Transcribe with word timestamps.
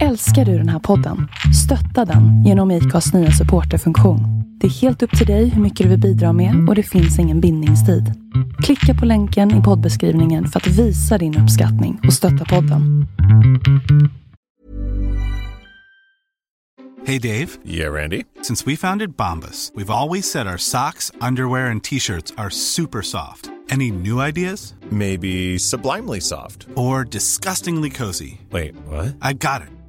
Älskar 0.00 0.44
du 0.44 0.58
den 0.58 0.68
här 0.68 0.78
podden? 0.78 1.28
Stötta 1.64 2.12
den 2.12 2.44
genom 2.44 2.70
IKAs 2.70 3.12
nya 3.14 3.30
supporterfunktion. 3.30 4.20
Det 4.60 4.66
är 4.66 4.70
helt 4.70 5.02
upp 5.02 5.18
till 5.18 5.26
dig 5.26 5.48
hur 5.48 5.62
mycket 5.62 5.84
du 5.84 5.90
vill 5.90 6.00
bidra 6.00 6.32
med 6.32 6.68
och 6.68 6.74
det 6.74 6.82
finns 6.82 7.18
ingen 7.18 7.40
bindningstid. 7.40 8.12
Klicka 8.62 8.94
på 9.00 9.06
länken 9.06 9.60
i 9.60 9.62
poddbeskrivningen 9.62 10.48
för 10.48 10.60
att 10.60 10.66
visa 10.66 11.18
din 11.18 11.38
uppskattning 11.38 12.00
och 12.06 12.12
stötta 12.12 12.44
podden. 12.44 13.06
Hey 17.06 17.18
Dave. 17.18 17.48
Yeah, 17.66 17.92
Randy. 17.92 18.24
Since 18.42 18.70
we 18.70 18.76
founded 18.76 19.16
Bombus, 19.16 19.72
we've 19.74 19.90
always 19.90 20.30
said 20.30 20.46
our 20.46 20.58
socks, 20.58 21.12
underwear, 21.20 21.70
and 21.70 21.84
t-shirts 21.84 22.32
are 22.36 22.50
super 22.50 23.02
soft. 23.02 23.50
Any 23.70 23.90
new 23.90 24.20
ideas? 24.28 24.74
Maybe 24.90 25.58
sublimely 25.58 26.20
soft. 26.20 26.66
Or 26.76 27.04
disgustingly 27.04 27.90
cozy? 27.90 28.40
Wait, 28.50 28.74
what? 28.86 29.16
I 29.22 29.32
got 29.32 29.62
it. 29.62 29.81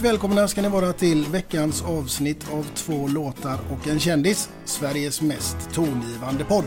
Och 0.00 0.04
välkomna 0.06 0.48
ska 0.48 0.62
ni 0.62 0.68
vara 0.68 0.92
till 0.92 1.24
veckans 1.24 1.82
avsnitt 1.82 2.46
av 2.52 2.66
två 2.74 3.08
låtar 3.08 3.58
och 3.70 3.88
en 3.88 4.00
kändis, 4.00 4.48
Sveriges 4.64 5.20
mest 5.20 5.56
tongivande 5.74 6.44
podd. 6.44 6.64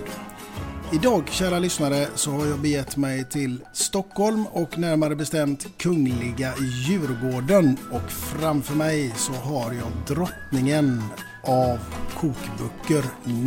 Idag, 0.94 1.30
kära 1.32 1.60
lyssnare, 1.60 2.08
så 2.16 2.32
har 2.32 2.46
jag 2.46 2.60
begett 2.60 2.98
mig 2.98 3.30
till 3.30 3.60
Stockholm 3.74 4.46
och 4.52 4.78
närmare 4.78 5.16
bestämt 5.16 5.68
Kungliga 5.78 6.54
Djurgården 6.88 7.78
och 7.92 8.12
framför 8.12 8.76
mig 8.76 9.14
så 9.16 9.34
har 9.34 9.74
jag 9.74 10.18
drottningen 10.18 11.04
av 11.44 11.80
kokböcker, 12.18 13.06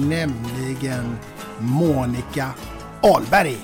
nämligen 0.08 1.16
Monica 1.58 2.50
Ahlberg. 3.02 3.56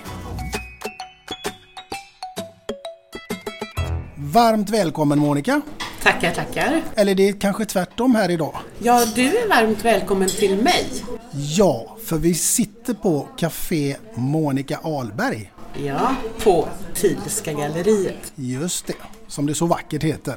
Varmt 4.17 4.71
välkommen 4.71 5.19
Monica! 5.19 5.63
Tackar, 6.03 6.35
tackar. 6.35 6.83
Eller 6.95 7.15
det 7.15 7.29
är 7.29 7.33
kanske 7.33 7.65
tvärtom 7.65 8.15
här 8.15 8.31
idag. 8.31 8.57
Ja, 8.79 9.07
du 9.15 9.23
är 9.23 9.49
varmt 9.49 9.85
välkommen 9.85 10.29
till 10.29 10.63
mig. 10.63 10.87
Ja, 11.33 11.97
för 12.05 12.17
vi 12.17 12.35
sitter 12.35 12.95
på 12.95 13.29
Café 13.37 13.97
Monica 14.15 14.79
Ahlberg. 14.83 15.53
Ja, 15.85 16.15
på 16.45 16.69
Thielska 16.95 17.53
galleriet. 17.53 18.33
Just 18.35 18.87
det, 18.87 18.95
som 19.27 19.47
det 19.47 19.55
så 19.55 19.67
vackert 19.67 20.03
heter. 20.03 20.37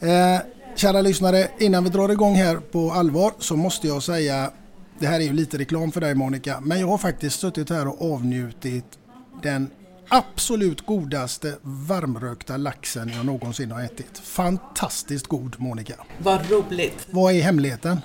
Eh, 0.00 0.40
kära 0.74 1.00
lyssnare, 1.00 1.48
innan 1.58 1.84
vi 1.84 1.90
drar 1.90 2.08
igång 2.08 2.34
här 2.34 2.56
på 2.56 2.92
allvar 2.92 3.32
så 3.38 3.56
måste 3.56 3.86
jag 3.86 4.02
säga, 4.02 4.50
det 4.98 5.06
här 5.06 5.20
är 5.20 5.24
ju 5.24 5.32
lite 5.32 5.58
reklam 5.58 5.92
för 5.92 6.00
dig 6.00 6.14
Monica, 6.14 6.60
men 6.60 6.80
jag 6.80 6.86
har 6.86 6.98
faktiskt 6.98 7.40
suttit 7.40 7.70
här 7.70 7.88
och 7.88 8.12
avnjutit 8.14 8.84
den 9.42 9.70
absolut 10.10 10.86
godaste 10.86 11.56
varmrökta 11.62 12.56
laxen 12.56 13.12
jag 13.16 13.26
någonsin 13.26 13.70
har 13.70 13.82
ätit. 13.82 14.18
Fantastiskt 14.18 15.26
god 15.26 15.56
Monica. 15.58 15.94
Vad 16.18 16.50
roligt. 16.50 17.06
Vad 17.10 17.32
är 17.32 17.42
hemligheten? 17.42 18.00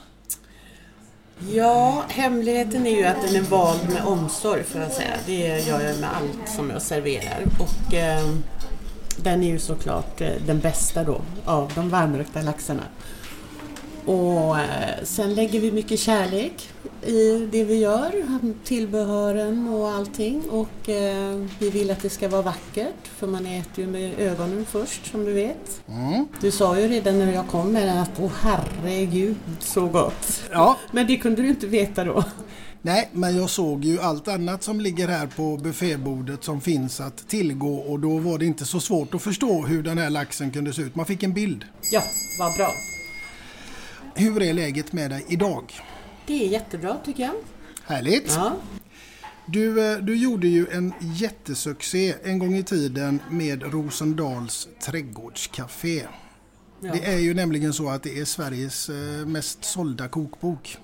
Ja, 1.51 2.03
hemligheten 2.09 2.87
är 2.87 2.97
ju 2.97 3.05
att 3.05 3.21
den 3.21 3.35
är 3.35 3.41
vald 3.41 3.89
med 3.89 4.05
omsorg 4.05 4.63
får 4.63 4.81
jag 4.81 4.91
säga. 4.91 5.13
Det 5.25 5.67
gör 5.67 5.81
jag 5.81 5.99
med 5.99 6.09
allt 6.15 6.49
som 6.55 6.69
jag 6.69 6.81
serverar. 6.81 7.43
Och 7.59 7.93
eh, 7.93 8.29
den 9.17 9.43
är 9.43 9.47
ju 9.47 9.59
såklart 9.59 10.21
eh, 10.21 10.29
den 10.45 10.59
bästa 10.59 11.03
då 11.03 11.21
av 11.45 11.71
de 11.75 11.89
varmrökta 11.89 12.41
laxarna. 12.41 12.83
Och 14.05 14.59
eh, 14.59 15.03
sen 15.03 15.33
lägger 15.33 15.59
vi 15.59 15.71
mycket 15.71 15.99
kärlek 15.99 16.69
i 17.05 17.49
det 17.51 17.63
vi 17.63 17.79
gör, 17.79 18.11
tillbehören 18.63 19.67
och 19.67 19.89
allting. 19.89 20.41
Och 20.49 20.89
eh, 20.89 21.45
vi 21.59 21.69
vill 21.69 21.91
att 21.91 22.01
det 22.01 22.09
ska 22.09 22.29
vara 22.29 22.41
vackert, 22.41 23.07
för 23.17 23.27
man 23.27 23.45
äter 23.45 23.85
ju 23.85 23.87
med 23.87 24.19
ögonen 24.19 24.65
först 24.65 25.11
som 25.11 25.25
du 25.25 25.33
vet. 25.33 25.81
Mm. 25.87 26.27
Du 26.41 26.51
sa 26.51 26.79
ju 26.79 26.87
redan 26.87 27.19
när 27.19 27.33
jag 27.33 27.47
kom 27.47 27.71
med 27.71 28.01
att 28.01 28.11
åh 28.19 28.31
herregud 28.41 29.35
så 29.59 29.87
gott. 29.87 30.43
Ja. 30.51 30.77
Men 30.91 31.07
det 31.07 31.17
kunde 31.17 31.41
du 31.41 31.49
inte 31.49 31.67
veta 31.67 32.03
då. 32.03 32.23
Nej, 32.81 33.09
men 33.11 33.37
jag 33.37 33.49
såg 33.49 33.85
ju 33.85 33.99
allt 34.01 34.27
annat 34.27 34.63
som 34.63 34.81
ligger 34.81 35.07
här 35.07 35.27
på 35.27 35.57
buffébordet 35.57 36.43
som 36.43 36.61
finns 36.61 36.99
att 36.99 37.27
tillgå 37.27 37.75
och 37.75 37.99
då 37.99 38.17
var 38.17 38.37
det 38.37 38.45
inte 38.45 38.65
så 38.65 38.79
svårt 38.79 39.13
att 39.13 39.21
förstå 39.21 39.61
hur 39.61 39.83
den 39.83 39.97
här 39.97 40.09
laxen 40.09 40.51
kunde 40.51 40.73
se 40.73 40.81
ut. 40.81 40.95
Man 40.95 41.05
fick 41.05 41.23
en 41.23 41.33
bild. 41.33 41.65
Ja, 41.91 42.01
vad 42.39 42.53
bra. 42.53 42.71
Hur 44.15 44.41
är 44.41 44.53
läget 44.53 44.93
med 44.93 45.11
dig 45.11 45.25
idag? 45.27 45.73
Det 46.25 46.45
är 46.45 46.47
jättebra 46.47 46.97
tycker 47.05 47.23
jag. 47.23 47.33
Härligt! 47.83 48.33
Ja. 48.35 48.55
Du, 49.45 49.91
eh, 49.91 49.97
du 49.97 50.15
gjorde 50.15 50.47
ju 50.47 50.67
en 50.71 50.93
jättesuccé 50.99 52.15
en 52.23 52.39
gång 52.39 52.55
i 52.55 52.63
tiden 52.63 53.19
med 53.29 53.73
Rosendals 53.73 54.67
trädgårdscafé. 54.85 56.01
Ja. 56.79 56.91
Det 56.93 57.05
är 57.05 57.17
ju 57.17 57.33
nämligen 57.33 57.73
så 57.73 57.89
att 57.89 58.03
det 58.03 58.19
är 58.19 58.25
Sveriges 58.25 58.89
eh, 58.89 59.25
mest 59.25 59.65
sålda 59.65 60.07
kokbok. 60.07 60.77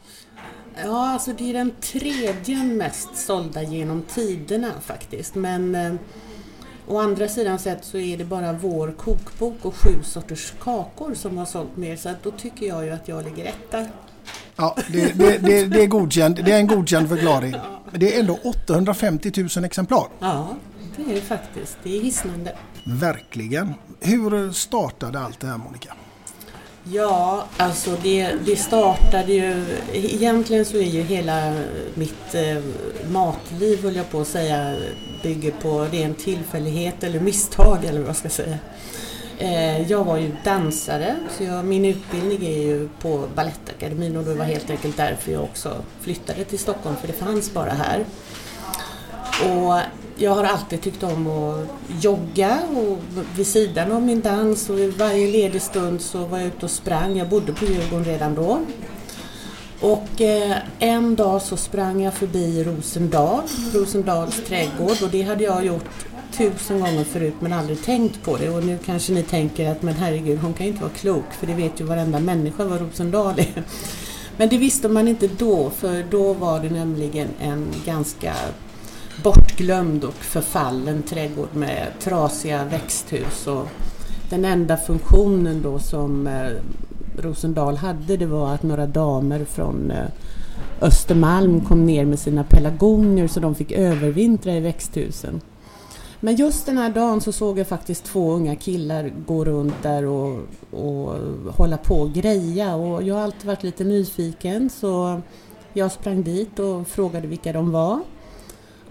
Ja, 0.84 1.10
alltså 1.10 1.34
det 1.34 1.50
är 1.50 1.54
den 1.54 1.72
tredje 1.82 2.64
mest 2.64 3.16
sålda 3.16 3.64
genom 3.64 4.02
tiderna 4.02 4.72
faktiskt. 4.82 5.36
Men 5.36 5.76
eh, 5.76 5.94
å 6.92 7.00
andra 7.00 7.28
sidan 7.28 7.60
sett 7.60 7.86
så 7.86 7.98
är 7.98 8.18
det 8.18 8.26
bara 8.26 8.54
vår 8.54 8.92
kokbok 8.98 9.66
och 9.66 9.76
sju 9.76 10.04
sorters 10.04 10.54
kakor 10.64 11.14
som 11.14 11.38
har 11.38 11.46
sålt 11.46 11.78
mer. 11.78 11.96
Så 11.96 12.10
att 12.10 12.24
då 12.24 12.32
tycker 12.32 12.66
jag 12.66 12.86
ju 12.86 12.92
att 12.92 13.08
jag 13.08 13.24
ligger 13.24 13.46
etta. 13.46 13.86
Ja, 14.56 14.78
det, 14.88 15.18
det, 15.18 15.38
det, 15.38 15.66
det, 15.66 15.84
är 15.84 15.88
godkänd, 15.88 16.36
det 16.46 16.52
är 16.52 16.58
en 16.58 16.68
godkänd 16.68 17.10
förklaring. 17.10 17.56
Det 17.92 18.16
är 18.16 18.20
ändå 18.20 18.40
850 18.44 19.48
000 19.56 19.66
exemplar. 19.66 20.08
Ja, 20.20 20.56
det 20.96 21.12
är 21.12 21.16
det 21.16 21.22
faktiskt. 21.22 21.78
Det 21.84 21.98
är 21.98 22.02
hisnande. 22.02 22.56
Verkligen. 22.84 23.74
Hur 24.00 24.52
startade 24.52 25.20
allt 25.20 25.40
det 25.40 25.48
här 25.48 25.58
Monica? 25.58 25.94
Ja, 26.84 27.46
alltså 27.58 27.98
det, 28.04 28.34
det 28.46 28.56
startade 28.56 29.34
ju... 29.34 29.66
Egentligen 29.94 30.66
så 30.66 30.78
är 30.78 30.90
ju 30.90 31.02
hela 31.02 31.54
mitt 31.94 32.36
eh, 32.36 32.64
matliv, 33.12 33.84
höll 33.84 33.96
jag 33.96 34.12
på 34.12 34.22
att 34.22 34.28
säga, 34.28 34.76
bygger 35.24 35.52
på 35.52 35.80
ren 35.92 36.14
tillfällighet 36.14 37.04
eller 37.04 37.20
misstag 37.20 37.86
eller 37.86 38.00
vad 38.00 38.10
jag 38.10 38.16
ska 38.16 38.30
säga. 38.30 38.58
Eh, 39.38 39.92
jag 39.92 40.04
var 40.04 40.18
ju 40.18 40.32
dansare, 40.44 41.16
så 41.38 41.44
jag, 41.44 41.66
min 41.66 41.86
utbildning 41.86 42.46
är 42.46 42.62
ju 42.62 42.90
på 43.02 43.24
Balettakademin 43.36 44.18
och 44.18 44.24
det 44.24 44.34
var 44.34 44.46
helt 44.46 44.70
enkelt 44.70 44.98
därför 44.98 45.32
jag 45.32 45.44
också 45.44 45.76
flyttade 46.00 46.44
till 46.44 46.60
Stockholm, 46.60 46.96
för 46.96 47.08
det 47.08 47.14
fanns 47.14 47.54
bara 47.54 47.72
här. 47.72 48.06
Och 49.44 49.80
jag 50.22 50.36
har 50.36 50.44
alltid 50.44 50.82
tyckt 50.82 51.04
om 51.04 51.28
att 51.28 51.68
jogga 52.04 52.60
och 52.76 52.98
vid 53.36 53.48
sidan 53.48 53.92
av 53.92 54.02
min 54.02 54.22
dans 54.22 54.70
och 54.70 54.80
varje 54.98 55.32
ledig 55.32 55.62
stund 55.62 56.02
så 56.02 56.26
var 56.26 56.38
jag 56.38 56.48
ute 56.48 56.66
och 56.66 56.72
sprang. 56.72 57.18
Jag 57.18 57.30
bodde 57.30 57.54
på 57.54 57.66
Djurgården 57.66 58.06
redan 58.06 58.36
då. 58.36 58.62
Och 59.82 60.22
eh, 60.22 60.58
en 60.80 61.16
dag 61.16 61.42
så 61.42 61.58
sprang 61.58 62.02
jag 62.04 62.14
förbi 62.14 62.64
Rosendal, 62.64 63.42
Rosendals 63.74 64.44
trädgård 64.48 65.04
och 65.04 65.10
det 65.12 65.22
hade 65.22 65.44
jag 65.44 65.66
gjort 65.66 66.06
tusen 66.38 66.80
gånger 66.80 67.04
förut 67.04 67.34
men 67.40 67.54
aldrig 67.54 67.84
tänkt 67.84 68.24
på 68.24 68.38
det 68.38 68.50
och 68.50 68.66
nu 68.66 68.80
kanske 68.86 69.14
ni 69.14 69.24
tänker 69.24 69.72
att 69.72 69.82
men 69.82 69.94
herregud 69.94 70.40
hon 70.40 70.54
kan 70.54 70.66
ju 70.66 70.72
inte 70.72 70.84
vara 70.84 70.94
klok 70.94 71.34
för 71.40 71.48
det 71.48 71.54
vet 71.54 71.82
ju 71.82 71.84
varenda 71.84 72.20
människa 72.20 72.66
vad 72.66 72.82
Rosendal 72.82 73.40
är. 73.40 73.64
Men 74.38 74.50
det 74.50 74.58
visste 74.58 74.90
man 74.90 75.08
inte 75.08 75.28
då 75.28 75.70
för 75.70 76.04
då 76.12 76.34
var 76.34 76.60
det 76.60 76.70
nämligen 76.70 77.28
en 77.40 77.68
ganska 77.86 78.34
bortglömd 79.24 80.04
och 80.04 80.14
förfallen 80.14 81.04
trädgård 81.04 81.56
med 81.56 81.88
trasiga 82.00 82.66
växthus 82.66 83.48
och 83.48 83.68
den 84.30 84.46
enda 84.46 84.78
funktionen 84.78 85.62
då 85.62 85.80
som 85.80 86.28
eh, 86.28 86.52
Rosendal 87.18 87.78
hade 87.78 88.18
det 88.18 88.26
var 88.26 88.54
att 88.54 88.64
några 88.64 88.88
damer 88.88 89.46
från 89.46 89.92
eh, 89.92 90.06
Östermalm 90.82 91.62
kom 91.62 91.86
ner 91.86 92.06
med 92.06 92.20
sina 92.20 92.44
pelargonier 92.44 93.28
så 93.28 93.40
de 93.40 93.56
fick 93.56 93.72
övervintra 93.72 94.56
i 94.56 94.60
växthusen. 94.60 95.42
Men 96.20 96.36
just 96.36 96.66
den 96.66 96.78
här 96.78 96.90
dagen 96.90 97.22
så 97.22 97.32
såg 97.32 97.60
jag 97.60 97.68
faktiskt 97.68 98.04
två 98.04 98.32
unga 98.34 98.56
killar 98.56 99.12
gå 99.28 99.46
runt 99.46 99.84
där 99.84 100.06
och, 100.06 100.40
och 100.72 101.16
hålla 101.54 101.78
på 101.78 101.96
och 101.96 102.14
greja 102.14 102.76
och 102.76 103.04
jag 103.04 103.16
har 103.16 103.22
alltid 103.22 103.46
varit 103.46 103.64
lite 103.64 103.84
nyfiken 103.84 104.70
så 104.70 105.22
jag 105.74 105.92
sprang 105.92 106.24
dit 106.24 106.60
och 106.60 106.88
frågade 106.88 107.28
vilka 107.28 107.54
de 107.54 107.72
var. 107.72 108.00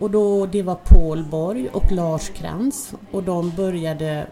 Och 0.00 0.10
då, 0.10 0.46
det 0.46 0.62
var 0.62 0.74
Paul 0.74 1.24
Borg 1.24 1.68
och 1.68 1.92
Lars 1.92 2.28
Krantz 2.28 2.94
och 3.10 3.22
de 3.22 3.52
började 3.56 4.26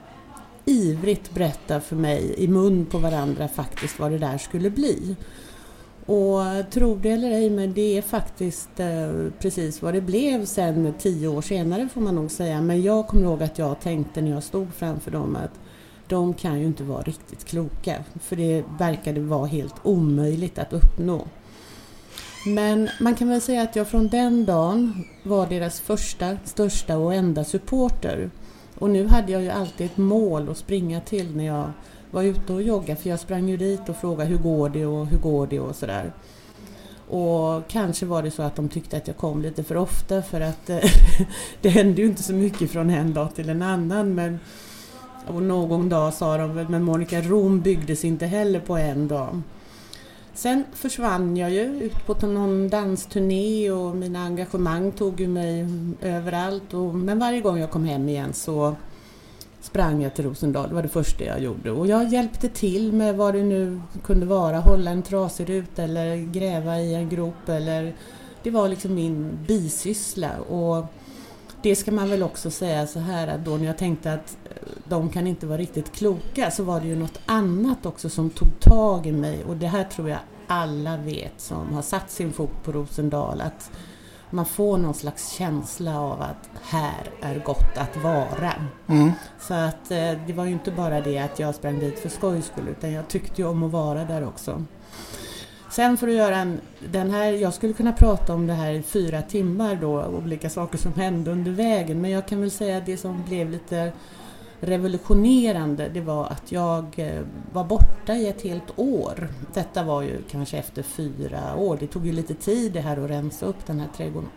ivrigt 0.64 1.34
berätta 1.34 1.80
för 1.80 1.96
mig 1.96 2.34
i 2.36 2.48
mun 2.48 2.86
på 2.86 2.98
varandra 2.98 3.48
faktiskt 3.48 3.98
vad 3.98 4.10
det 4.10 4.18
där 4.18 4.38
skulle 4.38 4.70
bli. 4.70 5.16
Och 6.06 6.70
tro 6.70 6.96
det 6.96 7.10
eller 7.10 7.30
ej, 7.30 7.50
men 7.50 7.72
det 7.72 7.98
är 7.98 8.02
faktiskt 8.02 8.80
eh, 8.80 9.30
precis 9.38 9.82
vad 9.82 9.94
det 9.94 10.00
blev 10.00 10.44
sen 10.44 10.94
tio 10.98 11.28
år 11.28 11.42
senare 11.42 11.88
får 11.94 12.00
man 12.00 12.14
nog 12.14 12.30
säga. 12.30 12.60
Men 12.60 12.82
jag 12.82 13.06
kommer 13.06 13.22
ihåg 13.22 13.42
att 13.42 13.58
jag 13.58 13.80
tänkte 13.80 14.20
när 14.20 14.30
jag 14.30 14.42
stod 14.42 14.74
framför 14.74 15.10
dem 15.10 15.36
att 15.36 15.60
de 16.08 16.34
kan 16.34 16.60
ju 16.60 16.66
inte 16.66 16.82
vara 16.82 17.02
riktigt 17.02 17.44
kloka. 17.44 18.04
För 18.20 18.36
det 18.36 18.64
verkade 18.78 19.20
vara 19.20 19.46
helt 19.46 19.74
omöjligt 19.82 20.58
att 20.58 20.72
uppnå. 20.72 21.26
Men 22.46 22.88
man 23.00 23.14
kan 23.14 23.28
väl 23.28 23.40
säga 23.40 23.62
att 23.62 23.76
jag 23.76 23.88
från 23.88 24.08
den 24.08 24.44
dagen 24.44 25.04
var 25.22 25.46
deras 25.46 25.80
första, 25.80 26.36
största 26.44 26.98
och 26.98 27.14
enda 27.14 27.44
supporter. 27.44 28.30
Och 28.78 28.90
nu 28.90 29.06
hade 29.06 29.32
jag 29.32 29.42
ju 29.42 29.50
alltid 29.50 29.86
ett 29.86 29.96
mål 29.96 30.48
att 30.48 30.58
springa 30.58 31.00
till 31.00 31.36
när 31.36 31.46
jag 31.46 31.72
var 32.10 32.22
ute 32.22 32.52
och 32.52 32.62
joggade 32.62 33.00
för 33.00 33.10
jag 33.10 33.20
sprang 33.20 33.48
ju 33.48 33.56
dit 33.56 33.88
och 33.88 33.96
frågade 33.96 34.30
hur 34.30 34.38
går 34.38 34.68
det 34.68 34.86
och 34.86 35.06
hur 35.06 35.18
går 35.18 35.46
det 35.46 35.60
och 35.60 35.76
sådär. 35.76 36.12
Och 37.08 37.68
kanske 37.68 38.06
var 38.06 38.22
det 38.22 38.30
så 38.30 38.42
att 38.42 38.56
de 38.56 38.68
tyckte 38.68 38.96
att 38.96 39.06
jag 39.06 39.16
kom 39.16 39.42
lite 39.42 39.64
för 39.64 39.76
ofta 39.76 40.22
för 40.22 40.40
att 40.40 40.66
det 41.60 41.68
hände 41.68 42.02
ju 42.02 42.08
inte 42.08 42.22
så 42.22 42.32
mycket 42.32 42.70
från 42.70 42.90
en 42.90 43.14
dag 43.14 43.34
till 43.34 43.48
en 43.48 43.62
annan. 43.62 44.14
Men, 44.14 44.38
och 45.26 45.42
någon 45.42 45.88
dag 45.88 46.14
sa 46.14 46.36
de 46.36 46.54
väl, 46.54 46.68
men 46.68 46.82
Monica 46.82 47.20
Rom 47.20 47.60
byggdes 47.60 48.04
inte 48.04 48.26
heller 48.26 48.60
på 48.60 48.76
en 48.76 49.08
dag. 49.08 49.42
Sen 50.38 50.64
försvann 50.72 51.36
jag 51.36 51.50
ju 51.50 51.60
ut 51.60 52.06
på 52.06 52.26
någon 52.26 52.68
dansturné 52.68 53.70
och 53.70 53.96
mina 53.96 54.24
engagemang 54.24 54.92
tog 54.92 55.20
ju 55.20 55.28
mig 55.28 55.66
överallt. 56.02 56.74
Och, 56.74 56.94
men 56.94 57.18
varje 57.18 57.40
gång 57.40 57.58
jag 57.58 57.70
kom 57.70 57.84
hem 57.84 58.08
igen 58.08 58.32
så 58.32 58.76
sprang 59.60 60.02
jag 60.02 60.14
till 60.14 60.24
Rosendal. 60.24 60.68
Det 60.68 60.74
var 60.74 60.82
det 60.82 60.88
första 60.88 61.24
jag 61.24 61.40
gjorde. 61.40 61.70
Och 61.70 61.86
jag 61.86 62.08
hjälpte 62.08 62.48
till 62.48 62.92
med 62.92 63.16
vad 63.16 63.34
det 63.34 63.42
nu 63.42 63.80
kunde 64.04 64.26
vara. 64.26 64.58
Hålla 64.58 64.90
en 64.90 65.02
trasig 65.02 65.48
ruta 65.48 65.82
eller 65.82 66.16
gräva 66.16 66.80
i 66.80 66.94
en 66.94 67.08
grop. 67.08 67.48
Eller, 67.48 67.94
det 68.42 68.50
var 68.50 68.68
liksom 68.68 68.94
min 68.94 69.38
bisyssla. 69.46 70.30
Och 70.40 70.84
det 71.62 71.76
ska 71.76 71.92
man 71.92 72.10
väl 72.10 72.22
också 72.22 72.50
säga 72.50 72.86
så 72.86 72.98
här 72.98 73.28
att 73.28 73.44
då 73.44 73.56
när 73.56 73.66
jag 73.66 73.78
tänkte 73.78 74.12
att 74.12 74.36
de 74.84 75.08
kan 75.08 75.26
inte 75.26 75.46
vara 75.46 75.58
riktigt 75.58 75.92
kloka 75.92 76.50
så 76.50 76.62
var 76.62 76.80
det 76.80 76.86
ju 76.86 76.96
något 76.96 77.20
annat 77.26 77.86
också 77.86 78.08
som 78.08 78.30
tog 78.30 78.60
tag 78.60 79.06
i 79.06 79.12
mig 79.12 79.44
och 79.44 79.56
det 79.56 79.66
här 79.66 79.84
tror 79.84 80.08
jag 80.08 80.18
alla 80.46 80.96
vet 80.96 81.40
som 81.40 81.72
har 81.74 81.82
satt 81.82 82.10
sin 82.10 82.32
fot 82.32 82.64
på 82.64 82.72
Rosendal 82.72 83.40
att 83.40 83.70
man 84.30 84.46
får 84.46 84.78
någon 84.78 84.94
slags 84.94 85.32
känsla 85.32 86.00
av 86.00 86.22
att 86.22 86.50
här 86.62 87.10
är 87.20 87.38
gott 87.38 87.76
att 87.76 87.96
vara. 87.96 88.52
Mm. 88.86 89.12
Så 89.40 89.54
att 89.54 89.90
eh, 89.90 90.12
det 90.26 90.32
var 90.32 90.44
ju 90.44 90.52
inte 90.52 90.70
bara 90.70 91.00
det 91.00 91.18
att 91.18 91.38
jag 91.38 91.54
sprang 91.54 91.78
dit 91.78 91.98
för 91.98 92.08
skojs 92.08 92.46
skull 92.46 92.68
utan 92.68 92.92
jag 92.92 93.08
tyckte 93.08 93.42
ju 93.42 93.48
om 93.48 93.62
att 93.62 93.72
vara 93.72 94.04
där 94.04 94.26
också. 94.26 94.64
Sen 95.70 95.96
för 95.96 96.08
att 96.08 96.14
göra 96.14 96.36
en, 96.36 96.60
den 96.92 97.10
här, 97.10 97.32
jag 97.32 97.54
skulle 97.54 97.72
kunna 97.72 97.92
prata 97.92 98.34
om 98.34 98.46
det 98.46 98.52
här 98.52 98.72
i 98.72 98.82
fyra 98.82 99.22
timmar 99.22 99.78
då, 99.80 100.04
olika 100.04 100.50
saker 100.50 100.78
som 100.78 100.92
hände 100.92 101.30
under 101.30 101.50
vägen, 101.50 102.00
men 102.00 102.10
jag 102.10 102.28
kan 102.28 102.40
väl 102.40 102.50
säga 102.50 102.78
att 102.78 102.86
det 102.86 102.96
som 102.96 103.24
blev 103.24 103.50
lite 103.50 103.92
revolutionerande 104.60 105.88
det 105.88 106.00
var 106.00 106.26
att 106.26 106.52
jag 106.52 106.84
eh, 106.96 107.22
var 107.52 107.64
borta 107.64 108.14
i 108.14 108.28
ett 108.28 108.42
helt 108.42 108.72
år. 108.78 109.28
Detta 109.54 109.82
var 109.82 110.02
ju 110.02 110.22
kanske 110.30 110.58
efter 110.58 110.82
fyra 110.82 111.56
år. 111.56 111.76
Det 111.80 111.86
tog 111.86 112.06
ju 112.06 112.12
lite 112.12 112.34
tid 112.34 112.72
det 112.72 112.80
här 112.80 113.04
att 113.04 113.10
rensa 113.10 113.46
upp 113.46 113.66
den 113.66 113.80
här 113.80 113.88
trädgården. 113.96 114.30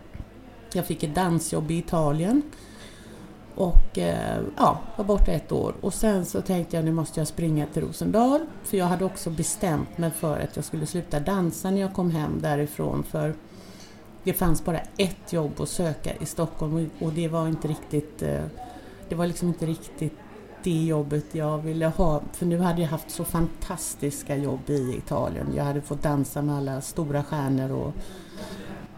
Jag 0.72 0.86
fick 0.86 1.02
ett 1.02 1.14
dansjobb 1.14 1.70
i 1.70 1.78
Italien 1.78 2.42
och 3.62 3.98
eh, 3.98 4.40
ja, 4.56 4.80
var 4.96 5.04
borta 5.04 5.32
ett 5.32 5.52
år. 5.52 5.74
Och 5.80 5.94
sen 5.94 6.24
så 6.24 6.40
tänkte 6.40 6.76
jag 6.76 6.84
nu 6.84 6.92
måste 6.92 7.20
jag 7.20 7.28
springa 7.28 7.66
till 7.66 7.82
Rosendal 7.82 8.40
för 8.64 8.76
jag 8.76 8.86
hade 8.86 9.04
också 9.04 9.30
bestämt 9.30 9.98
mig 9.98 10.10
för 10.10 10.40
att 10.40 10.56
jag 10.56 10.64
skulle 10.64 10.86
sluta 10.86 11.20
dansa 11.20 11.70
när 11.70 11.80
jag 11.80 11.94
kom 11.94 12.10
hem 12.10 12.38
därifrån 12.40 13.02
för 13.02 13.34
det 14.24 14.32
fanns 14.32 14.64
bara 14.64 14.80
ett 14.96 15.32
jobb 15.32 15.60
att 15.60 15.68
söka 15.68 16.10
i 16.20 16.26
Stockholm 16.26 16.90
och 17.00 17.12
det 17.12 17.28
var 17.28 17.48
inte 17.48 17.68
riktigt 17.68 18.22
eh, 18.22 18.44
det 19.08 19.14
var 19.14 19.26
liksom 19.26 19.48
inte 19.48 19.66
riktigt 19.66 20.16
det 20.62 20.84
jobbet 20.84 21.34
jag 21.34 21.58
ville 21.58 21.86
ha. 21.86 22.22
För 22.32 22.46
nu 22.46 22.58
hade 22.58 22.82
jag 22.82 22.88
haft 22.88 23.10
så 23.10 23.24
fantastiska 23.24 24.36
jobb 24.36 24.70
i 24.70 24.96
Italien. 24.96 25.46
Jag 25.56 25.64
hade 25.64 25.80
fått 25.80 26.02
dansa 26.02 26.42
med 26.42 26.56
alla 26.56 26.80
stora 26.80 27.22
stjärnor 27.22 27.70
och 27.70 27.92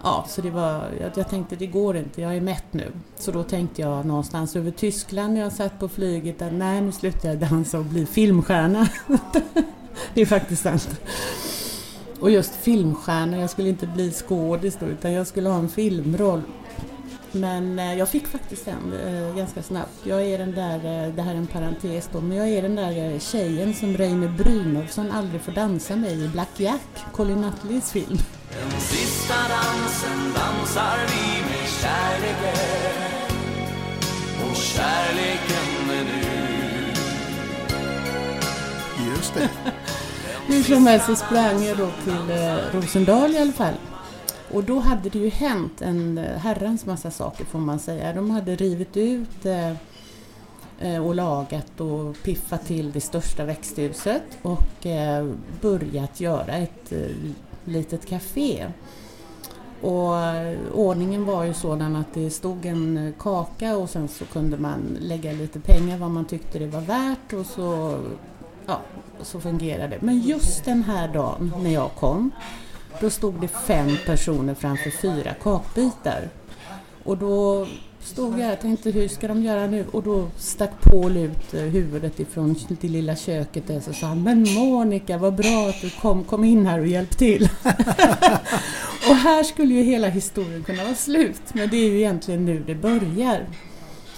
Ja, 0.04 0.24
så 0.28 0.40
det 0.40 0.50
var, 0.50 0.90
jag, 1.00 1.10
jag 1.14 1.28
tänkte 1.28 1.56
det 1.56 1.66
går 1.66 1.96
inte, 1.96 2.20
jag 2.20 2.36
är 2.36 2.40
mätt 2.40 2.64
nu. 2.70 2.92
Så 3.16 3.30
då 3.30 3.42
tänkte 3.42 3.82
jag 3.82 4.06
någonstans 4.06 4.56
över 4.56 4.70
Tyskland 4.70 5.34
när 5.34 5.40
jag 5.40 5.52
satt 5.52 5.80
på 5.80 5.88
flyget 5.88 6.42
att 6.42 6.52
nej 6.52 6.80
nu 6.80 6.92
slutar 6.92 7.28
jag 7.28 7.38
dansa 7.38 7.78
och 7.78 7.84
blir 7.84 8.06
filmstjärna. 8.06 8.88
det 10.14 10.20
är 10.20 10.26
faktiskt 10.26 10.62
sant. 10.62 11.00
Och 12.20 12.30
just 12.30 12.54
filmstjärna, 12.54 13.36
jag 13.36 13.50
skulle 13.50 13.68
inte 13.68 13.86
bli 13.86 14.10
skådis 14.10 14.76
då 14.80 14.86
utan 14.86 15.12
jag 15.12 15.26
skulle 15.26 15.48
ha 15.48 15.58
en 15.58 15.68
filmroll. 15.68 16.42
Men 17.32 17.78
eh, 17.78 17.94
jag 17.94 18.08
fick 18.08 18.26
faktiskt 18.26 18.68
en 18.68 18.92
eh, 18.92 19.36
ganska 19.36 19.62
snabbt. 19.62 19.92
Jag 20.02 20.22
är 20.22 20.38
den 20.38 20.54
där, 20.54 20.76
eh, 20.76 21.14
det 21.14 21.22
här 21.22 21.34
är 21.34 21.38
en 21.38 21.46
parentes 21.46 22.08
då, 22.12 22.20
men 22.20 22.36
jag 22.36 22.48
är 22.48 22.62
den 22.62 22.76
där 22.76 23.12
eh, 23.12 23.20
tjejen 23.20 23.74
som 23.74 23.96
Reine 23.96 24.28
Brynolfsson 24.28 25.12
aldrig 25.12 25.40
får 25.40 25.52
dansa 25.52 25.96
med 25.96 26.12
i 26.12 26.28
Black 26.28 26.60
Jack, 26.60 27.04
Colin 27.12 27.40
Nutleys 27.40 27.92
film. 27.92 28.18
Sista 29.24 29.48
dansen 29.48 30.32
dansar 30.34 30.98
vi 31.06 31.42
med 31.42 31.68
kärleken 31.68 33.36
och 34.50 34.56
kärleken 34.56 35.90
är 35.90 36.04
nu. 36.04 36.22
Just 39.10 39.34
det. 39.34 39.50
Hur 40.46 40.62
som 40.62 40.86
helst 40.86 41.06
så 41.06 41.16
sprang 41.16 41.62
jag 41.62 41.78
då 41.78 41.90
till 42.04 42.32
Rosendal 42.72 43.34
i 43.34 43.38
alla 43.38 43.52
fall 43.52 43.74
och 44.52 44.64
då 44.64 44.78
hade 44.78 45.08
det 45.08 45.18
ju 45.18 45.30
hänt 45.30 45.82
en 45.82 46.18
eh, 46.18 46.38
herrans 46.38 46.86
massa 46.86 47.10
saker 47.10 47.44
får 47.44 47.58
man 47.58 47.78
säga. 47.78 48.12
De 48.12 48.30
hade 48.30 48.56
rivit 48.56 48.96
ut 48.96 49.46
eh, 49.46 49.70
eh, 50.80 51.06
och 51.06 51.14
lagat 51.14 51.80
och 51.80 52.16
piffat 52.22 52.66
till 52.66 52.92
det 52.92 53.00
största 53.00 53.44
växthuset 53.44 54.38
och 54.42 54.86
börjat 55.60 56.20
göra 56.20 56.52
ett 56.52 56.92
litet 57.64 58.06
café. 58.06 58.66
Och 59.84 60.14
ordningen 60.74 61.24
var 61.24 61.44
ju 61.44 61.54
sådan 61.54 61.96
att 61.96 62.14
det 62.14 62.30
stod 62.30 62.66
en 62.66 63.14
kaka 63.18 63.76
och 63.76 63.90
sen 63.90 64.08
så 64.08 64.24
kunde 64.24 64.56
man 64.56 64.98
lägga 65.00 65.32
lite 65.32 65.60
pengar 65.60 65.98
vad 65.98 66.10
man 66.10 66.24
tyckte 66.24 66.58
det 66.58 66.66
var 66.66 66.80
värt 66.80 67.32
och 67.32 67.46
så 67.46 67.98
ja, 68.66 68.80
så 69.22 69.40
fungerade 69.40 69.88
det. 69.88 70.06
Men 70.06 70.20
just 70.20 70.64
den 70.64 70.82
här 70.82 71.08
dagen 71.08 71.52
när 71.62 71.70
jag 71.70 71.90
kom, 71.98 72.30
då 73.00 73.10
stod 73.10 73.40
det 73.40 73.48
fem 73.48 73.96
personer 74.06 74.54
framför 74.54 74.90
fyra 74.90 75.34
kakbitar. 75.42 76.28
Och 77.04 77.18
då 77.18 77.66
stod 78.04 78.40
jag 78.40 78.52
och 78.52 78.60
tänkte 78.60 78.90
hur 78.90 79.08
ska 79.08 79.28
de 79.28 79.42
göra 79.42 79.66
nu? 79.66 79.86
Och 79.92 80.02
då 80.02 80.28
stack 80.36 80.70
Paul 80.80 81.16
ut 81.16 81.54
eh, 81.54 81.60
huvudet 81.60 82.20
ifrån 82.20 82.56
det 82.68 82.88
lilla 82.88 83.16
köket 83.16 83.66
där 83.66 83.88
och 83.88 83.94
sa 83.94 84.14
Men 84.14 84.54
Monica 84.54 85.18
vad 85.18 85.34
bra 85.34 85.68
att 85.68 85.80
du 85.80 85.90
kom, 85.90 86.24
kom 86.24 86.44
in 86.44 86.66
här 86.66 86.80
och 86.80 86.86
hjälp 86.86 87.18
till. 87.18 87.48
och 89.08 89.14
här 89.16 89.42
skulle 89.42 89.74
ju 89.74 89.82
hela 89.82 90.08
historien 90.08 90.62
kunna 90.62 90.84
vara 90.84 90.94
slut 90.94 91.54
men 91.54 91.70
det 91.70 91.76
är 91.76 91.90
ju 91.90 91.96
egentligen 91.96 92.44
nu 92.44 92.62
det 92.66 92.74
börjar. 92.74 93.46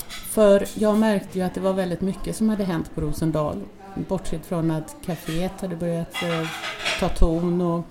För 0.09 0.67
jag 0.75 0.99
märkte 0.99 1.39
ju 1.39 1.45
att 1.45 1.55
det 1.55 1.61
var 1.61 1.73
väldigt 1.73 2.01
mycket 2.01 2.37
som 2.37 2.49
hade 2.49 2.65
hänt 2.65 2.95
på 2.95 3.01
Rosendal. 3.01 3.63
Bortsett 4.09 4.47
från 4.47 4.71
att 4.71 4.97
kaféet 5.07 5.61
hade 5.61 5.77
börjat 5.77 6.23
eh, 6.23 6.49
ta 7.01 7.09
ton 7.09 7.61
och 7.61 7.87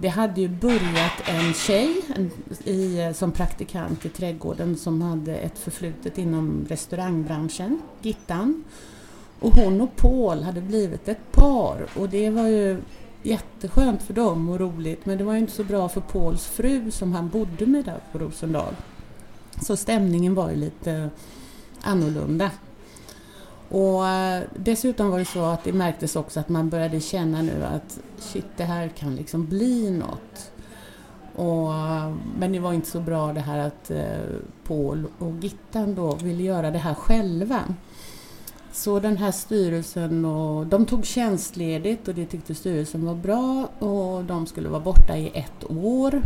det 0.00 0.08
hade 0.08 0.40
ju 0.40 0.48
börjat 0.48 1.12
en 1.26 1.54
tjej 1.54 2.02
en, 2.16 2.30
i, 2.64 3.12
som 3.14 3.32
praktikant 3.32 4.04
i 4.04 4.08
trädgården 4.08 4.76
som 4.76 5.02
hade 5.02 5.36
ett 5.36 5.58
förflutet 5.58 6.18
inom 6.18 6.66
restaurangbranschen, 6.68 7.82
Gittan. 8.02 8.64
Och 9.40 9.52
hon 9.52 9.80
och 9.80 9.96
Paul 9.96 10.42
hade 10.42 10.60
blivit 10.60 11.08
ett 11.08 11.32
par 11.32 11.86
och 11.96 12.08
det 12.08 12.30
var 12.30 12.46
ju 12.46 12.82
jätteskönt 13.22 14.02
för 14.02 14.14
dem 14.14 14.48
och 14.48 14.60
roligt 14.60 15.06
men 15.06 15.18
det 15.18 15.24
var 15.24 15.32
ju 15.32 15.38
inte 15.38 15.52
så 15.52 15.64
bra 15.64 15.88
för 15.88 16.00
Pauls 16.00 16.46
fru 16.46 16.90
som 16.90 17.12
han 17.12 17.28
bodde 17.28 17.66
med 17.66 17.84
där 17.84 18.00
på 18.12 18.18
Rosendal. 18.18 18.74
Så 19.62 19.76
stämningen 19.76 20.34
var 20.34 20.50
ju 20.50 20.56
lite 20.56 21.10
annorlunda. 21.80 22.50
Och 23.70 24.06
eh, 24.08 24.42
dessutom 24.56 25.10
var 25.10 25.18
det 25.18 25.24
så 25.24 25.44
att 25.44 25.64
det 25.64 25.72
märktes 25.72 26.16
också 26.16 26.40
att 26.40 26.48
man 26.48 26.68
började 26.68 27.00
känna 27.00 27.42
nu 27.42 27.64
att 27.64 28.00
shit, 28.18 28.46
det 28.56 28.64
här 28.64 28.88
kan 28.88 29.16
liksom 29.16 29.46
bli 29.46 29.90
något. 29.90 30.52
Och, 31.34 31.74
eh, 31.74 32.14
men 32.38 32.52
det 32.52 32.58
var 32.58 32.72
inte 32.72 32.90
så 32.90 33.00
bra 33.00 33.32
det 33.32 33.40
här 33.40 33.58
att 33.58 33.90
eh, 33.90 34.20
Paul 34.66 35.06
och 35.18 35.32
Gittan 35.40 35.94
då 35.94 36.14
ville 36.14 36.42
göra 36.42 36.70
det 36.70 36.78
här 36.78 36.94
själva. 36.94 37.60
Så 38.72 39.00
den 39.00 39.16
här 39.16 39.30
styrelsen, 39.30 40.24
och, 40.24 40.66
de 40.66 40.86
tog 40.86 41.04
tjänstledigt 41.04 42.08
och 42.08 42.14
det 42.14 42.26
tyckte 42.26 42.54
styrelsen 42.54 43.06
var 43.06 43.14
bra 43.14 43.68
och 43.78 44.24
de 44.24 44.46
skulle 44.46 44.68
vara 44.68 44.80
borta 44.80 45.16
i 45.16 45.30
ett 45.34 45.70
år. 45.70 46.22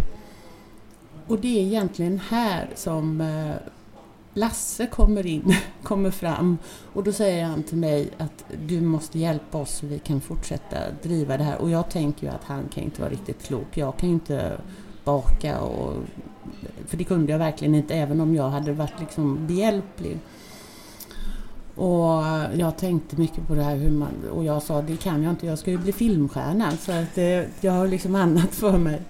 Och 1.26 1.38
det 1.38 1.58
är 1.58 1.62
egentligen 1.62 2.20
här 2.28 2.68
som 2.74 3.20
Lasse 4.34 4.86
kommer 4.86 5.26
in, 5.26 5.54
kommer 5.82 6.10
fram 6.10 6.58
och 6.92 7.04
då 7.04 7.12
säger 7.12 7.44
han 7.44 7.62
till 7.62 7.78
mig 7.78 8.10
att 8.18 8.44
du 8.66 8.80
måste 8.80 9.18
hjälpa 9.18 9.58
oss 9.58 9.70
så 9.70 9.86
vi 9.86 9.98
kan 9.98 10.20
fortsätta 10.20 10.76
driva 11.02 11.36
det 11.36 11.44
här. 11.44 11.58
Och 11.58 11.70
jag 11.70 11.90
tänker 11.90 12.26
ju 12.26 12.32
att 12.32 12.44
han 12.44 12.68
kan 12.68 12.84
inte 12.84 13.00
vara 13.00 13.10
riktigt 13.10 13.42
klok. 13.46 13.76
Jag 13.76 13.96
kan 13.96 14.08
ju 14.08 14.14
inte 14.14 14.60
baka 15.04 15.60
och... 15.60 15.94
För 16.86 16.96
det 16.96 17.04
kunde 17.04 17.32
jag 17.32 17.38
verkligen 17.38 17.74
inte 17.74 17.94
även 17.94 18.20
om 18.20 18.34
jag 18.34 18.50
hade 18.50 18.72
varit 18.72 19.00
liksom 19.00 19.46
behjälplig. 19.46 20.18
Och 21.74 22.22
jag 22.54 22.76
tänkte 22.78 23.16
mycket 23.16 23.46
på 23.46 23.54
det 23.54 23.62
här 23.62 23.76
hur 23.76 23.90
man... 23.90 24.10
Och 24.32 24.44
jag 24.44 24.62
sa 24.62 24.82
det 24.82 24.96
kan 24.96 25.22
jag 25.22 25.32
inte, 25.32 25.46
jag 25.46 25.58
ska 25.58 25.70
ju 25.70 25.78
bli 25.78 25.92
filmstjärna 25.92 26.70
så 26.70 26.92
att 26.92 27.14
det, 27.14 27.48
jag 27.60 27.72
har 27.72 27.88
liksom 27.88 28.14
annat 28.14 28.54
för 28.54 28.78
mig. 28.78 29.00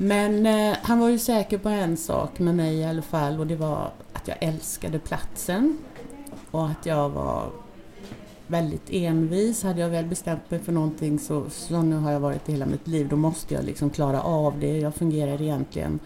Men 0.00 0.46
eh, 0.46 0.76
han 0.82 0.98
var 0.98 1.08
ju 1.08 1.18
säker 1.18 1.58
på 1.58 1.68
en 1.68 1.96
sak 1.96 2.38
med 2.38 2.54
mig 2.54 2.74
i 2.76 2.84
alla 2.84 3.02
fall 3.02 3.40
och 3.40 3.46
det 3.46 3.56
var 3.56 3.90
att 4.12 4.28
jag 4.28 4.36
älskade 4.40 4.98
platsen 4.98 5.78
och 6.50 6.66
att 6.66 6.86
jag 6.86 7.08
var 7.08 7.50
väldigt 8.46 8.90
envis. 8.90 9.62
Hade 9.62 9.80
jag 9.80 9.88
väl 9.88 10.04
bestämt 10.04 10.50
mig 10.50 10.60
för 10.60 10.72
någonting 10.72 11.18
så, 11.18 11.50
så 11.50 11.82
nu 11.82 11.96
har 11.96 12.12
jag 12.12 12.20
varit 12.20 12.48
i 12.48 12.52
hela 12.52 12.66
mitt 12.66 12.86
liv, 12.86 13.08
då 13.08 13.16
måste 13.16 13.54
jag 13.54 13.64
liksom 13.64 13.90
klara 13.90 14.22
av 14.22 14.60
det. 14.60 14.78
Jag 14.78 14.94
fungerar 14.94 15.42
egentligen 15.42 15.98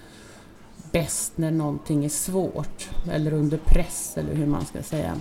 bäst 0.93 1.39
när 1.39 1.51
någonting 1.51 2.05
är 2.05 2.09
svårt 2.09 2.91
eller 3.11 3.33
under 3.33 3.59
press 3.59 4.15
eller 4.17 4.35
hur 4.35 4.47
man 4.47 4.67
ska 4.67 4.83
säga. 4.83 5.21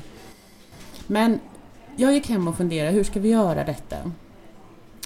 Men 1.08 1.40
jag 1.96 2.14
gick 2.14 2.30
hem 2.30 2.48
och 2.48 2.58
funderade, 2.58 2.92
hur 2.92 3.04
ska 3.04 3.20
vi 3.20 3.30
göra 3.30 3.64
detta? 3.64 3.98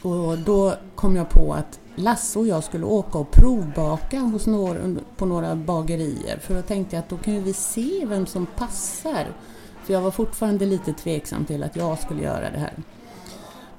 Och 0.06 0.38
då 0.38 0.74
kom 0.96 1.16
jag 1.16 1.30
på 1.30 1.54
att 1.54 1.80
Lasse 1.96 2.40
och 2.40 2.48
jag 2.48 2.64
skulle 2.64 2.86
åka 2.86 3.18
och 3.18 3.32
provbaka 3.32 4.20
hos 4.20 4.48
några, 4.48 4.96
på 5.18 5.26
några 5.26 5.56
bagerier 5.56 6.38
för 6.38 6.56
då 6.56 6.62
tänkte 6.62 6.96
jag 6.96 7.04
att 7.04 7.10
då 7.10 7.18
kan 7.18 7.44
vi 7.44 7.54
se 7.54 8.06
vem 8.06 8.26
som 8.26 8.46
passar. 8.46 9.28
För 9.84 9.94
jag 9.94 10.02
var 10.02 10.12
fortfarande 10.12 10.66
lite 10.66 10.94
tveksam 10.94 11.46
till 11.46 11.64
att 11.64 11.76
jag 11.76 12.00
skulle 12.00 12.24
göra 12.24 12.52
det 12.52 12.58
här. 12.58 12.74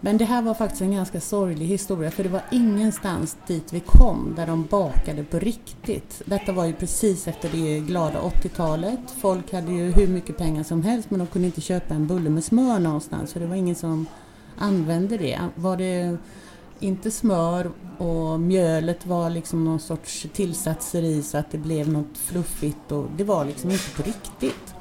Men 0.01 0.19
det 0.19 0.25
här 0.25 0.43
var 0.43 0.55
faktiskt 0.55 0.83
en 0.83 0.93
ganska 0.93 1.21
sorglig 1.21 1.67
historia 1.67 2.11
för 2.11 2.23
det 2.23 2.29
var 2.29 2.43
ingenstans 2.51 3.37
dit 3.47 3.73
vi 3.73 3.81
kom 3.81 4.33
där 4.37 4.47
de 4.47 4.65
bakade 4.65 5.25
på 5.25 5.39
riktigt. 5.39 6.23
Detta 6.25 6.53
var 6.53 6.65
ju 6.65 6.73
precis 6.73 7.29
efter 7.29 7.49
det 7.49 7.81
glada 7.81 8.21
80-talet. 8.21 9.01
Folk 9.21 9.53
hade 9.53 9.73
ju 9.73 9.93
hur 9.93 10.09
mycket 10.09 10.39
pengar 10.39 10.63
som 10.63 10.83
helst 10.83 11.11
men 11.11 11.19
de 11.19 11.27
kunde 11.27 11.47
inte 11.47 11.61
köpa 11.61 11.95
en 11.95 12.07
bulle 12.07 12.31
med 12.31 12.45
smör 12.45 12.79
någonstans 12.79 13.31
så 13.31 13.39
det 13.39 13.47
var 13.47 13.57
ingen 13.57 13.75
som 13.75 14.07
använde 14.59 15.17
det. 15.17 15.41
Var 15.55 15.77
det 15.77 16.17
inte 16.81 17.11
smör 17.11 17.71
och 17.99 18.41
mjölet 18.41 19.07
var 19.07 19.31
liksom 19.31 19.65
någon 19.65 19.81
sorts 19.81 20.27
tillsatser 20.33 21.03
i 21.03 21.23
så 21.23 21.39
att 21.39 21.51
det 21.51 21.59
blev 21.59 21.89
något 21.89 22.19
fluffigt 22.19 22.93
och 22.93 23.07
det 23.17 23.25
var 23.25 23.45
liksom 23.45 23.71
inte 23.71 23.91
på 23.97 24.03
riktigt. 24.03 24.75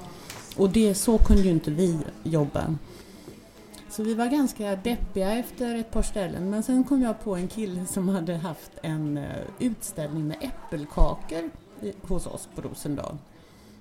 Och 0.57 0.69
det, 0.69 0.95
så 0.95 1.17
kunde 1.17 1.41
ju 1.43 1.49
inte 1.49 1.71
vi 1.71 1.99
jobba. 2.23 2.75
Så 3.89 4.03
vi 4.03 4.13
var 4.13 4.25
ganska 4.25 4.75
deppiga 4.75 5.31
efter 5.31 5.75
ett 5.75 5.91
par 5.91 6.01
ställen 6.01 6.49
men 6.49 6.63
sen 6.63 6.83
kom 6.83 7.01
jag 7.01 7.23
på 7.23 7.35
en 7.35 7.47
kille 7.47 7.85
som 7.85 8.09
hade 8.09 8.35
haft 8.35 8.71
en 8.81 9.17
eh, 9.17 9.23
utställning 9.59 10.27
med 10.27 10.37
äppelkakor 10.41 11.49
hos 12.01 12.27
oss 12.27 12.49
på 12.55 12.61
Rosendal. 12.61 13.17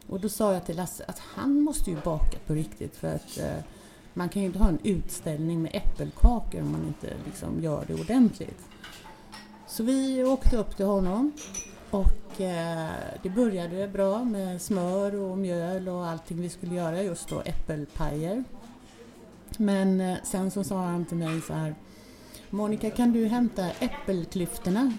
Och 0.08 0.20
då 0.20 0.28
sa 0.28 0.52
jag 0.52 0.66
till 0.66 0.76
Lasse 0.76 1.04
att 1.08 1.18
han 1.18 1.60
måste 1.60 1.90
ju 1.90 1.96
baka 1.96 2.38
på 2.46 2.54
riktigt 2.54 2.96
för 2.96 3.14
att 3.14 3.38
eh, 3.38 3.64
man 4.14 4.28
kan 4.28 4.42
ju 4.42 4.46
inte 4.46 4.58
ha 4.58 4.68
en 4.68 4.78
utställning 4.82 5.62
med 5.62 5.70
äppelkakor 5.74 6.60
om 6.60 6.72
man 6.72 6.86
inte 6.86 7.14
liksom 7.26 7.62
gör 7.62 7.84
det 7.86 7.94
ordentligt. 7.94 8.60
Så 9.66 9.82
vi 9.82 10.24
åkte 10.24 10.56
upp 10.56 10.76
till 10.76 10.86
honom 10.86 11.32
och 11.90 12.40
eh, 12.40 12.90
det 13.22 13.30
började 13.30 13.88
bra 13.88 14.24
med 14.24 14.62
smör 14.62 15.14
och 15.14 15.38
mjöl 15.38 15.88
och 15.88 16.06
allting 16.06 16.40
vi 16.40 16.48
skulle 16.48 16.74
göra, 16.74 17.02
just 17.02 17.28
då 17.28 17.40
äppelpajer. 17.40 18.44
Men 19.58 20.00
eh, 20.00 20.16
sen 20.24 20.50
så 20.50 20.64
sa 20.64 20.84
han 20.84 21.04
till 21.04 21.16
mig 21.16 21.40
så 21.40 21.52
här 21.52 21.74
Monica 22.50 22.90
kan 22.90 23.12
du 23.12 23.26
hämta 23.26 23.70
äppelklyftorna? 23.70 24.92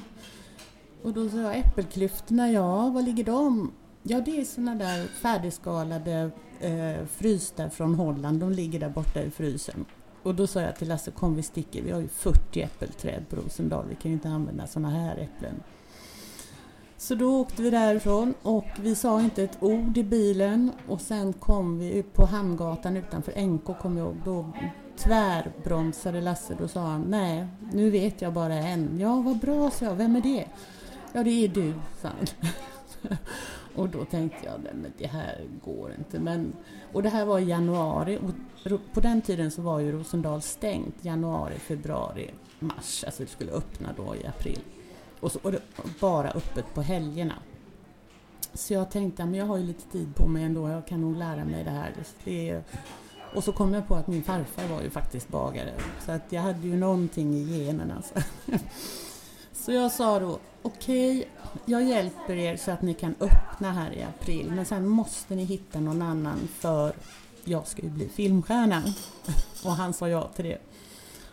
Och 1.03 1.13
då 1.13 1.29
sa 1.29 1.37
jag 1.37 1.57
äppelklyftorna, 1.57 2.51
ja 2.51 2.89
var 2.89 3.01
ligger 3.01 3.23
de? 3.23 3.71
Ja 4.07 4.21
det 4.21 4.39
är 4.39 4.45
såna 4.45 4.75
där 4.75 5.07
färdigskalade 5.07 6.31
eh, 6.59 7.05
frysta 7.05 7.69
från 7.69 7.95
Holland. 7.95 8.39
De 8.39 8.51
ligger 8.51 8.79
där 8.79 8.89
borta 8.89 9.21
i 9.21 9.31
frysen. 9.31 9.85
Och 10.23 10.35
då 10.35 10.47
sa 10.47 10.61
jag 10.61 10.75
till 10.75 10.87
Lasse, 10.87 11.11
kom 11.11 11.35
vi 11.35 11.43
sticker. 11.43 11.81
Vi 11.81 11.91
har 11.91 11.99
ju 11.99 12.07
40 12.07 12.61
äppelträd 12.61 13.29
på 13.29 13.35
Rosendal. 13.35 13.85
Vi 13.89 13.95
kan 13.95 14.11
ju 14.11 14.13
inte 14.13 14.29
använda 14.29 14.67
sådana 14.67 14.89
här 14.89 15.17
äpplen. 15.17 15.63
Så 16.97 17.15
då 17.15 17.41
åkte 17.41 17.61
vi 17.61 17.69
därifrån 17.69 18.33
och 18.41 18.67
vi 18.81 18.95
sa 18.95 19.21
inte 19.21 19.43
ett 19.43 19.57
ord 19.59 19.97
i 19.97 20.03
bilen 20.03 20.71
och 20.87 21.01
sen 21.01 21.33
kom 21.33 21.79
vi 21.79 21.93
ut 21.93 22.13
på 22.13 22.25
Hamngatan 22.25 22.97
utanför 22.97 23.41
NK, 23.41 23.79
kommer 23.79 24.01
jag 24.01 24.07
ihåg. 24.07 24.21
Då 24.25 24.51
tvärbromsade 24.97 26.21
Lasse. 26.21 26.55
Då 26.59 26.67
sa 26.67 26.81
han, 26.81 27.01
nej, 27.01 27.47
nu 27.73 27.89
vet 27.89 28.21
jag 28.21 28.33
bara 28.33 28.53
en. 28.53 28.99
Ja, 28.99 29.21
vad 29.21 29.39
bra, 29.39 29.71
sa 29.71 29.85
jag. 29.85 29.95
Vem 29.95 30.15
är 30.15 30.21
det? 30.21 30.45
Ja, 31.13 31.23
det 31.23 31.45
är 31.45 31.47
du, 31.47 31.73
sa 32.01 32.07
han. 32.07 32.27
Och 33.75 33.89
då 33.89 34.05
tänkte 34.05 34.45
jag, 34.45 34.53
nej 34.63 34.73
men 34.73 34.93
det 34.97 35.07
här 35.07 35.41
går 35.63 35.93
inte. 35.97 36.19
Men, 36.19 36.53
och 36.93 37.03
det 37.03 37.09
här 37.09 37.25
var 37.25 37.39
i 37.39 37.43
januari 37.43 38.17
och 38.17 38.31
på 38.93 38.99
den 38.99 39.21
tiden 39.21 39.51
så 39.51 39.61
var 39.61 39.79
ju 39.79 39.91
Rosendal 39.91 40.41
stängt. 40.41 41.05
Januari, 41.05 41.59
februari, 41.59 42.31
mars. 42.59 43.03
Alltså 43.03 43.23
det 43.23 43.29
skulle 43.29 43.51
öppna 43.51 43.89
då 43.97 44.15
i 44.15 44.27
april. 44.27 44.59
Och, 45.19 45.31
så, 45.31 45.39
och 45.41 45.51
det 45.51 45.61
bara 45.99 46.31
öppet 46.31 46.73
på 46.73 46.81
helgerna. 46.81 47.35
Så 48.53 48.73
jag 48.73 48.91
tänkte, 48.91 49.25
men 49.25 49.33
jag 49.33 49.45
har 49.45 49.57
ju 49.57 49.63
lite 49.63 49.91
tid 49.91 50.15
på 50.15 50.27
mig 50.27 50.43
ändå. 50.43 50.69
Jag 50.69 50.87
kan 50.87 51.01
nog 51.01 51.17
lära 51.17 51.45
mig 51.45 51.63
det 51.63 51.69
här. 51.69 51.93
Det 52.23 52.63
och 53.35 53.43
så 53.43 53.51
kom 53.51 53.73
jag 53.73 53.87
på 53.87 53.95
att 53.95 54.07
min 54.07 54.23
farfar 54.23 54.67
var 54.67 54.81
ju 54.81 54.89
faktiskt 54.89 55.29
bagare. 55.29 55.73
Så 56.05 56.11
att 56.11 56.31
jag 56.31 56.41
hade 56.41 56.67
ju 56.67 56.75
någonting 56.75 57.33
i 57.33 57.65
generna. 57.65 58.01
Så, 58.01 58.21
Så 59.53 59.71
jag 59.71 59.91
sa 59.91 60.19
då, 60.19 60.39
okej, 60.65 61.17
okay, 61.17 61.25
jag 61.65 61.83
hjälper 61.83 62.35
er 62.35 62.57
så 62.57 62.71
att 62.71 62.81
ni 62.81 62.93
kan 62.93 63.15
öppna 63.19 63.71
här 63.71 63.91
i 63.93 64.03
april, 64.03 64.51
men 64.51 64.65
sen 64.65 64.87
måste 64.87 65.35
ni 65.35 65.43
hitta 65.43 65.79
någon 65.79 66.01
annan 66.01 66.47
för 66.59 66.93
jag 67.43 67.67
ska 67.67 67.81
ju 67.81 67.89
bli 67.89 68.09
filmstjärna. 68.09 68.83
Och 69.65 69.71
han 69.71 69.93
sa 69.93 70.09
ja 70.09 70.29
till 70.35 70.45
det. 70.45 70.57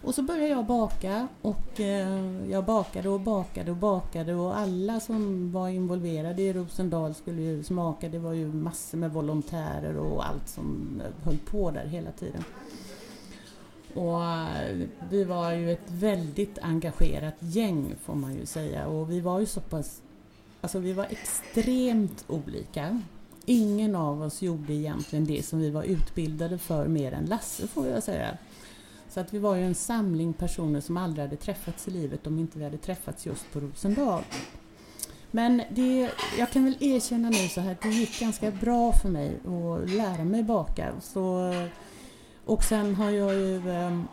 Och 0.03 0.15
så 0.15 0.23
började 0.23 0.49
jag 0.49 0.67
baka 0.67 1.29
och 1.43 1.81
eh, 1.81 2.51
jag 2.51 2.65
bakade 2.65 3.09
och 3.09 3.21
bakade 3.21 3.71
och 3.71 3.77
bakade 3.77 4.35
och 4.35 4.59
alla 4.59 5.01
som 5.01 5.53
var 5.53 5.69
involverade 5.69 6.43
i 6.43 6.53
Rosendal 6.53 7.15
skulle 7.15 7.43
ju 7.43 7.63
smaka. 7.63 8.09
Det 8.09 8.19
var 8.19 8.33
ju 8.33 8.53
massor 8.53 8.99
med 8.99 9.13
volontärer 9.13 9.97
och 9.97 10.29
allt 10.29 10.49
som 10.49 11.03
höll 11.25 11.39
på 11.39 11.71
där 11.71 11.87
hela 11.87 12.11
tiden. 12.11 12.45
Och 13.95 14.25
eh, 14.25 14.87
vi 15.11 15.25
var 15.25 15.53
ju 15.53 15.73
ett 15.73 15.91
väldigt 15.91 16.59
engagerat 16.59 17.35
gäng 17.39 17.95
får 18.05 18.15
man 18.15 18.35
ju 18.35 18.47
säga 18.47 18.87
och 18.87 19.11
vi 19.11 19.21
var 19.21 19.41
ju 19.41 19.47
så 19.47 19.61
pass, 19.61 20.03
alltså 20.61 20.79
vi 20.79 20.93
var 20.93 21.05
extremt 21.05 22.25
olika. 22.29 23.03
Ingen 23.45 23.95
av 23.95 24.23
oss 24.23 24.43
gjorde 24.43 24.73
egentligen 24.73 25.25
det 25.25 25.45
som 25.45 25.59
vi 25.59 25.71
var 25.71 25.83
utbildade 25.83 26.59
för 26.59 26.89
mer 26.89 27.13
än 27.13 27.25
Lasse 27.25 27.67
får 27.67 27.87
jag 27.87 28.03
säga. 28.03 28.39
Så 29.09 29.21
att 29.21 29.35
vi 29.35 29.39
var 29.39 29.57
ju 29.57 29.67
en 29.67 29.75
samling 29.75 30.33
personer 30.33 30.81
som 30.81 30.97
aldrig 30.97 31.25
hade 31.25 31.37
träffats 31.37 31.89
i 31.89 31.91
livet 31.91 32.27
om 32.27 32.39
inte 32.39 32.59
vi 32.59 32.65
hade 32.65 32.79
träffats 32.79 33.27
just 33.27 33.53
på 33.53 33.61
Rosendal. 33.61 34.23
Men 35.31 35.63
det, 35.71 36.11
jag 36.39 36.51
kan 36.51 36.65
väl 36.65 36.77
erkänna 36.81 37.31
nu 37.31 37.49
så 37.49 37.61
här 37.61 37.73
att 37.73 37.83
det 37.83 37.89
gick 37.89 38.21
ganska 38.21 38.51
bra 38.51 38.93
för 38.93 39.09
mig 39.09 39.37
att 39.37 39.91
lära 39.91 40.25
mig 40.25 40.43
baka. 40.43 40.93
Så, 41.01 41.55
och 42.45 42.65
sen 42.65 42.95
har 42.95 43.11
jag 43.11 43.35
ju 43.35 43.71
ehm, 43.71 44.09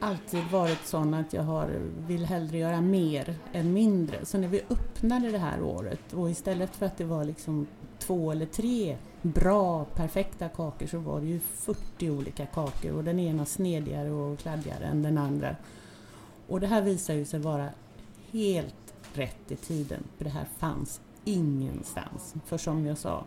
alltid 0.00 0.44
varit 0.52 0.86
sån 0.86 1.14
att 1.14 1.32
jag 1.32 1.42
har, 1.42 1.68
vill 2.06 2.26
hellre 2.26 2.58
göra 2.58 2.80
mer 2.80 3.34
än 3.52 3.72
mindre. 3.72 4.24
Så 4.24 4.38
när 4.38 4.48
vi 4.48 4.60
öppnade 4.70 5.30
det 5.30 5.38
här 5.38 5.62
året 5.62 6.12
och 6.12 6.30
istället 6.30 6.76
för 6.76 6.86
att 6.86 6.96
det 6.96 7.04
var 7.04 7.24
liksom 7.24 7.66
två 7.98 8.32
eller 8.32 8.46
tre 8.46 8.96
bra, 9.22 9.84
perfekta 9.84 10.48
kakor 10.48 10.86
så 10.86 10.98
var 10.98 11.20
det 11.20 11.26
ju 11.26 11.40
40 11.40 12.10
olika 12.10 12.46
kakor 12.46 12.92
och 12.92 13.04
den 13.04 13.18
ena 13.18 13.44
snedigare 13.44 14.10
och 14.10 14.38
kladdigare 14.38 14.84
än 14.84 15.02
den 15.02 15.18
andra. 15.18 15.56
Och 16.48 16.60
det 16.60 16.66
här 16.66 16.82
visar 16.82 17.14
ju 17.14 17.24
sig 17.24 17.40
vara 17.40 17.68
helt 18.32 18.94
rätt 19.14 19.50
i 19.50 19.56
tiden, 19.56 20.04
för 20.16 20.24
det 20.24 20.30
här 20.30 20.46
fanns 20.58 21.00
ingenstans. 21.24 22.34
För 22.44 22.58
som 22.58 22.86
jag 22.86 22.98
sa, 22.98 23.24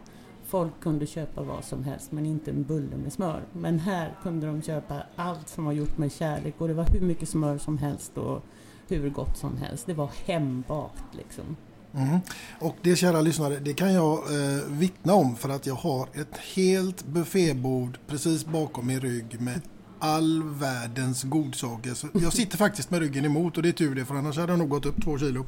folk 0.50 0.80
kunde 0.82 1.06
köpa 1.06 1.44
vad 1.44 1.64
som 1.64 1.84
helst 1.84 2.12
men 2.12 2.26
inte 2.26 2.52
en 2.52 2.64
bulle 2.64 2.98
med 2.98 3.14
smör. 3.14 3.44
Men 3.54 3.80
här 3.80 4.16
kunde 4.24 4.48
de 4.48 4.62
köpa 4.62 5.04
allt 5.16 5.50
som 5.50 5.66
var 5.66 5.72
gjort 5.72 5.98
med 5.98 6.12
kärlek 6.12 6.56
och 6.58 6.68
det 6.68 6.74
var 6.74 6.86
hur 6.86 7.02
mycket 7.02 7.30
smör 7.30 7.58
som 7.58 7.78
helst 7.78 8.18
och 8.18 8.44
hur 8.88 9.10
gott 9.10 9.38
som 9.38 9.58
helst. 9.58 9.86
Det 9.86 9.94
var 9.94 10.12
hembakt 10.26 11.16
liksom. 11.18 11.56
Mm. 11.94 12.20
Och 12.60 12.76
det 12.82 12.96
kära 12.96 13.22
lyssnare, 13.22 13.60
det 13.60 13.74
kan 13.74 13.94
jag 13.94 14.14
eh, 14.14 14.64
vittna 14.68 15.14
om 15.14 15.36
för 15.36 15.50
att 15.50 15.66
jag 15.66 15.76
har 15.76 16.08
ett 16.14 16.38
helt 16.56 17.06
buffébord 17.06 17.98
precis 18.08 18.46
bakom 18.46 18.88
min 18.88 19.00
rygg 19.00 19.42
med 19.42 19.62
all 20.00 20.44
världens 20.44 21.24
godsaker. 21.24 21.94
Så 21.94 22.08
jag 22.14 22.34
sitter 22.34 22.58
faktiskt 22.58 22.92
med 22.92 23.00
ryggen 23.00 23.26
emot 23.26 23.58
och 23.58 23.64
det 23.64 23.70
är 23.70 23.74
tur 23.74 23.96
det 23.96 24.06
för 24.06 24.16
annars 24.16 24.38
hade 24.38 24.52
jag 24.52 24.60
nog 24.60 24.70
gått 24.70 24.86
upp 24.86 25.04
två 25.04 25.18
kilo. 25.18 25.46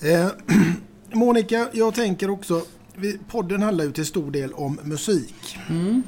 Eh, 0.00 0.28
Monica, 1.12 1.68
jag 1.72 1.94
tänker 1.94 2.30
också, 2.30 2.62
vi, 2.96 3.18
podden 3.28 3.62
handlar 3.62 3.84
ju 3.84 3.92
till 3.92 4.06
stor 4.06 4.30
del 4.30 4.52
om 4.52 4.80
musik. 4.82 5.56
Mm. 5.68 6.02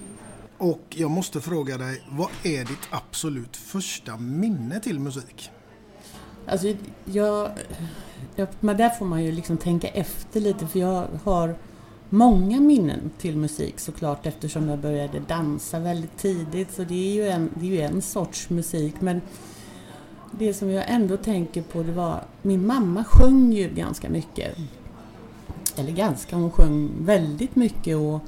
Och 0.59 0.83
jag 0.88 1.11
måste 1.11 1.40
fråga 1.40 1.78
dig, 1.78 2.02
vad 2.11 2.28
är 2.43 2.59
ditt 2.59 2.88
absolut 2.90 3.57
första 3.57 4.16
minne 4.16 4.81
till 4.81 5.00
musik? 5.00 5.50
Alltså, 6.47 6.75
jag, 7.05 7.50
jag, 8.37 8.49
men 8.61 8.76
där 8.76 8.90
får 8.90 9.07
man 9.07 9.25
ju 9.25 9.33
liksom 9.33 9.57
tänka 9.57 9.88
efter 9.88 10.40
lite 10.40 10.66
för 10.66 10.78
jag 10.78 11.07
har 11.25 11.55
många 12.11 12.61
minnen 12.61 13.11
till 13.19 13.37
musik 13.37 13.81
såklart 13.81 14.26
eftersom 14.26 14.69
jag 14.69 14.78
började 14.78 15.21
dansa 15.21 15.78
väldigt 15.78 16.19
tidigt 16.19 16.75
så 16.75 16.85
det 16.85 16.95
är 16.95 17.14
ju 17.14 17.28
en, 17.28 17.50
det 17.55 17.66
är 17.66 17.71
ju 17.71 17.81
en 17.81 18.02
sorts 18.02 18.50
musik 18.50 18.95
men 19.00 19.21
det 20.31 20.55
som 20.55 20.71
jag 20.71 20.85
ändå 20.88 21.16
tänker 21.16 21.62
på 21.62 21.83
det 21.83 21.93
var 21.93 22.25
min 22.43 22.66
mamma 22.66 23.05
sjöng 23.05 23.52
ju 23.52 23.69
ganska 23.69 24.09
mycket. 24.09 24.59
Eller 25.78 25.92
ganska, 25.92 26.37
hon 26.37 26.50
sjöng 26.50 26.90
väldigt 27.00 27.56
mycket 27.56 27.97
och 27.97 28.21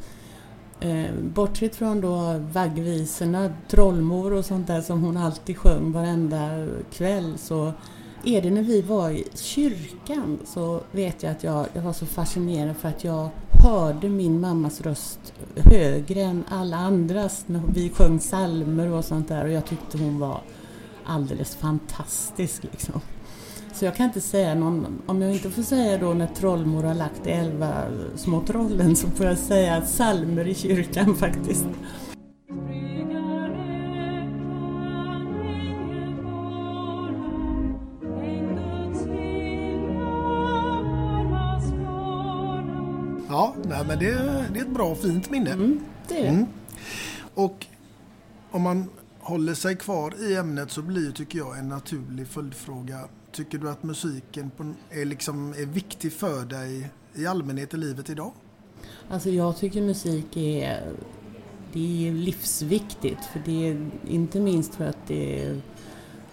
eh, 0.87 1.14
bortsett 1.35 1.76
från 1.76 2.00
då 2.00 2.38
vaggvisorna, 2.52 3.52
trollmor 3.69 4.33
och 4.33 4.45
sånt 4.45 4.67
där 4.67 4.81
som 4.81 5.02
hon 5.02 5.17
alltid 5.17 5.57
sjöng 5.57 5.93
varenda 5.93 6.67
kväll 6.93 7.38
så 7.38 7.73
är 8.25 8.43
det 8.43 8.50
när 8.50 8.62
vi 8.62 8.83
var 8.83 9.11
i 9.11 9.25
kyrkan 9.35 10.38
så 10.45 10.81
vet 10.93 11.23
jag 11.23 11.33
att 11.33 11.45
jag, 11.45 11.67
jag 11.73 11.83
var 11.83 11.93
så 11.93 12.07
fascinerad 12.07 12.76
för 12.76 12.88
att 12.88 13.05
jag 13.05 13.28
hörde 13.50 14.09
min 14.09 14.40
mammas 14.40 14.81
röst 14.81 15.33
högre 15.57 16.20
än 16.20 16.44
alla 16.49 16.77
andras 16.77 17.44
när 17.46 17.62
vi 17.75 17.90
sjöng 17.90 18.20
salmer 18.20 18.92
och 18.92 19.05
sånt 19.05 19.29
där 19.29 19.44
och 19.44 19.51
jag 19.51 19.66
tyckte 19.66 19.99
hon 19.99 20.18
var 20.18 20.40
alldeles 21.05 21.57
fantastisk 21.57 22.62
liksom. 22.62 23.01
Så 23.79 23.85
jag 23.85 23.97
kan 23.97 24.07
inte 24.07 24.21
säga 24.21 24.55
någon, 24.55 25.03
om 25.07 25.23
jag 25.23 25.33
inte 25.33 25.51
får 25.51 25.62
säga 25.62 25.99
då 25.99 26.14
när 26.14 26.27
trollmor 26.27 26.83
har 26.83 26.95
lagt 26.95 27.27
elva 27.27 27.85
små 28.17 28.41
trollen 28.41 28.97
så 28.97 29.11
får 29.11 29.27
jag 29.27 29.38
säga 29.38 29.83
salmer 29.83 30.49
i 30.49 30.55
kyrkan 30.55 31.14
faktiskt. 31.14 31.67
Ja, 43.29 43.55
nej, 43.64 43.85
men 43.87 43.99
det, 43.99 44.12
det 44.53 44.59
är 44.59 44.62
ett 44.62 44.75
bra 44.75 44.95
fint 44.95 45.31
minne. 45.31 45.51
Mm, 45.51 45.81
det 46.09 46.19
är 46.19 46.23
det. 46.23 46.29
Mm. 46.29 46.47
Och 47.35 47.67
om 48.51 48.62
man 48.62 48.88
håller 49.29 49.55
sig 49.55 49.77
kvar 49.77 50.14
i 50.21 50.37
ämnet 50.37 50.71
så 50.71 50.83
blir 50.83 51.12
tycker 51.12 51.38
jag 51.38 51.59
en 51.59 51.69
naturlig 51.69 52.27
följdfråga. 52.27 53.09
Tycker 53.33 53.59
du 53.59 53.71
att 53.71 53.83
musiken 53.83 54.51
är, 54.91 55.05
liksom, 55.05 55.51
är 55.53 55.67
viktig 55.67 56.12
för 56.12 56.45
dig 56.45 56.91
i 57.14 57.27
allmänhet 57.27 57.75
i 57.75 57.77
livet 57.77 58.11
idag? 58.11 58.33
Alltså 59.11 59.31
jag 59.31 59.57
tycker 59.57 59.83
musik 59.83 60.37
är, 60.37 60.93
det 61.73 62.09
är 62.09 62.12
livsviktigt. 62.12 63.25
För 63.33 63.43
det 63.45 63.69
är 63.69 63.91
inte 64.07 64.41
minst 64.41 64.75
för 64.75 64.85
att 64.85 65.07
det 65.07 65.61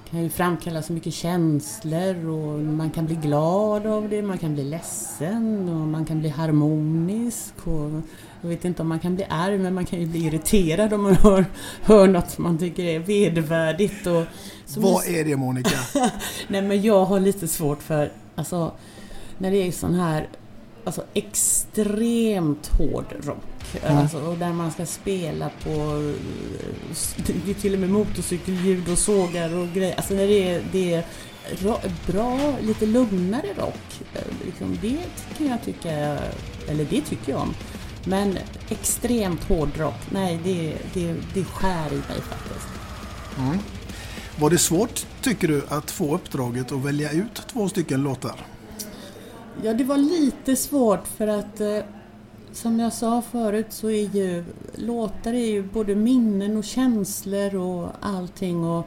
kan 0.10 0.24
ju 0.24 0.30
framkalla 0.30 0.82
så 0.82 0.94
mycket 0.94 1.14
känslor 1.14 2.30
och 2.30 2.60
man 2.60 2.92
kan 2.92 3.06
bli 3.06 3.16
glad 3.16 3.86
av 3.86 4.10
det, 4.10 4.22
man 4.22 4.38
kan 4.38 4.54
bli 4.54 4.64
ledsen 4.64 5.70
och 5.70 5.88
man 5.88 6.06
kan 6.06 6.20
bli 6.20 6.30
harmonisk. 6.30 7.68
Och 7.68 7.92
jag 8.46 8.50
vet 8.50 8.66
inte 8.66 8.82
om 8.82 8.88
man 8.88 9.00
kan 9.00 9.16
bli 9.16 9.26
arg 9.30 9.58
men 9.58 9.74
man 9.74 9.86
kan 9.86 10.00
ju 10.00 10.06
bli 10.06 10.26
irriterad 10.26 10.94
om 10.94 11.04
man 11.04 11.16
hör, 11.16 11.46
hör 11.82 12.08
något 12.08 12.38
man 12.38 12.58
tycker 12.58 12.84
är 12.84 13.00
vedervärdigt. 13.00 14.08
Och, 14.08 14.24
Vad 14.78 15.08
är 15.08 15.26
det 15.26 15.36
Monica? 15.36 15.78
Nej 16.48 16.62
men 16.62 16.82
jag 16.82 17.06
har 17.06 17.20
lite 17.20 17.48
svårt 17.48 17.84
för, 17.84 18.12
alltså 18.36 18.72
när 19.38 19.52
det 19.52 19.58
är 19.58 19.72
sån 19.72 19.94
här 19.94 20.28
alltså, 20.84 21.04
extremt 21.14 22.68
hård 22.68 23.06
rock. 23.24 23.84
Mm. 23.84 23.98
Alltså, 23.98 24.18
och 24.18 24.38
där 24.38 24.54
man 24.54 24.72
ska 24.72 24.86
spela 24.86 25.50
på 25.64 25.70
det 27.18 27.52
är 27.52 27.54
till 27.54 27.74
och 27.74 27.80
med 27.80 27.90
motorcykelljud 27.90 28.92
och 28.92 28.98
sågar 28.98 29.56
och 29.56 29.68
grejer. 29.74 29.96
Alltså 29.96 30.14
när 30.14 30.28
det 30.28 30.50
är, 30.50 30.64
det 30.72 30.94
är 30.94 31.06
bra, 32.08 32.56
lite 32.62 32.86
lugnare 32.86 33.48
rock. 33.58 34.02
Liksom 34.46 34.78
det 34.82 35.00
kan 35.38 35.48
jag 35.48 35.64
tycka, 35.64 36.18
eller 36.68 36.86
det 36.90 37.02
tycker 37.02 37.32
jag 37.32 37.42
om. 37.42 37.54
Men 38.08 38.38
extremt 38.70 39.44
hård 39.44 39.70
rock, 39.78 40.12
nej 40.12 40.40
det, 40.44 40.78
det, 40.94 41.16
det 41.34 41.44
skär 41.44 41.88
i 41.94 41.96
mig 41.96 42.22
faktiskt. 42.22 42.68
Mm. 43.40 43.58
Var 44.40 44.50
det 44.50 44.58
svårt, 44.58 45.06
tycker 45.22 45.48
du, 45.48 45.64
att 45.70 45.92
få 45.92 46.16
uppdraget 46.16 46.72
att 46.72 46.86
välja 46.86 47.12
ut 47.12 47.34
två 47.48 47.70
stycken 47.70 48.04
låtar? 48.04 48.46
Ja, 49.64 49.74
det 49.74 49.84
var 49.84 49.98
lite 49.98 50.56
svårt 50.56 51.08
för 51.08 51.28
att 51.28 51.62
eh, 51.62 51.80
som 52.52 52.80
jag 52.80 52.94
sa 52.94 53.22
förut 53.22 53.66
så 53.70 53.90
är 53.90 54.16
ju 54.16 54.46
låtar 54.76 55.34
är 55.34 55.46
ju 55.46 55.64
både 55.64 55.96
minnen 55.96 56.58
och 56.58 56.64
känslor 56.64 57.56
och 57.56 57.90
allting. 58.02 58.64
Och, 58.64 58.86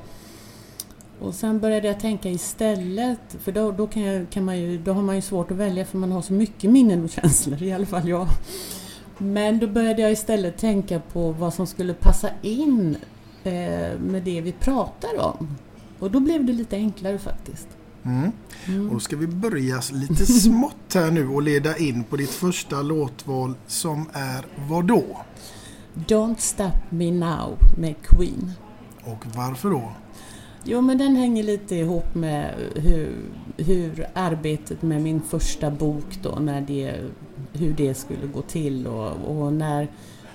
och 1.20 1.34
sen 1.34 1.60
började 1.60 1.88
jag 1.88 2.00
tänka 2.00 2.30
istället, 2.30 3.36
för 3.40 3.52
då, 3.52 3.72
då, 3.72 3.86
kan 3.86 4.02
jag, 4.02 4.30
kan 4.30 4.44
man 4.44 4.58
ju, 4.58 4.78
då 4.78 4.92
har 4.92 5.02
man 5.02 5.16
ju 5.16 5.22
svårt 5.22 5.50
att 5.50 5.56
välja 5.56 5.84
för 5.84 5.98
man 5.98 6.12
har 6.12 6.22
så 6.22 6.32
mycket 6.32 6.70
minnen 6.70 7.04
och 7.04 7.10
känslor, 7.10 7.62
i 7.62 7.72
alla 7.72 7.86
fall 7.86 8.08
jag. 8.08 8.28
Men 9.18 9.58
då 9.58 9.66
började 9.66 10.02
jag 10.02 10.12
istället 10.12 10.58
tänka 10.58 11.00
på 11.00 11.32
vad 11.32 11.54
som 11.54 11.66
skulle 11.66 11.94
passa 11.94 12.30
in 12.42 12.96
eh, 13.44 13.98
med 14.00 14.22
det 14.24 14.40
vi 14.40 14.52
pratar 14.52 15.20
om. 15.20 15.56
Och 15.98 16.10
då 16.10 16.20
blev 16.20 16.44
det 16.44 16.52
lite 16.52 16.76
enklare 16.76 17.18
faktiskt. 17.18 17.68
Mm. 18.04 18.32
Mm. 18.66 18.88
Och 18.88 18.94
då 18.94 19.00
ska 19.00 19.16
vi 19.16 19.26
börja 19.26 19.80
lite 19.92 20.26
smått 20.42 20.94
här 20.94 21.10
nu 21.10 21.28
och 21.28 21.42
leda 21.42 21.76
in 21.76 22.04
på 22.04 22.16
ditt 22.16 22.30
första 22.30 22.82
låtval 22.82 23.54
som 23.66 24.08
är 24.12 24.46
vad 24.68 24.84
då? 24.84 25.04
Don't 25.94 26.38
Stop 26.38 26.80
Me 26.90 27.10
Now 27.10 27.58
med 27.76 27.94
Queen. 28.02 28.52
Och 29.04 29.26
varför 29.36 29.70
då? 29.70 29.92
Jo 30.64 30.80
men 30.80 30.98
den 30.98 31.16
hänger 31.16 31.42
lite 31.42 31.74
ihop 31.74 32.14
med 32.14 32.54
hur, 32.74 33.12
hur 33.56 34.06
arbetet 34.14 34.82
med 34.82 35.02
min 35.02 35.20
första 35.22 35.70
bok 35.70 36.18
då, 36.22 36.30
när 36.30 36.60
det, 36.60 37.00
hur 37.52 37.72
det 37.72 37.94
skulle 37.94 38.26
gå 38.26 38.42
till 38.42 38.86
och, 38.86 39.12
och 39.12 39.52
när 39.52 39.88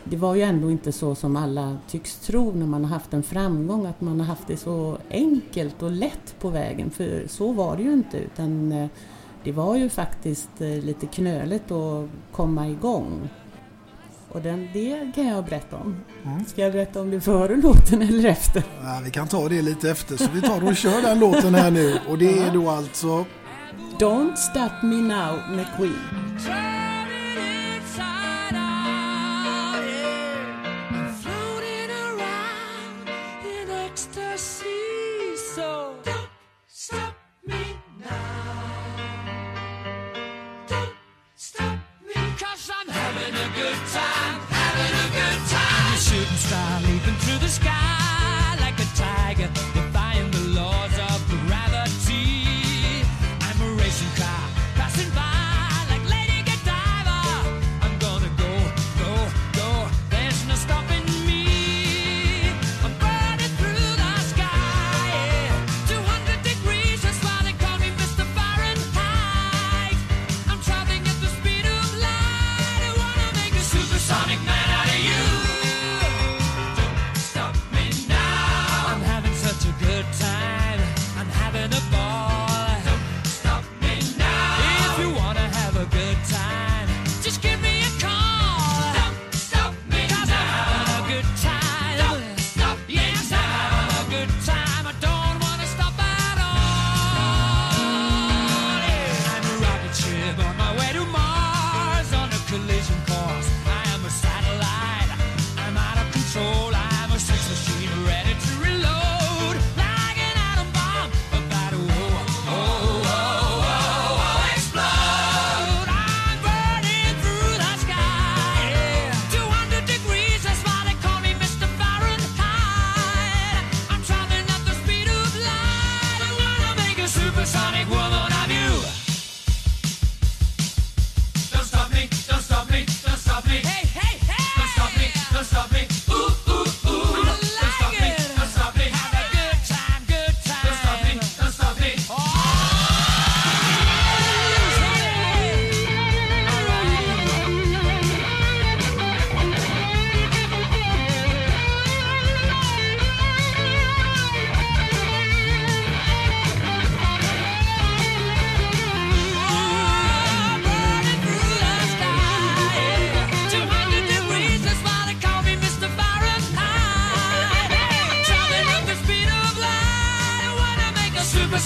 det 0.03 0.17
var 0.17 0.35
ju 0.35 0.41
ändå 0.41 0.71
inte 0.71 0.91
så 0.91 1.15
som 1.15 1.35
alla 1.35 1.77
tycks 1.87 2.15
tro 2.15 2.51
när 2.51 2.65
man 2.65 2.85
har 2.85 2.91
haft 2.91 3.13
en 3.13 3.23
framgång, 3.23 3.85
att 3.85 4.01
man 4.01 4.19
har 4.19 4.27
haft 4.27 4.47
det 4.47 4.57
så 4.57 4.97
enkelt 5.09 5.83
och 5.83 5.91
lätt 5.91 6.35
på 6.39 6.49
vägen. 6.49 6.89
För 6.89 7.23
så 7.27 7.51
var 7.51 7.77
det 7.77 7.83
ju 7.83 7.93
inte, 7.93 8.17
utan 8.17 8.71
eh, 8.71 8.87
det 9.43 9.51
var 9.51 9.75
ju 9.75 9.89
faktiskt 9.89 10.61
eh, 10.61 10.67
lite 10.67 11.05
knöligt 11.05 11.71
att 11.71 12.09
komma 12.31 12.67
igång. 12.67 13.29
Och 14.29 14.41
den, 14.41 14.69
det 14.73 15.11
kan 15.15 15.27
jag 15.27 15.45
berätta 15.45 15.77
om. 15.77 15.95
Mm. 16.23 16.45
Ska 16.45 16.61
jag 16.61 16.73
berätta 16.73 17.01
om 17.01 17.11
det 17.11 17.21
före 17.21 17.55
låten 17.61 18.01
eller 18.01 18.29
efter? 18.29 18.63
Ja, 18.83 19.01
vi 19.03 19.11
kan 19.11 19.27
ta 19.27 19.49
det 19.49 19.61
lite 19.61 19.89
efter 19.89 20.17
så 20.17 20.27
vi 20.33 20.41
tar 20.41 20.67
och 20.67 20.75
kör 20.75 21.01
den 21.01 21.19
låten 21.19 21.55
här 21.55 21.71
nu 21.71 21.99
och 22.09 22.17
det 22.17 22.39
är 22.39 22.53
då 22.53 22.69
alltså 22.69 23.25
Don't 23.99 24.35
Stop 24.35 24.87
Me 24.87 24.95
Now 24.95 25.55
med 25.55 25.65
Queen. 25.77 26.82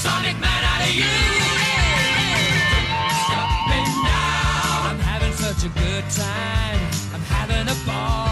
sonic 0.08 0.40
man 0.40 0.62
out 0.72 0.82
of 0.88 0.94
you. 1.02 1.16
Stop 3.26 3.50
me 3.72 3.80
now. 4.08 4.90
I'm 4.90 5.00
having 5.12 5.34
such 5.46 5.62
a 5.70 5.72
good 5.84 6.06
time. 6.24 6.80
I'm 7.14 7.26
having 7.36 7.68
a 7.76 7.78
ball. 7.86 8.27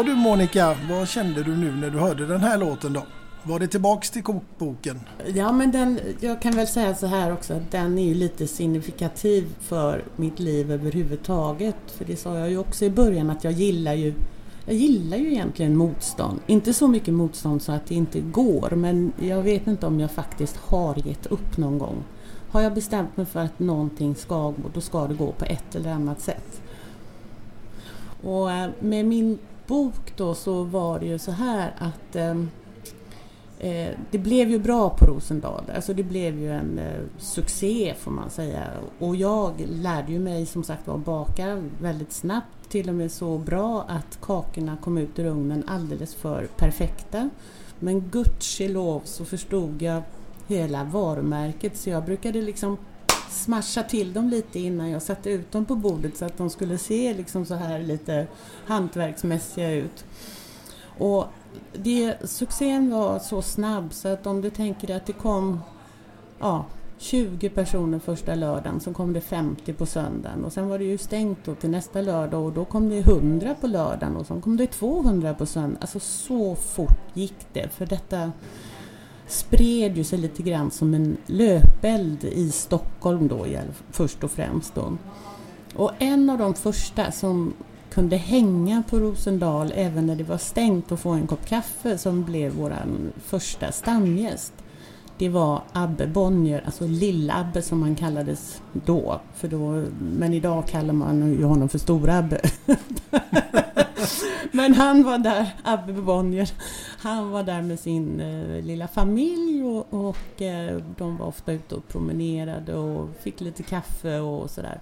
Ja 0.00 0.04
du 0.04 0.14
Monica, 0.14 0.76
vad 0.90 1.08
kände 1.08 1.42
du 1.42 1.56
nu 1.56 1.72
när 1.72 1.90
du 1.90 1.98
hörde 1.98 2.26
den 2.26 2.40
här 2.40 2.58
låten 2.58 2.92
då? 2.92 3.02
Var 3.42 3.58
det 3.58 3.66
tillbaks 3.66 4.10
till 4.10 4.22
kokboken? 4.22 5.00
Ja, 5.34 5.52
men 5.52 5.70
den, 5.70 6.00
jag 6.20 6.42
kan 6.42 6.52
väl 6.52 6.66
säga 6.66 6.94
så 6.94 7.06
här 7.06 7.32
också 7.32 7.54
att 7.54 7.70
den 7.70 7.98
är 7.98 8.04
ju 8.04 8.14
lite 8.14 8.46
signifikativ 8.46 9.46
för 9.60 10.04
mitt 10.16 10.38
liv 10.38 10.72
överhuvudtaget. 10.72 11.76
För 11.86 12.04
det 12.04 12.16
sa 12.16 12.38
jag 12.38 12.50
ju 12.50 12.58
också 12.58 12.84
i 12.84 12.90
början 12.90 13.30
att 13.30 13.44
jag 13.44 13.52
gillar 13.52 13.94
ju 13.94 14.14
jag 14.66 14.74
gillar 14.74 15.16
ju 15.16 15.32
egentligen 15.32 15.76
motstånd. 15.76 16.40
Inte 16.46 16.72
så 16.72 16.88
mycket 16.88 17.14
motstånd 17.14 17.62
så 17.62 17.72
att 17.72 17.86
det 17.86 17.94
inte 17.94 18.20
går, 18.20 18.70
men 18.70 19.12
jag 19.18 19.42
vet 19.42 19.66
inte 19.66 19.86
om 19.86 20.00
jag 20.00 20.10
faktiskt 20.10 20.56
har 20.56 21.08
gett 21.08 21.26
upp 21.26 21.56
någon 21.56 21.78
gång. 21.78 22.04
Har 22.50 22.60
jag 22.60 22.74
bestämt 22.74 23.16
mig 23.16 23.26
för 23.26 23.40
att 23.40 23.58
någonting 23.58 24.14
ska 24.14 24.50
gå, 24.50 24.70
då 24.74 24.80
ska 24.80 25.06
det 25.06 25.14
gå 25.14 25.32
på 25.32 25.44
ett 25.44 25.74
eller 25.74 25.90
annat 25.90 26.20
sätt. 26.20 26.62
Och 28.22 28.52
eh, 28.52 28.70
med 28.80 29.04
min 29.04 29.38
bok 29.70 30.16
då 30.16 30.34
så 30.34 30.62
var 30.62 31.00
det 31.00 31.06
ju 31.06 31.18
så 31.18 31.30
här 31.30 31.74
att 31.78 32.16
eh, 32.16 32.40
eh, 33.58 33.94
det 34.10 34.18
blev 34.18 34.50
ju 34.50 34.58
bra 34.58 34.90
på 34.90 35.06
Rosendal. 35.06 35.64
Alltså 35.74 35.94
det 35.94 36.02
blev 36.02 36.38
ju 36.38 36.52
en 36.52 36.78
eh, 36.78 37.00
succé 37.18 37.94
får 37.98 38.10
man 38.10 38.30
säga. 38.30 38.64
Och 38.98 39.16
jag 39.16 39.52
lärde 39.68 40.12
ju 40.12 40.18
mig 40.18 40.46
som 40.46 40.64
sagt 40.64 40.88
att 40.88 41.04
baka 41.04 41.62
väldigt 41.80 42.12
snabbt. 42.12 42.68
Till 42.68 42.88
och 42.88 42.94
med 42.94 43.12
så 43.12 43.38
bra 43.38 43.84
att 43.88 44.20
kakorna 44.20 44.76
kom 44.76 44.98
ut 44.98 45.18
ur 45.18 45.26
ugnen 45.26 45.64
alldeles 45.66 46.14
för 46.14 46.46
perfekta. 46.56 47.30
Men 47.78 48.00
gudskelov 48.00 49.00
så 49.04 49.24
förstod 49.24 49.82
jag 49.82 50.02
hela 50.46 50.84
varumärket 50.84 51.76
så 51.76 51.90
jag 51.90 52.04
brukade 52.04 52.42
liksom 52.42 52.76
smasha 53.30 53.82
till 53.82 54.12
dem 54.12 54.28
lite 54.28 54.58
innan 54.58 54.90
jag 54.90 55.02
satte 55.02 55.30
ut 55.30 55.52
dem 55.52 55.64
på 55.64 55.76
bordet 55.76 56.16
så 56.16 56.24
att 56.24 56.38
de 56.38 56.50
skulle 56.50 56.78
se 56.78 57.14
liksom 57.14 57.46
så 57.46 57.54
här 57.54 57.78
lite 57.78 58.26
hantverksmässiga 58.66 59.70
ut. 59.70 60.04
Och 60.98 61.26
det, 61.72 62.30
succén 62.30 62.90
var 62.90 63.18
så 63.18 63.42
snabb 63.42 63.92
så 63.92 64.08
att 64.08 64.26
om 64.26 64.40
du 64.40 64.50
tänker 64.50 64.96
att 64.96 65.06
det 65.06 65.12
kom 65.12 65.60
ja, 66.38 66.64
20 66.98 67.48
personer 67.48 67.98
första 67.98 68.34
lördagen, 68.34 68.80
så 68.80 68.92
kom 68.92 69.12
det 69.12 69.20
50 69.20 69.72
på 69.72 69.86
söndagen 69.86 70.44
och 70.44 70.52
sen 70.52 70.68
var 70.68 70.78
det 70.78 70.84
ju 70.84 70.98
stängt 70.98 71.44
då 71.44 71.54
till 71.54 71.70
nästa 71.70 72.00
lördag 72.00 72.44
och 72.44 72.52
då 72.52 72.64
kom 72.64 72.88
det 72.88 72.98
100 72.98 73.54
på 73.60 73.66
lördagen 73.66 74.16
och 74.16 74.26
sen 74.26 74.40
kom 74.40 74.56
det 74.56 74.66
200 74.66 75.34
på 75.34 75.46
söndagen. 75.46 75.78
Alltså 75.80 76.00
så 76.00 76.54
fort 76.54 76.98
gick 77.14 77.46
det 77.52 77.68
för 77.68 77.86
detta 77.86 78.32
spred 79.32 79.96
ju 79.96 80.04
sig 80.04 80.18
lite 80.18 80.42
grann 80.42 80.70
som 80.70 80.94
en 80.94 81.16
löpeld 81.26 82.24
i 82.24 82.50
Stockholm 82.50 83.28
då 83.28 83.46
först 83.90 84.24
och 84.24 84.30
främst 84.30 84.74
då. 84.74 84.96
Och 85.74 85.92
en 85.98 86.30
av 86.30 86.38
de 86.38 86.54
första 86.54 87.12
som 87.12 87.52
kunde 87.90 88.16
hänga 88.16 88.82
på 88.90 88.98
Rosendal 88.98 89.72
även 89.74 90.06
när 90.06 90.16
det 90.16 90.24
var 90.24 90.38
stängt 90.38 90.92
och 90.92 91.00
få 91.00 91.10
en 91.10 91.26
kopp 91.26 91.46
kaffe 91.46 91.98
som 91.98 92.24
blev 92.24 92.52
vår 92.52 92.74
första 93.24 93.72
stamgäst. 93.72 94.52
det 95.18 95.28
var 95.28 95.62
Abbe 95.72 96.06
Bonnier, 96.06 96.62
alltså 96.66 96.84
Lill-Abbe 96.84 97.60
som 97.60 97.82
han 97.82 97.96
kallades 97.96 98.62
då. 98.72 99.20
För 99.34 99.48
då. 99.48 99.84
Men 100.00 100.34
idag 100.34 100.66
kallar 100.66 100.94
man 100.94 101.32
ju 101.32 101.44
honom 101.44 101.68
för 101.68 101.78
Stor-Abbe. 101.78 102.40
men 104.52 104.74
han 104.74 105.02
var 105.04 105.18
där, 105.18 105.50
Abbe 105.62 105.92
Bonnier, 105.92 106.50
han 106.98 107.30
var 107.30 107.42
där 107.42 107.62
med 107.62 107.80
sin 107.80 108.20
eh, 108.20 108.64
lilla 108.64 108.88
familj 108.88 109.62
och, 109.62 109.94
och 109.94 110.42
eh, 110.42 110.82
de 110.96 111.16
var 111.16 111.26
ofta 111.26 111.52
ute 111.52 111.74
och 111.74 111.88
promenerade 111.88 112.74
och 112.74 113.08
fick 113.20 113.40
lite 113.40 113.62
kaffe 113.62 114.18
och 114.18 114.50
sådär. 114.50 114.80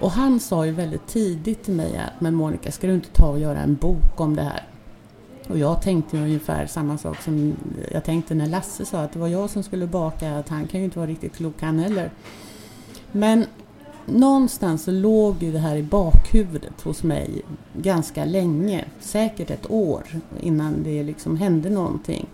Och 0.00 0.10
han 0.10 0.40
sa 0.40 0.66
ju 0.66 0.72
väldigt 0.72 1.06
tidigt 1.06 1.64
till 1.64 1.74
mig 1.74 1.96
att 1.96 2.20
men 2.20 2.34
Monica, 2.34 2.72
ska 2.72 2.86
du 2.86 2.94
inte 2.94 3.12
ta 3.12 3.26
och 3.26 3.38
göra 3.38 3.58
en 3.58 3.74
bok 3.74 4.20
om 4.20 4.36
det 4.36 4.42
här? 4.42 4.62
Och 5.48 5.58
jag 5.58 5.82
tänkte 5.82 6.16
ungefär 6.16 6.66
samma 6.66 6.98
sak 6.98 7.22
som 7.22 7.56
jag 7.92 8.04
tänkte 8.04 8.34
när 8.34 8.46
Lasse 8.46 8.84
sa 8.84 9.00
att 9.00 9.12
det 9.12 9.18
var 9.18 9.28
jag 9.28 9.50
som 9.50 9.62
skulle 9.62 9.86
baka, 9.86 10.38
att 10.38 10.48
han 10.48 10.66
kan 10.66 10.80
ju 10.80 10.84
inte 10.84 10.98
vara 10.98 11.10
riktigt 11.10 11.36
klok 11.36 11.62
han 11.62 11.78
heller. 11.78 12.10
Men 13.12 13.46
någonstans 14.06 14.82
så 14.84 14.90
låg 14.90 15.42
ju 15.42 15.52
det 15.52 15.58
här 15.58 15.76
i 15.76 15.82
bakhuvudet 15.82 16.80
hos 16.80 17.02
mig 17.02 17.42
ganska 17.76 18.24
länge, 18.24 18.84
säkert 19.00 19.50
ett 19.50 19.70
år 19.70 20.02
innan 20.40 20.82
det 20.82 21.02
liksom 21.02 21.36
hände 21.36 21.70
någonting. 21.70 22.26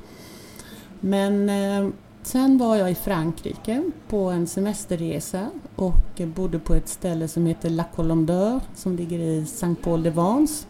Men 1.00 1.48
eh, 1.48 1.88
sen 2.22 2.58
var 2.58 2.76
jag 2.76 2.90
i 2.90 2.94
Frankrike 2.94 3.82
på 4.08 4.18
en 4.30 4.46
semesterresa 4.46 5.46
och 5.76 6.22
bodde 6.34 6.58
på 6.58 6.74
ett 6.74 6.88
ställe 6.88 7.28
som 7.28 7.46
heter 7.46 7.70
La 7.70 7.84
Colombe 7.94 8.60
som 8.74 8.96
ligger 8.96 9.18
i 9.18 9.46
Saint-Paul-de-Vence. 9.46 10.66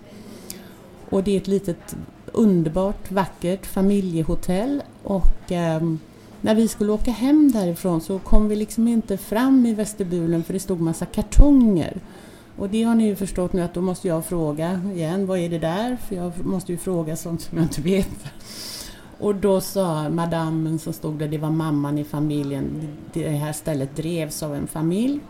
Och 1.11 1.23
det 1.23 1.31
är 1.31 1.37
ett 1.37 1.49
litet 1.49 1.97
underbart 2.33 3.11
vackert 3.11 3.67
familjehotell 3.67 4.83
och 5.03 5.53
eh, 5.53 5.83
när 6.41 6.55
vi 6.55 6.69
skulle 6.69 6.93
åka 6.93 7.11
hem 7.11 7.53
därifrån 7.53 8.01
så 8.01 8.19
kom 8.19 8.49
vi 8.49 8.57
liksom 8.57 8.89
inte 8.89 9.17
fram 9.17 9.67
i 9.67 9.75
vestibulen 9.75 10.45
för 10.45 10.53
det 10.53 10.61
stod 10.61 10.81
massa 10.81 11.07
kartonger. 11.07 12.01
Och 12.57 12.69
det 12.69 12.83
har 12.83 12.95
ni 12.95 13.07
ju 13.07 13.17
förstått 13.17 13.53
nu 13.53 13.63
att 13.63 13.75
då 13.75 13.81
måste 13.81 14.09
jag 14.09 14.25
fråga 14.25 14.81
igen, 14.95 15.27
vad 15.27 15.39
är 15.39 15.49
det 15.49 15.59
där? 15.59 15.97
För 16.09 16.17
jag 16.17 16.47
måste 16.47 16.73
ju 16.73 16.79
fråga 16.79 17.17
sånt 17.17 17.41
som 17.41 17.59
jag 17.59 17.65
inte 17.65 17.81
vet. 17.81 18.25
Och 19.19 19.35
då 19.35 19.61
sa 19.61 20.09
madammen 20.09 20.79
som 20.79 20.93
stod 20.93 21.19
där, 21.19 21.29
det 21.29 21.39
var 21.39 21.51
mamman 21.51 21.99
i 21.99 22.05
familjen, 22.05 22.89
det 23.13 23.29
här 23.29 23.53
stället 23.53 23.97
drevs 23.97 24.43
av 24.43 24.55
en 24.55 24.67
familj. 24.67 25.21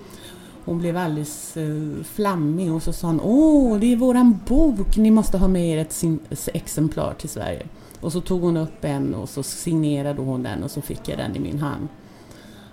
Hon 0.64 0.78
blev 0.78 0.96
alldeles 0.96 1.56
eh, 1.56 2.04
flammig 2.04 2.72
och 2.72 2.82
så 2.82 2.92
sa 2.92 3.06
hon 3.06 3.20
Åh, 3.20 3.78
det 3.78 3.92
är 3.92 3.96
våran 3.96 4.40
bok, 4.46 4.96
ni 4.96 5.10
måste 5.10 5.38
ha 5.38 5.48
med 5.48 5.68
er 5.68 5.78
ett 5.78 6.04
exemplar 6.46 7.14
till 7.14 7.28
Sverige. 7.28 7.66
Och 8.00 8.12
så 8.12 8.20
tog 8.20 8.40
hon 8.40 8.56
upp 8.56 8.84
en 8.84 9.14
och 9.14 9.28
så 9.28 9.42
signerade 9.42 10.22
hon 10.22 10.42
den 10.42 10.62
och 10.62 10.70
så 10.70 10.80
fick 10.80 11.08
jag 11.08 11.18
den 11.18 11.36
i 11.36 11.38
min 11.38 11.58
hand. 11.58 11.88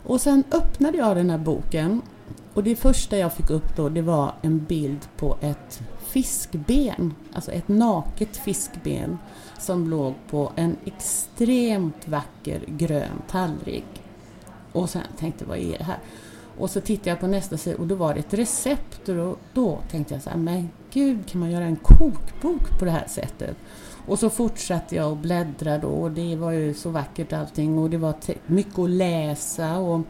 Och 0.04 0.22
sen 0.22 0.44
öppnade 0.52 0.98
jag 0.98 1.16
den 1.16 1.30
här 1.30 1.38
boken 1.38 2.02
och 2.54 2.64
det 2.64 2.76
första 2.76 3.18
jag 3.18 3.34
fick 3.34 3.50
upp 3.50 3.76
då 3.76 3.90
det 3.90 4.02
var 4.02 4.34
en 4.42 4.66
bild 4.66 5.08
på 5.18 5.38
ett 5.42 5.82
fiskben, 6.00 7.14
alltså 7.34 7.52
ett 7.52 7.68
naket 7.68 8.38
fiskben 8.38 9.18
som 9.60 9.90
låg 9.90 10.14
på 10.30 10.52
en 10.56 10.76
extremt 10.86 12.08
vacker 12.08 12.62
grön 12.68 13.22
tallrik. 13.28 14.02
Och 14.72 14.90
sen 14.90 15.02
tänkte 15.20 15.44
jag, 15.44 15.50
vad 15.50 15.58
är 15.58 15.78
det 15.78 15.84
här? 15.84 16.00
Och 16.58 16.70
så 16.70 16.82
tittade 16.82 17.10
jag 17.10 17.20
på 17.20 17.28
nästa 17.28 17.58
sida 17.58 17.78
och 17.78 17.88
då 17.88 17.96
var 17.96 18.14
det 18.14 18.20
ett 18.20 18.34
recept 18.34 19.10
och 19.10 19.40
då 19.54 19.80
tänkte 19.92 20.14
jag 20.14 20.24
så 20.24 20.30
här, 20.30 20.38
men 20.38 20.70
gud 20.92 21.28
kan 21.28 21.40
man 21.40 21.52
göra 21.52 21.66
en 21.66 21.76
kokbok 21.76 22.80
på 22.80 22.86
det 22.86 22.92
här 22.92 23.08
sättet? 23.08 23.58
Och 24.08 24.20
så 24.20 24.30
fortsatte 24.30 24.96
jag 24.96 25.12
att 25.12 25.18
bläddra 25.18 25.78
då 25.78 25.88
och 25.88 26.12
det 26.12 26.36
var 26.36 26.52
ju 26.52 26.74
så 26.74 26.90
vackert 26.90 27.34
allting 27.34 27.78
och 27.78 27.90
det 27.90 27.98
var 27.98 28.16
mycket 28.46 28.80
att 28.80 28.90
läsa 28.90 29.78
och 29.78 30.02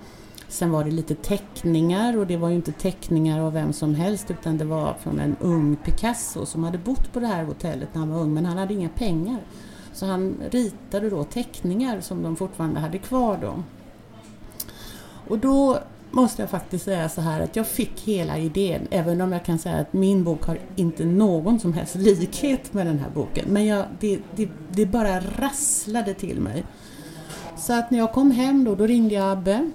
sen 0.48 0.72
var 0.72 0.84
det 0.84 0.92
lite 0.92 1.16
teckningar 1.16 2.18
och 2.18 2.28
det 2.28 2.38
var 2.38 2.50
ju 2.50 2.56
inte 2.56 2.72
teckningar 2.72 3.40
av 3.40 3.54
vem 3.54 3.74
som 3.74 3.96
helst 3.96 4.32
utan 4.32 4.58
det 4.58 4.66
var 4.66 4.94
från 4.94 5.20
en 5.20 5.36
ung 5.40 5.76
Picasso 5.76 6.46
som 6.46 6.64
hade 6.64 6.78
bott 6.78 7.14
på 7.14 7.20
det 7.20 7.28
här 7.28 7.44
hotellet 7.44 7.90
när 7.94 8.00
han 8.00 8.10
var 8.10 8.20
ung 8.20 8.34
men 8.34 8.46
han 8.46 8.58
hade 8.58 8.74
inga 8.74 8.90
pengar. 8.90 9.40
Så 9.94 10.06
han 10.06 10.36
ritade 10.52 11.10
då 11.10 11.24
teckningar 11.24 12.02
som 12.02 12.24
de 12.24 12.36
fortfarande 12.36 12.80
hade 12.80 12.98
kvar 12.98 13.38
då. 13.42 13.64
Och 15.28 15.40
då 15.40 15.80
måste 16.12 16.41
jag 16.41 16.50
faktiskt 16.50 16.86
säga 16.86 17.10
så 17.10 17.22
här 17.22 17.41
att 17.41 17.56
jag 17.56 17.67
fick 17.67 18.02
hela 18.02 18.38
idén, 18.38 18.88
även 18.91 19.22
om 19.22 19.32
jag 19.32 19.46
kan 19.46 19.60
säga 19.60 19.76
att 19.76 19.93
min 19.93 20.24
bok 20.24 20.43
har 20.43 20.60
inte 20.76 21.06
någon 21.06 21.60
som 21.60 21.74
helst 21.74 21.96
likhet 21.96 22.74
med 22.74 22.86
den 22.86 23.00
här 23.00 23.10
boken. 23.10 23.46
Men 23.48 23.65
jag, 23.65 23.86
det, 24.00 24.20
det, 24.36 24.50
det 24.72 24.86
bara 24.86 25.20
rasslade 25.20 26.13
till 26.13 26.41
mig. 26.41 26.63
Så 27.58 27.74
att 27.74 27.91
när 27.91 27.98
jag 28.00 28.13
kom 28.13 28.32
hem 28.32 28.63
då, 28.63 28.76
då 28.76 28.88
ringde 28.88 29.15
jag 29.15 29.32
Abbe 29.32 29.72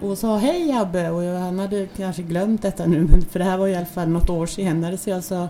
och 0.00 0.18
sa 0.18 0.36
hej 0.36 0.72
Abbe 0.72 1.10
och 1.10 1.24
jag, 1.24 1.38
han 1.38 1.58
hade 1.58 1.86
kanske 1.96 2.22
glömt 2.22 2.62
detta 2.62 2.86
nu 2.86 3.08
för 3.30 3.38
det 3.38 3.44
här 3.44 3.58
var 3.58 3.68
i 3.68 3.76
alla 3.76 3.86
fall 3.86 4.08
något 4.08 4.30
år 4.30 4.46
senare 4.46 4.96
så 4.96 5.10
jag 5.10 5.24
sa 5.24 5.48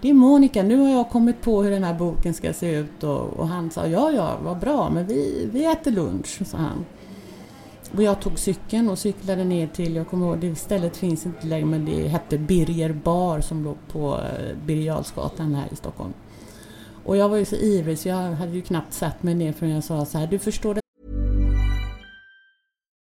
det 0.00 0.10
är 0.10 0.14
Monica, 0.14 0.62
nu 0.62 0.76
har 0.76 0.88
jag 0.88 1.10
kommit 1.10 1.42
på 1.42 1.62
hur 1.62 1.70
den 1.70 1.84
här 1.84 1.94
boken 1.94 2.34
ska 2.34 2.52
se 2.52 2.74
ut 2.74 3.04
och, 3.04 3.20
och 3.20 3.48
han 3.48 3.70
sa 3.70 3.86
ja 3.86 4.12
ja, 4.12 4.38
vad 4.44 4.58
bra 4.58 4.90
men 4.90 5.06
vi, 5.06 5.48
vi 5.52 5.64
äter 5.64 5.90
lunch, 5.90 6.46
sa 6.46 6.56
han. 6.58 6.84
Och 7.96 8.02
jag 8.02 8.20
tog 8.20 8.38
cykeln 8.38 8.88
och 8.88 8.98
cyklade 8.98 9.44
ner 9.44 9.66
till, 9.66 9.96
jag 9.96 10.08
kommer 10.08 10.26
ihåg, 10.26 10.38
det 10.38 10.54
stället 10.54 10.96
finns 10.96 11.26
inte 11.26 11.46
längre 11.46 11.66
men 11.66 11.84
det 11.84 12.08
hette 12.08 12.38
Birger 12.38 12.92
bar 12.92 13.40
som 13.40 13.64
låg 13.64 13.76
på 13.92 14.20
eh, 14.20 14.56
Birger 14.66 14.92
här 15.54 15.72
i 15.72 15.76
Stockholm. 15.76 16.12
Och 17.04 17.16
jag 17.16 17.28
var 17.28 17.36
ju 17.36 17.44
så 17.44 17.56
ivrig 17.56 17.98
så 17.98 18.08
jag 18.08 18.16
hade 18.16 18.52
ju 18.52 18.62
knappt 18.62 18.92
satt 18.92 19.22
mig 19.22 19.34
ner 19.34 19.52
förrän 19.52 19.72
jag 19.72 19.84
sa 19.84 20.04
så 20.04 20.18
här, 20.18 20.26
du 20.26 20.38
förstår 20.38 20.83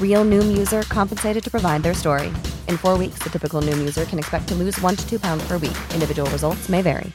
Real 0.00 0.24
Noom 0.24 0.58
user 0.58 0.82
compensated 0.82 1.44
to 1.44 1.50
provide 1.50 1.82
their 1.82 1.94
story. 1.94 2.26
In 2.68 2.78
four 2.78 2.98
weeks, 2.98 3.18
the 3.24 3.30
typical 3.30 3.62
Noom 3.62 3.78
user 3.78 4.04
can 4.04 4.18
expect 4.18 4.48
to 4.48 4.54
lose 4.54 4.84
one 4.84 4.96
to 4.96 5.08
two 5.08 5.18
pounds 5.18 5.48
per 5.48 5.58
week. 5.58 5.76
Individual 5.94 6.30
results 6.30 6.68
may 6.68 6.82
vary. 6.82 7.12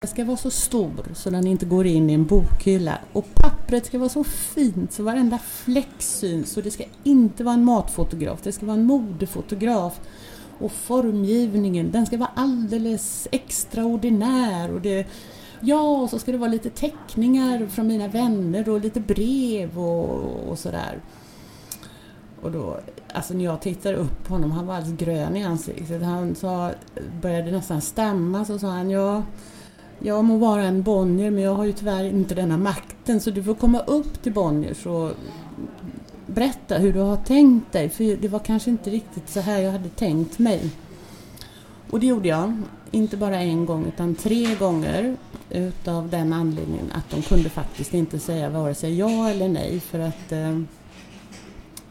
Den 0.00 0.08
ska 0.10 0.24
vara 0.24 0.36
så 0.36 0.50
stor 0.50 1.04
så 1.14 1.30
den 1.30 1.46
inte 1.46 1.66
går 1.66 1.86
in 1.86 2.10
i 2.10 2.12
en 2.12 2.26
bokhylla. 2.26 2.98
Och 3.12 3.34
pappret 3.34 3.86
ska 3.86 3.98
vara 3.98 4.08
så 4.08 4.24
fint 4.24 4.92
så 4.92 5.02
varenda 5.02 5.38
fläck 5.38 5.94
syns. 5.98 6.56
Och 6.56 6.62
det 6.62 6.70
ska 6.70 6.84
inte 7.02 7.44
vara 7.44 7.54
en 7.54 7.64
matfotograf, 7.64 8.40
det 8.42 8.52
ska 8.52 8.66
vara 8.66 8.76
en 8.76 8.86
modefotograf. 8.86 10.00
Och 10.58 10.72
formgivningen, 10.72 11.90
den 11.90 12.06
ska 12.06 12.16
vara 12.16 12.30
alldeles 12.34 13.28
extraordinär. 13.30 14.72
Och 14.72 14.80
det, 14.80 15.06
ja, 15.64 16.02
och 16.02 16.10
så 16.10 16.18
ska 16.18 16.32
det 16.32 16.38
vara 16.38 16.50
lite 16.50 16.70
teckningar 16.70 17.66
från 17.66 17.86
mina 17.86 18.08
vänner 18.08 18.68
och 18.68 18.80
lite 18.80 19.00
brev 19.00 19.78
och, 19.78 20.48
och 20.48 20.58
sådär. 20.58 21.00
Och 22.42 22.52
då, 22.52 22.80
alltså 23.12 23.34
när 23.34 23.44
jag 23.44 23.60
tittade 23.60 23.96
upp 23.96 24.24
på 24.24 24.34
honom, 24.34 24.50
han 24.50 24.66
var 24.66 24.74
alldeles 24.74 24.98
grön 24.98 25.36
i 25.36 25.44
ansiktet. 25.44 26.02
Han 26.02 26.34
sa, 26.34 26.70
började 27.22 27.50
nästan 27.50 27.80
stämma, 27.80 28.44
så 28.44 28.58
sa 28.58 28.68
han, 28.68 28.90
ja, 28.90 29.22
jag 29.98 30.24
må 30.24 30.36
vara 30.36 30.62
en 30.62 30.82
Bonnier 30.82 31.30
men 31.30 31.42
jag 31.42 31.54
har 31.54 31.64
ju 31.64 31.72
tyvärr 31.72 32.04
inte 32.04 32.34
denna 32.34 32.56
makten 32.56 33.20
så 33.20 33.30
du 33.30 33.42
får 33.42 33.54
komma 33.54 33.80
upp 33.80 34.22
till 34.22 34.32
Bonniers 34.32 34.86
och 34.86 35.10
berätta 36.26 36.78
hur 36.78 36.92
du 36.92 37.00
har 37.00 37.16
tänkt 37.16 37.72
dig. 37.72 37.88
För 37.88 38.16
det 38.16 38.28
var 38.28 38.38
kanske 38.38 38.70
inte 38.70 38.90
riktigt 38.90 39.28
så 39.28 39.40
här 39.40 39.60
jag 39.60 39.72
hade 39.72 39.88
tänkt 39.88 40.38
mig. 40.38 40.70
Och 41.94 42.00
det 42.00 42.06
gjorde 42.06 42.28
jag. 42.28 42.62
Inte 42.90 43.16
bara 43.16 43.40
en 43.40 43.66
gång 43.66 43.86
utan 43.86 44.14
tre 44.14 44.54
gånger 44.54 45.16
utav 45.50 46.08
den 46.08 46.32
anledningen 46.32 46.92
att 46.92 47.10
de 47.10 47.22
kunde 47.22 47.48
faktiskt 47.48 47.94
inte 47.94 48.18
säga 48.18 48.50
vare 48.50 48.74
sig 48.74 48.98
ja 48.98 49.30
eller 49.30 49.48
nej 49.48 49.80
för 49.80 49.98
att 49.98 50.32
eh, 50.32 50.60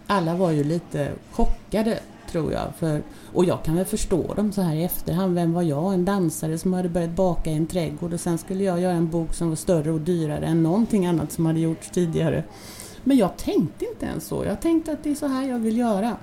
alla 0.08 0.36
var 0.36 0.52
ju 0.52 0.64
lite 0.64 1.12
chockade 1.32 2.00
tror 2.32 2.52
jag. 2.52 2.76
För, 2.80 3.02
och 3.34 3.46
jag 3.46 3.64
kan 3.64 3.76
väl 3.76 3.86
förstå 3.86 4.34
dem 4.34 4.52
så 4.52 4.62
här 4.62 4.76
i 4.76 4.84
efterhand. 4.84 5.36
Vem 5.36 5.54
var 5.54 5.62
jag? 5.62 5.94
En 5.94 6.06
dansare 6.06 6.58
som 6.58 6.74
hade 6.74 6.90
börjat 6.90 7.16
baka 7.16 7.50
i 7.50 7.54
en 7.54 7.68
trädgård 7.68 8.14
och 8.14 8.20
sen 8.20 8.38
skulle 8.38 8.64
jag 8.64 8.80
göra 8.80 8.94
en 8.94 9.10
bok 9.10 9.34
som 9.34 9.50
var 9.50 9.56
större 9.56 9.92
och 9.92 10.02
dyrare 10.02 10.46
än 10.46 10.64
någonting 10.64 11.06
annat 11.06 11.32
som 11.32 11.46
hade 11.46 11.60
gjorts 11.60 11.90
tidigare. 11.90 12.44
Men 13.04 13.18
jag 13.18 13.38
tänkte 13.38 13.86
inte 13.86 14.06
ens 14.06 14.28
så. 14.28 14.46
Jag 14.46 14.62
tänkte 14.62 14.92
att 14.92 15.04
det 15.04 15.12
är 15.12 15.16
så 15.16 15.28
här 15.28 15.50
jag 15.50 15.60
vill 15.60 15.78
göra. 15.78 16.18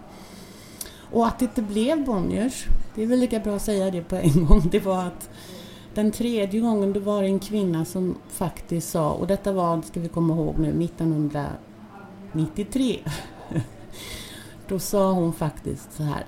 Och 1.12 1.26
att 1.26 1.38
det 1.38 1.44
inte 1.44 1.62
blev 1.62 2.04
Bonniers, 2.04 2.66
det 2.94 3.02
är 3.02 3.06
väl 3.06 3.18
lika 3.18 3.40
bra 3.40 3.56
att 3.56 3.62
säga 3.62 3.90
det 3.90 4.02
på 4.02 4.16
en 4.16 4.44
gång. 4.46 4.68
Det 4.70 4.80
var 4.80 5.04
att 5.04 5.30
den 5.94 6.12
tredje 6.12 6.60
gången 6.60 6.92
det 6.92 7.00
var 7.00 7.22
en 7.22 7.38
kvinna 7.38 7.84
som 7.84 8.14
faktiskt 8.28 8.90
sa, 8.90 9.10
och 9.10 9.26
detta 9.26 9.52
var, 9.52 9.82
ska 9.82 10.00
vi 10.00 10.08
komma 10.08 10.34
ihåg 10.34 10.58
nu, 10.58 10.84
1993. 10.84 12.98
Då 14.68 14.78
sa 14.78 15.12
hon 15.12 15.32
faktiskt 15.32 15.92
så 15.92 16.02
här. 16.02 16.26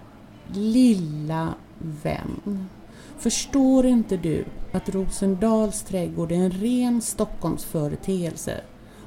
Lilla 0.54 1.54
vän. 1.78 2.68
Förstår 3.18 3.86
inte 3.86 4.16
du 4.16 4.44
att 4.72 4.88
Rosendals 4.88 5.82
trädgård 5.82 6.32
är 6.32 6.36
en 6.36 6.50
ren 6.50 7.02
Stockholmsföreteelse? 7.02 8.60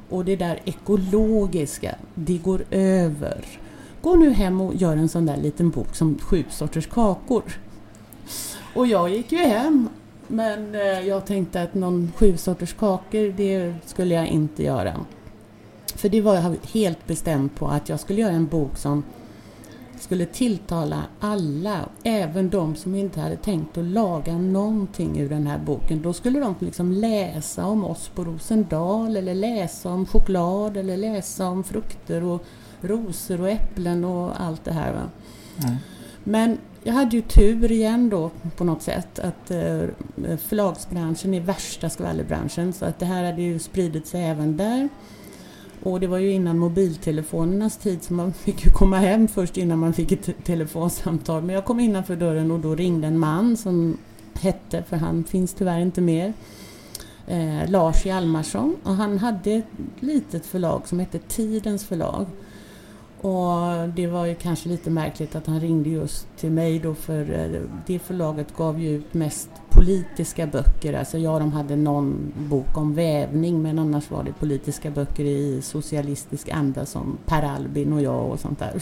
Och 0.09 0.25
det 0.25 0.35
där 0.35 0.61
ekologiska, 0.65 1.95
det 2.15 2.37
går 2.37 2.65
över. 2.71 3.45
Gå 4.05 4.15
nu 4.15 4.29
hem 4.29 4.61
och 4.61 4.75
gör 4.75 4.97
en 4.97 5.09
sån 5.09 5.25
där 5.25 5.37
liten 5.37 5.69
bok 5.69 5.95
som 5.95 6.17
sju 6.19 6.43
sorters 6.49 6.87
kakor. 6.87 7.43
Och 8.75 8.87
jag 8.87 9.09
gick 9.09 9.31
ju 9.31 9.37
hem. 9.37 9.89
Men 10.27 10.75
eh, 10.75 10.81
jag 10.81 11.25
tänkte 11.25 11.61
att 11.61 11.73
någon 11.73 12.11
sju 12.15 12.37
sorters 12.37 12.73
kakor, 12.73 13.33
det 13.37 13.73
skulle 13.85 14.15
jag 14.15 14.27
inte 14.27 14.63
göra. 14.63 15.05
För 15.95 16.09
det 16.09 16.21
var 16.21 16.35
jag 16.35 16.55
helt 16.73 17.07
bestämd 17.07 17.55
på 17.55 17.67
att 17.67 17.89
jag 17.89 17.99
skulle 17.99 18.21
göra 18.21 18.31
en 18.31 18.47
bok 18.47 18.77
som 18.77 19.03
skulle 19.99 20.25
tilltala 20.25 21.03
alla, 21.19 21.79
även 22.03 22.49
de 22.49 22.75
som 22.75 22.95
inte 22.95 23.19
hade 23.19 23.37
tänkt 23.37 23.77
att 23.77 23.85
laga 23.85 24.37
någonting 24.37 25.19
ur 25.19 25.29
den 25.29 25.47
här 25.47 25.59
boken. 25.59 26.01
Då 26.01 26.13
skulle 26.13 26.39
de 26.39 26.55
liksom 26.59 26.91
läsa 26.91 27.65
om 27.65 27.85
oss 27.85 28.11
på 28.15 28.23
Rosendal 28.23 29.17
eller 29.17 29.35
läsa 29.35 29.89
om 29.89 30.05
choklad 30.05 30.77
eller 30.77 30.97
läsa 30.97 31.47
om 31.47 31.63
frukter 31.63 32.23
och 32.23 32.45
rosor 32.81 33.41
och 33.41 33.49
äpplen 33.49 34.05
och 34.05 34.41
allt 34.41 34.65
det 34.65 34.73
här. 34.73 34.93
Va? 34.93 35.09
Mm. 35.63 35.75
Men 36.23 36.57
jag 36.83 36.93
hade 36.93 37.15
ju 37.15 37.21
tur 37.21 37.71
igen 37.71 38.09
då 38.09 38.31
på 38.57 38.63
något 38.63 38.81
sätt 38.81 39.19
att 39.19 39.51
eh, 39.51 40.37
förlagsbranschen 40.37 41.33
är 41.33 41.41
värsta 41.41 41.89
skvallerbranschen 41.89 42.73
så 42.73 42.85
att 42.85 42.99
det 42.99 43.05
här 43.05 43.23
hade 43.23 43.41
ju 43.41 43.59
spridit 43.59 44.07
sig 44.07 44.23
även 44.23 44.57
där. 44.57 44.89
Och 45.83 45.99
det 45.99 46.07
var 46.07 46.17
ju 46.17 46.31
innan 46.31 46.59
mobiltelefonernas 46.59 47.77
tid 47.77 48.03
så 48.03 48.13
man 48.13 48.33
fick 48.43 48.65
ju 48.65 48.71
komma 48.71 48.97
hem 48.97 49.27
först 49.27 49.57
innan 49.57 49.79
man 49.79 49.93
fick 49.93 50.11
ett 50.11 50.43
telefonsamtal. 50.43 51.43
Men 51.43 51.55
jag 51.55 51.65
kom 51.65 51.79
innanför 51.79 52.15
dörren 52.15 52.51
och 52.51 52.59
då 52.59 52.75
ringde 52.75 53.07
en 53.07 53.19
man 53.19 53.57
som 53.57 53.97
hette, 54.39 54.83
för 54.83 54.97
han 54.97 55.23
finns 55.23 55.53
tyvärr 55.53 55.79
inte 55.79 56.01
mer, 56.01 56.33
eh, 57.27 57.69
Lars 57.69 58.05
Hjalmarsson. 58.05 58.75
Och 58.83 58.95
han 58.95 59.17
hade 59.17 59.51
ett 59.51 59.65
litet 59.99 60.45
förlag 60.45 60.87
som 60.87 60.99
hette 60.99 61.19
Tidens 61.19 61.85
förlag. 61.85 62.25
Och 63.25 63.89
det 63.89 64.07
var 64.07 64.25
ju 64.25 64.35
kanske 64.35 64.69
lite 64.69 64.89
märkligt 64.89 65.35
att 65.35 65.47
han 65.47 65.59
ringde 65.59 65.89
just 65.89 66.27
till 66.37 66.51
mig 66.51 66.79
då 66.79 66.93
för 66.93 67.33
eh, 67.33 67.61
det 67.85 67.99
förlaget 67.99 68.55
gav 68.57 68.81
ju 68.81 68.89
ut 68.89 69.13
mest 69.13 69.49
politiska 69.69 70.47
böcker. 70.47 70.93
Alltså 70.93 71.17
ja, 71.17 71.39
de 71.39 71.51
hade 71.51 71.75
någon 71.75 72.33
bok 72.35 72.77
om 72.77 72.93
vävning 72.93 73.61
men 73.61 73.79
annars 73.79 74.11
var 74.11 74.23
det 74.23 74.33
politiska 74.33 74.91
böcker 74.91 75.23
i 75.23 75.61
socialistisk 75.61 76.49
anda 76.49 76.85
som 76.85 77.17
Per 77.25 77.43
Albin 77.43 77.93
och 77.93 78.01
jag 78.01 78.31
och 78.31 78.39
sånt 78.39 78.59
där. 78.59 78.73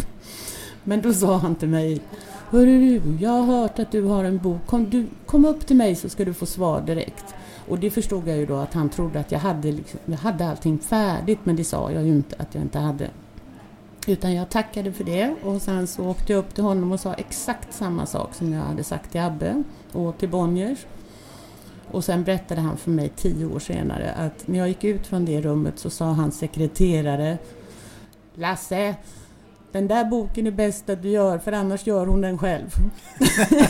Men 0.84 1.01
då 1.01 1.13
sa 1.13 1.38
han 1.38 1.56
till 1.56 1.69
mig 1.69 2.01
Hörru 2.49 2.79
du, 2.79 3.01
jag 3.19 3.32
har 3.32 3.43
hört 3.43 3.79
att 3.79 3.91
du 3.91 4.01
har 4.03 4.23
en 4.23 4.38
bok. 4.38 4.65
Kom, 4.65 4.89
du, 4.89 5.08
kom 5.25 5.45
upp 5.45 5.67
till 5.67 5.75
mig 5.75 5.95
så 5.95 6.10
ska 6.10 6.25
du 6.25 6.34
få 6.34 6.45
svar 6.45 6.82
direkt. 6.82 7.36
Och 7.67 7.79
det 7.79 7.89
förstod 7.89 8.27
jag 8.27 8.38
ju 8.38 8.45
då 8.45 8.56
att 8.56 8.73
han 8.73 8.89
trodde 8.89 9.19
att 9.19 9.32
jag 9.32 9.39
hade, 9.39 9.71
liksom, 9.71 9.99
jag 10.06 10.17
hade 10.17 10.49
allting 10.49 10.79
färdigt 10.79 11.39
men 11.43 11.56
det 11.56 11.63
sa 11.63 11.91
jag 11.91 12.03
ju 12.03 12.12
inte 12.12 12.36
att 12.39 12.56
jag 12.56 12.62
inte 12.63 12.79
hade. 12.79 13.10
Utan 14.07 14.33
jag 14.33 14.49
tackade 14.49 14.91
för 14.91 15.03
det 15.03 15.35
och 15.43 15.61
sen 15.61 15.87
så 15.87 16.05
åkte 16.05 16.33
jag 16.33 16.39
upp 16.39 16.55
till 16.55 16.63
honom 16.63 16.91
och 16.91 16.99
sa 16.99 17.13
exakt 17.13 17.73
samma 17.73 18.05
sak 18.05 18.33
som 18.33 18.53
jag 18.53 18.61
hade 18.61 18.83
sagt 18.83 19.11
till 19.11 19.21
Abbe 19.21 19.63
och 19.91 20.17
till 20.17 20.29
Bonniers. 20.29 20.85
Och 21.91 22.03
sen 22.03 22.23
berättade 22.23 22.61
han 22.61 22.77
för 22.77 22.91
mig 22.91 23.09
tio 23.09 23.45
år 23.45 23.59
senare 23.59 24.11
att 24.11 24.47
när 24.47 24.59
jag 24.59 24.67
gick 24.67 24.83
ut 24.83 25.07
från 25.07 25.25
det 25.25 25.41
rummet 25.41 25.79
så 25.79 25.89
sa 25.89 26.05
hans 26.05 26.37
sekreterare 26.37 27.37
Lasse, 28.35 28.95
den 29.71 29.87
där 29.87 30.05
boken 30.05 30.47
är 30.47 30.51
bäst 30.51 30.89
att 30.89 31.01
du 31.01 31.09
gör 31.09 31.37
för 31.37 31.51
annars 31.51 31.87
gör 31.87 32.05
hon 32.05 32.21
den 32.21 32.37
själv. 32.37 32.75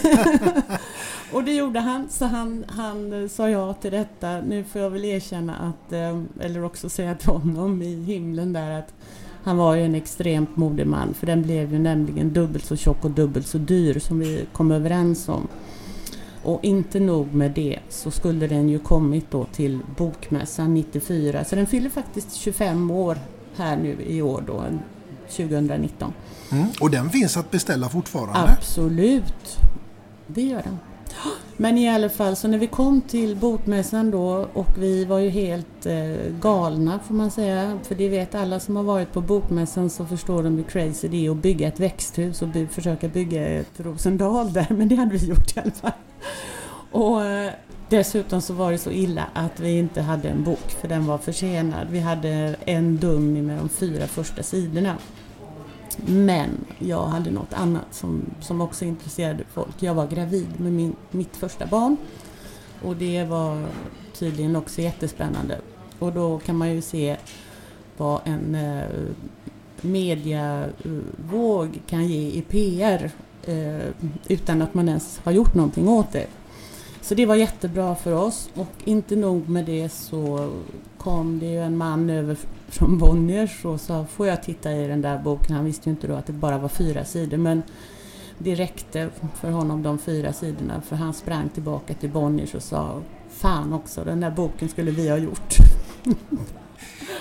och 1.34 1.44
det 1.44 1.54
gjorde 1.54 1.80
han, 1.80 2.10
så 2.10 2.26
han, 2.26 2.66
han 2.68 3.24
eh, 3.24 3.30
sa 3.30 3.50
ja 3.50 3.74
till 3.74 3.92
detta. 3.92 4.42
Nu 4.42 4.64
får 4.64 4.82
jag 4.82 4.90
väl 4.90 5.06
erkänna 5.06 5.56
att, 5.56 5.94
eh, 5.94 6.22
eller 6.40 6.64
också 6.64 6.90
säga 6.90 7.16
till 7.16 7.30
honom 7.30 7.82
i 7.82 8.04
himlen 8.04 8.54
där 8.54 8.72
att 8.72 8.94
han 9.44 9.58
var 9.58 9.76
ju 9.76 9.86
en 9.86 9.96
extremt 9.96 10.58
modig 10.58 10.88
man 10.88 11.14
för 11.14 11.28
den 11.28 11.42
blev 11.42 11.74
ju 11.74 11.80
nämligen 11.80 12.34
dubbelt 12.34 12.66
så 12.66 12.76
tjock 12.76 13.06
och 13.06 13.12
dubbelt 13.12 13.48
så 13.48 13.58
dyr 13.58 14.00
som 14.00 14.20
vi 14.20 14.46
kom 14.54 14.72
överens 14.72 15.30
om. 15.30 15.48
Och 16.44 16.64
inte 16.64 17.00
nog 17.00 17.34
med 17.34 17.52
det 17.52 17.80
så 17.90 18.12
skulle 18.12 18.48
den 18.48 18.70
ju 18.70 18.80
kommit 18.80 19.32
då 19.32 19.46
till 19.46 19.80
Bokmässan 19.98 20.74
94 20.74 21.44
så 21.44 21.56
den 21.56 21.68
fyller 21.68 21.90
faktiskt 21.90 22.34
25 22.34 22.92
år 22.92 23.18
här 23.56 23.78
nu 23.78 23.98
i 24.08 24.22
år 24.22 24.44
då, 24.48 24.64
2019. 25.30 26.14
Mm, 26.52 26.68
och 26.82 26.92
den 26.92 27.10
finns 27.10 27.38
att 27.38 27.52
beställa 27.52 27.90
fortfarande? 27.90 28.54
Absolut, 28.58 29.60
det 30.28 30.42
gör 30.42 30.64
den. 30.64 30.80
Men 31.58 31.78
i 31.78 31.90
alla 31.90 32.10
fall, 32.10 32.36
så 32.36 32.48
när 32.48 32.58
vi 32.58 32.68
kom 32.68 33.02
till 33.02 33.36
bokmässan 33.36 34.12
då 34.12 34.48
och 34.54 34.68
vi 34.78 35.06
var 35.06 35.20
ju 35.20 35.30
helt 35.30 35.86
eh, 35.86 36.32
galna 36.42 37.00
får 37.00 37.16
man 37.16 37.32
säga. 37.32 37.80
För 37.84 37.96
det 37.96 38.10
vet 38.10 38.36
alla 38.36 38.60
som 38.60 38.76
har 38.76 38.84
varit 38.84 39.14
på 39.14 39.22
bokmässan 39.22 39.90
så 39.90 40.06
förstår 40.06 40.44
de 40.44 40.58
hur 40.58 40.64
crazy 40.64 41.08
det 41.08 41.26
är 41.26 41.32
att 41.32 41.38
bygga 41.38 41.68
ett 41.68 41.80
växthus 41.80 42.42
och 42.42 42.48
by 42.48 42.68
försöka 42.68 43.08
bygga 43.08 43.48
ett 43.48 43.80
Rosendal 43.80 44.54
där. 44.54 44.68
Men 44.70 44.88
det 44.88 44.96
hade 44.96 45.18
vi 45.18 45.28
gjort 45.28 45.58
i 45.58 45.60
alla 45.60 45.72
fall. 45.72 45.92
Och 46.92 47.26
eh, 47.26 47.52
dessutom 47.90 48.42
så 48.42 48.54
var 48.54 48.72
det 48.72 48.78
så 48.78 48.92
illa 48.92 49.26
att 49.34 49.60
vi 49.60 49.78
inte 49.78 50.02
hade 50.02 50.30
en 50.30 50.44
bok 50.44 50.72
för 50.82 50.88
den 50.88 51.06
var 51.06 51.18
försenad. 51.18 51.88
Vi 51.90 52.00
hade 52.00 52.56
en 52.66 52.98
dummy 52.98 53.42
med 53.42 53.58
de 53.58 53.70
fyra 53.70 54.08
första 54.08 54.44
sidorna. 54.44 54.98
Men 56.06 56.66
jag 56.80 57.06
hade 57.08 57.32
något 57.32 57.54
annat 57.54 57.86
som, 57.92 58.26
som 58.42 58.62
också 58.62 58.86
intresserade 58.86 59.44
folk. 59.54 59.76
Jag 59.80 59.94
var 59.94 60.08
gravid 60.08 60.60
med 60.60 60.74
min, 60.74 60.96
mitt 61.12 61.36
första 61.36 61.66
barn 61.66 61.98
och 62.82 62.96
det 62.96 63.24
var 63.24 63.68
tydligen 64.14 64.56
också 64.56 64.82
jättespännande. 64.82 65.58
Och 66.00 66.14
då 66.14 66.40
kan 66.40 66.58
man 66.58 66.72
ju 66.72 66.82
se 66.82 67.18
vad 67.98 68.22
en 68.26 68.56
eh, 68.56 68.84
mediavåg 69.82 71.80
kan 71.88 72.08
ge 72.08 72.28
i 72.28 72.42
PR 72.42 73.12
eh, 73.46 73.88
utan 74.28 74.62
att 74.62 74.74
man 74.74 74.90
ens 74.90 75.20
har 75.24 75.32
gjort 75.32 75.56
någonting 75.56 75.90
åt 75.90 76.12
det. 76.12 76.28
Så 77.02 77.16
det 77.16 77.26
var 77.26 77.36
jättebra 77.36 77.96
för 77.96 78.14
oss 78.14 78.50
och 78.54 78.74
inte 78.84 79.16
nog 79.16 79.50
med 79.50 79.66
det 79.66 79.90
så 79.90 80.50
kom 81.04 81.40
det 81.40 81.46
ju 81.46 81.60
en 81.60 81.78
man 81.78 82.10
över 82.10 82.38
från 82.68 82.98
Bonniers 82.98 83.66
och 83.66 83.82
sa 83.82 84.06
får 84.06 84.28
jag 84.28 84.44
titta 84.44 84.72
i 84.74 84.88
den 84.88 85.02
där 85.02 85.20
boken. 85.20 85.56
Han 85.56 85.66
visste 85.66 85.90
ju 85.90 85.96
inte 85.96 86.08
då 86.08 86.16
att 86.16 86.26
det 86.28 86.34
bara 86.34 86.58
var 86.58 86.70
fyra 86.70 87.06
sidor 87.06 87.38
men 87.38 87.64
det 88.38 88.56
räckte 88.56 89.10
för 89.42 89.52
honom 89.52 89.84
de 89.84 89.98
fyra 89.98 90.34
sidorna 90.34 90.82
för 90.82 90.96
han 90.96 91.14
sprang 91.14 91.50
tillbaka 91.50 91.94
till 91.94 92.10
Bonniers 92.10 92.56
och 92.56 92.64
sa 92.64 93.02
fan 93.30 93.74
också 93.74 94.04
den 94.04 94.20
där 94.20 94.32
boken 94.32 94.70
skulle 94.70 94.92
vi 94.92 95.10
ha 95.10 95.18
gjort. 95.18 95.56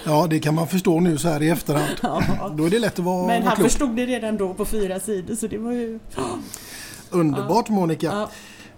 Ja, 0.04 0.26
det 0.30 0.38
kan 0.38 0.54
man 0.54 0.66
förstå 0.68 1.00
nu 1.00 1.18
så 1.18 1.28
här 1.28 1.42
i 1.42 1.48
efterhand. 1.48 1.90
Ja. 2.02 2.22
Då 2.56 2.64
är 2.64 2.70
det 2.70 2.78
lätt 2.78 2.98
att 2.98 3.04
vara 3.04 3.26
Men 3.26 3.42
han 3.42 3.56
klok. 3.56 3.68
förstod 3.68 3.96
det 3.96 4.06
redan 4.06 4.36
då 4.36 4.54
på 4.54 4.64
fyra 4.64 5.00
sidor 5.00 5.34
så 5.34 5.46
det 5.46 5.58
var 5.58 5.72
ju... 5.72 5.98
Underbart 7.10 7.66
Ja. 7.68 7.74
Monica. 7.74 8.06
Ja. 8.06 8.30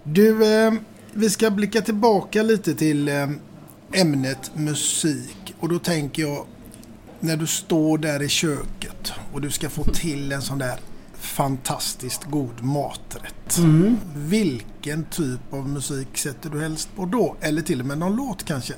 Du, 0.03 0.57
eh, 0.67 0.73
vi 1.13 1.31
ska 1.31 1.51
blicka 1.51 1.81
tillbaka 1.81 2.43
lite 2.43 2.75
till 2.75 3.09
eh, 3.09 3.27
ämnet 3.95 4.51
musik. 4.55 5.55
Och 5.61 5.69
då 5.69 5.79
tänker 5.79 6.23
jag 6.23 6.47
när 7.21 7.37
du 7.37 7.47
står 7.47 7.99
där 7.99 8.23
i 8.23 8.29
köket 8.29 9.13
och 9.33 9.41
du 9.41 9.51
ska 9.51 9.71
få 9.71 9.85
till 9.85 10.33
en 10.33 10.43
sån 10.43 10.59
där 10.59 10.79
fantastiskt 11.15 12.25
god 12.25 12.63
maträtt. 12.63 13.59
Mm. 13.59 13.97
Vilken 14.17 15.05
typ 15.05 15.41
av 15.53 15.69
musik 15.69 16.17
sätter 16.17 16.51
du 16.51 16.61
helst 16.61 16.89
på 16.97 17.05
då? 17.05 17.37
Eller 17.41 17.63
till 17.63 17.81
och 17.81 17.87
med 17.87 17.99
någon 17.99 18.17
låt 18.17 18.45
kanske? 18.45 18.75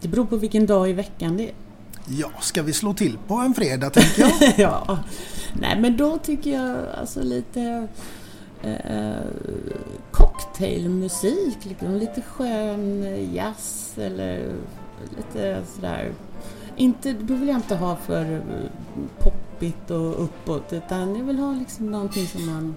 Det 0.00 0.08
beror 0.08 0.26
på 0.26 0.36
vilken 0.36 0.66
dag 0.66 0.90
i 0.90 0.92
veckan 0.92 1.36
det 1.36 1.48
är. 1.48 1.54
Ja, 2.08 2.30
ska 2.40 2.62
vi 2.62 2.72
slå 2.72 2.94
till 2.94 3.18
på 3.26 3.34
en 3.34 3.54
fredag 3.54 3.90
tänker 3.90 4.22
jag? 4.22 4.54
ja. 4.58 4.98
Nej 5.60 5.80
men 5.80 5.96
då 5.96 6.18
tycker 6.18 6.50
jag 6.50 6.86
alltså 7.00 7.22
lite 7.22 7.88
eh, 8.62 9.16
cocktailmusik, 10.10 11.64
liksom, 11.64 11.94
lite 11.94 12.22
skön 12.22 13.04
jazz 13.34 13.92
eller 13.98 14.52
lite 15.16 15.62
sådär. 15.74 16.12
Inte, 16.76 17.12
då 17.12 17.34
vill 17.34 17.48
jag 17.48 17.56
inte 17.58 17.76
ha 17.76 17.96
för 17.96 18.32
eh, 18.34 18.40
poppigt 19.18 19.90
och 19.90 20.24
uppåt 20.24 20.72
utan 20.72 21.16
jag 21.16 21.24
vill 21.24 21.38
ha 21.38 21.52
liksom 21.52 21.90
någonting 21.90 22.26
som 22.26 22.46
man 22.46 22.74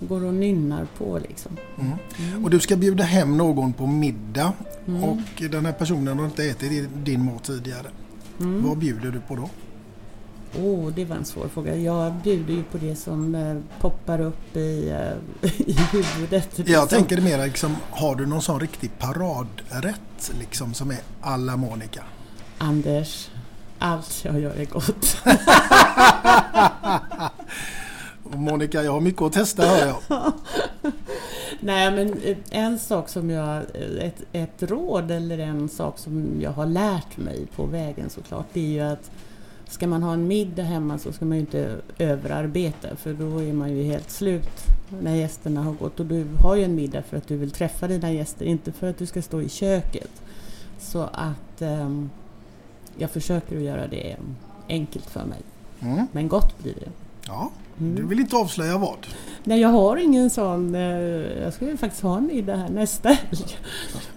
går 0.00 0.24
och 0.24 0.34
nynnar 0.34 0.86
på 0.98 1.18
liksom. 1.28 1.56
Mm. 1.80 2.44
Och 2.44 2.50
du 2.50 2.60
ska 2.60 2.76
bjuda 2.76 3.04
hem 3.04 3.36
någon 3.36 3.72
på 3.72 3.86
middag 3.86 4.52
Mm. 4.86 5.02
och 5.04 5.42
den 5.50 5.66
här 5.66 5.72
personen 5.72 6.18
har 6.18 6.24
inte 6.24 6.44
ätit 6.44 6.88
din 7.04 7.24
mat 7.24 7.44
tidigare. 7.44 7.86
Mm. 8.40 8.66
Vad 8.68 8.78
bjuder 8.78 9.10
du 9.10 9.20
på 9.20 9.36
då? 9.36 9.50
Oh, 10.56 10.92
det 10.92 11.04
var 11.04 11.16
en 11.16 11.24
svår 11.24 11.48
fråga. 11.48 11.76
Jag 11.76 12.12
bjuder 12.12 12.54
ju 12.54 12.62
på 12.62 12.78
det 12.78 12.96
som 12.96 13.34
eh, 13.34 13.56
poppar 13.80 14.20
upp 14.20 14.56
i, 14.56 14.88
eh, 14.88 15.50
i 15.58 15.78
huvudet. 15.92 16.48
Jag 16.58 16.66
liksom. 16.66 16.88
tänker 16.88 17.20
mer 17.20 17.46
liksom, 17.46 17.76
har 17.90 18.14
du 18.14 18.26
någon 18.26 18.42
sån 18.42 18.60
riktig 18.60 18.90
paradrätt 18.98 20.32
liksom 20.38 20.74
som 20.74 20.90
är 20.90 20.98
alla 21.20 21.56
Monica? 21.56 22.02
Anders, 22.58 23.30
allt 23.78 24.24
jag 24.24 24.40
gör 24.40 24.54
är 24.54 24.64
gott. 24.64 25.16
Monica, 28.36 28.82
jag 28.82 28.92
har 28.92 29.00
mycket 29.00 29.22
att 29.22 29.32
testa 29.32 29.66
hör 29.66 29.86
jag. 29.86 29.96
Nej, 31.60 31.90
men 31.90 32.22
eh, 32.22 32.36
en 32.50 32.78
sak 32.78 33.08
som 33.08 33.30
jag, 33.30 33.56
eh, 33.56 34.06
ett, 34.06 34.22
ett 34.32 34.62
råd 34.62 35.10
eller 35.10 35.38
en 35.38 35.68
sak 35.68 35.98
som 35.98 36.40
jag 36.40 36.50
har 36.50 36.66
lärt 36.66 37.16
mig 37.16 37.46
på 37.56 37.66
vägen 37.66 38.10
såklart, 38.10 38.46
det 38.52 38.60
är 38.60 38.72
ju 38.72 38.80
att 38.80 39.10
ska 39.68 39.86
man 39.86 40.02
ha 40.02 40.12
en 40.12 40.28
middag 40.28 40.62
hemma 40.62 40.98
så 40.98 41.12
ska 41.12 41.24
man 41.24 41.36
ju 41.36 41.40
inte 41.40 41.76
överarbeta 41.98 42.96
för 42.96 43.12
då 43.14 43.42
är 43.42 43.52
man 43.52 43.76
ju 43.76 43.82
helt 43.82 44.10
slut 44.10 44.50
när 45.02 45.14
gästerna 45.14 45.62
har 45.62 45.72
gått. 45.72 46.00
Och 46.00 46.06
du 46.06 46.26
har 46.42 46.56
ju 46.56 46.64
en 46.64 46.74
middag 46.74 47.02
för 47.02 47.16
att 47.16 47.28
du 47.28 47.36
vill 47.36 47.50
träffa 47.50 47.88
dina 47.88 48.12
gäster, 48.12 48.44
inte 48.46 48.72
för 48.72 48.90
att 48.90 48.98
du 48.98 49.06
ska 49.06 49.22
stå 49.22 49.40
i 49.42 49.48
köket. 49.48 50.10
Så 50.78 51.02
att 51.12 51.62
ehm, 51.62 52.10
jag 52.98 53.10
försöker 53.10 53.56
att 53.56 53.62
göra 53.62 53.86
det 53.86 54.16
enkelt 54.68 55.06
för 55.06 55.24
mig. 55.24 55.40
Mm. 55.80 56.06
Men 56.12 56.28
gott 56.28 56.58
blir 56.62 56.74
det. 56.74 56.90
Ja, 57.26 57.50
Mm. 57.80 57.94
du 57.94 58.02
vill 58.06 58.20
inte 58.20 58.36
avslöja 58.36 58.78
vad? 58.78 58.96
Nej, 59.44 59.60
jag 59.60 59.68
har 59.68 59.96
ingen 59.96 60.30
sån. 60.30 60.74
eh, 60.74 60.80
Jag 61.42 61.52
ska 61.52 61.66
ju 61.66 61.76
faktiskt 61.76 62.02
ha 62.02 62.16
en 62.18 62.26
middag 62.26 62.56
här 62.56 62.68
nästa 62.68 63.08
helg. 63.08 63.56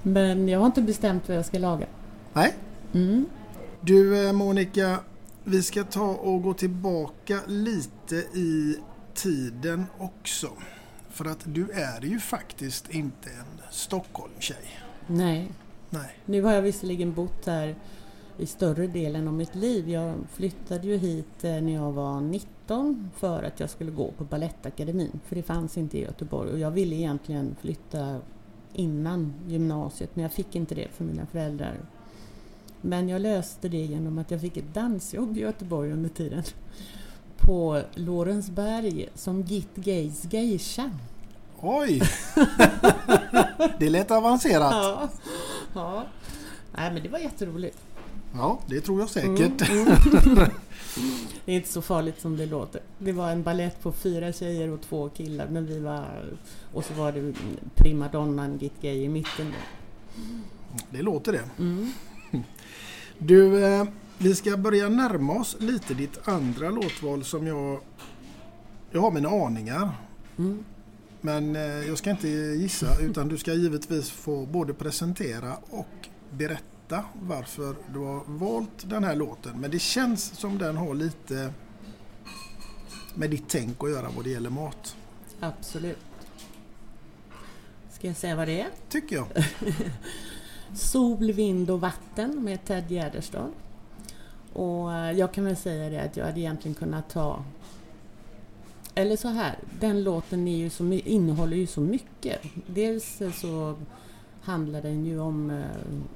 Men 0.01 0.47
jag 0.49 0.59
har 0.59 0.65
inte 0.65 0.81
bestämt 0.81 1.27
vad 1.27 1.37
jag 1.37 1.45
ska 1.45 1.59
laga. 1.59 1.85
Nej. 2.33 2.53
Mm. 2.93 3.25
Du 3.81 4.25
eh, 4.27 4.33
Monica, 4.33 4.97
vi 5.43 5.63
ska 5.63 5.83
ta 5.83 6.07
och 6.07 6.43
gå 6.43 6.53
tillbaka 6.53 7.39
lite 7.47 8.15
i 8.15 8.77
tiden 9.13 9.85
också. 9.97 10.49
För 11.09 11.25
att 11.25 11.39
du 11.45 11.69
är 11.69 12.01
ju 12.01 12.19
faktiskt 12.19 12.89
inte 12.89 13.29
en 13.29 13.61
Stockholmstjej. 13.71 14.79
Nej. 15.07 15.51
Nej. 15.89 16.17
Nu 16.25 16.41
har 16.41 16.53
jag 16.53 16.61
visserligen 16.61 17.13
bott 17.13 17.45
här 17.45 17.75
i 18.37 18.45
större 18.45 18.87
delen 18.87 19.27
av 19.27 19.33
mitt 19.33 19.55
liv. 19.55 19.89
Jag 19.89 20.15
flyttade 20.33 20.87
ju 20.87 20.97
hit 20.97 21.43
eh, 21.43 21.51
när 21.51 21.73
jag 21.73 21.91
var 21.91 22.21
19 22.21 23.09
för 23.15 23.43
att 23.43 23.59
jag 23.59 23.69
skulle 23.69 23.91
gå 23.91 24.11
på 24.11 24.23
Balettakademin. 24.23 25.19
För 25.25 25.35
det 25.35 25.43
fanns 25.43 25.77
inte 25.77 25.97
i 25.97 26.01
Göteborg 26.01 26.51
och 26.51 26.59
jag 26.59 26.71
ville 26.71 26.95
egentligen 26.95 27.55
flytta 27.61 28.19
innan 28.73 29.33
gymnasiet 29.47 30.15
men 30.15 30.23
jag 30.23 30.31
fick 30.31 30.55
inte 30.55 30.75
det 30.75 30.87
för 30.91 31.03
mina 31.03 31.25
föräldrar. 31.25 31.77
Men 32.81 33.09
jag 33.09 33.21
löste 33.21 33.69
det 33.69 33.77
genom 33.77 34.17
att 34.17 34.31
jag 34.31 34.41
fick 34.41 34.57
ett 34.57 34.73
dansjobb 34.73 35.37
i 35.37 35.39
Göteborg 35.39 35.91
under 35.91 36.09
tiden. 36.09 36.43
På 37.37 37.81
Lorensberg 37.93 39.09
som 39.15 39.41
Git 39.41 39.75
Gays 39.75 40.33
geisha. 40.33 40.91
Oj! 41.59 42.01
det 43.79 43.89
lät 43.89 44.11
avancerat. 44.11 44.73
Ja. 44.73 45.09
ja. 45.73 46.05
Nej 46.71 46.93
men 46.93 47.03
det 47.03 47.09
var 47.09 47.19
jätteroligt. 47.19 47.77
Ja, 48.33 48.59
det 48.67 48.81
tror 48.81 48.99
jag 48.99 49.09
säkert. 49.09 49.69
Mm, 49.69 49.87
mm. 49.87 50.49
Det 51.45 51.51
är 51.51 51.55
inte 51.55 51.69
så 51.69 51.81
farligt 51.81 52.21
som 52.21 52.37
det 52.37 52.45
låter. 52.45 52.81
Det 52.97 53.11
var 53.11 53.31
en 53.31 53.43
ballett 53.43 53.81
på 53.81 53.91
fyra 53.91 54.33
tjejer 54.33 54.69
och 54.69 54.81
två 54.81 55.09
killar 55.09 55.47
men 55.47 55.65
vi 55.65 55.79
var... 55.79 56.37
Och 56.73 56.85
så 56.85 56.93
var 56.93 57.11
det 57.11 57.33
primadonnan 57.75 58.57
Git 58.57 58.81
Gay 58.81 59.03
i 59.03 59.09
mitten. 59.09 59.53
Det 60.89 61.01
låter 61.01 61.31
det. 61.31 61.43
Mm. 61.59 61.91
Du, 63.23 63.65
eh, 63.65 63.85
vi 64.17 64.35
ska 64.35 64.57
börja 64.57 64.89
närma 64.89 65.33
oss 65.33 65.55
lite 65.59 65.93
ditt 65.93 66.27
andra 66.27 66.69
låtval 66.69 67.23
som 67.23 67.47
jag... 67.47 67.79
Jag 68.91 69.01
har 69.01 69.11
mina 69.11 69.29
aningar. 69.29 69.91
Mm. 70.37 70.63
Men 71.21 71.55
eh, 71.55 71.61
jag 71.61 71.97
ska 71.97 72.09
inte 72.09 72.27
gissa 72.27 73.01
utan 73.01 73.27
du 73.27 73.37
ska 73.37 73.53
givetvis 73.53 74.09
få 74.09 74.45
både 74.45 74.73
presentera 74.73 75.55
och 75.69 76.07
berätta 76.31 77.03
varför 77.13 77.75
du 77.93 77.99
har 77.99 78.23
valt 78.25 78.89
den 78.89 79.03
här 79.03 79.15
låten. 79.15 79.59
Men 79.59 79.71
det 79.71 79.79
känns 79.79 80.23
som 80.23 80.57
den 80.57 80.77
har 80.77 80.93
lite 80.93 81.53
med 83.15 83.29
ditt 83.29 83.47
tänk 83.47 83.83
att 83.83 83.89
göra 83.89 84.09
vad 84.15 84.25
det 84.25 84.29
gäller 84.29 84.49
mat. 84.49 84.95
Absolut. 85.39 85.97
Ska 87.91 88.07
jag 88.07 88.17
säga 88.17 88.35
vad 88.35 88.47
det 88.47 88.61
är? 88.61 88.69
Tycker 88.89 89.15
jag. 89.15 89.27
Sol, 90.73 91.31
vind 91.31 91.69
och 91.69 91.81
vatten 91.81 92.43
med 92.43 92.65
Ted 92.65 92.91
Gärdestad. 92.91 93.51
Och 94.53 94.93
eh, 94.93 95.11
jag 95.11 95.31
kan 95.31 95.45
väl 95.45 95.55
säga 95.55 95.89
det 95.89 96.01
att 96.01 96.17
jag 96.17 96.25
hade 96.25 96.39
egentligen 96.39 96.75
kunnat 96.75 97.09
ta 97.09 97.43
eller 98.95 99.15
så 99.15 99.27
här, 99.27 99.57
den 99.79 100.03
låten 100.03 100.47
är 100.47 100.57
ju 100.57 100.69
så, 100.69 100.93
innehåller 100.93 101.57
ju 101.57 101.67
så 101.67 101.81
mycket. 101.81 102.41
Dels 102.67 103.21
så 103.33 103.75
handlar 104.41 104.81
den 104.81 105.05
ju 105.05 105.19
om 105.19 105.49
eh, 105.49 105.65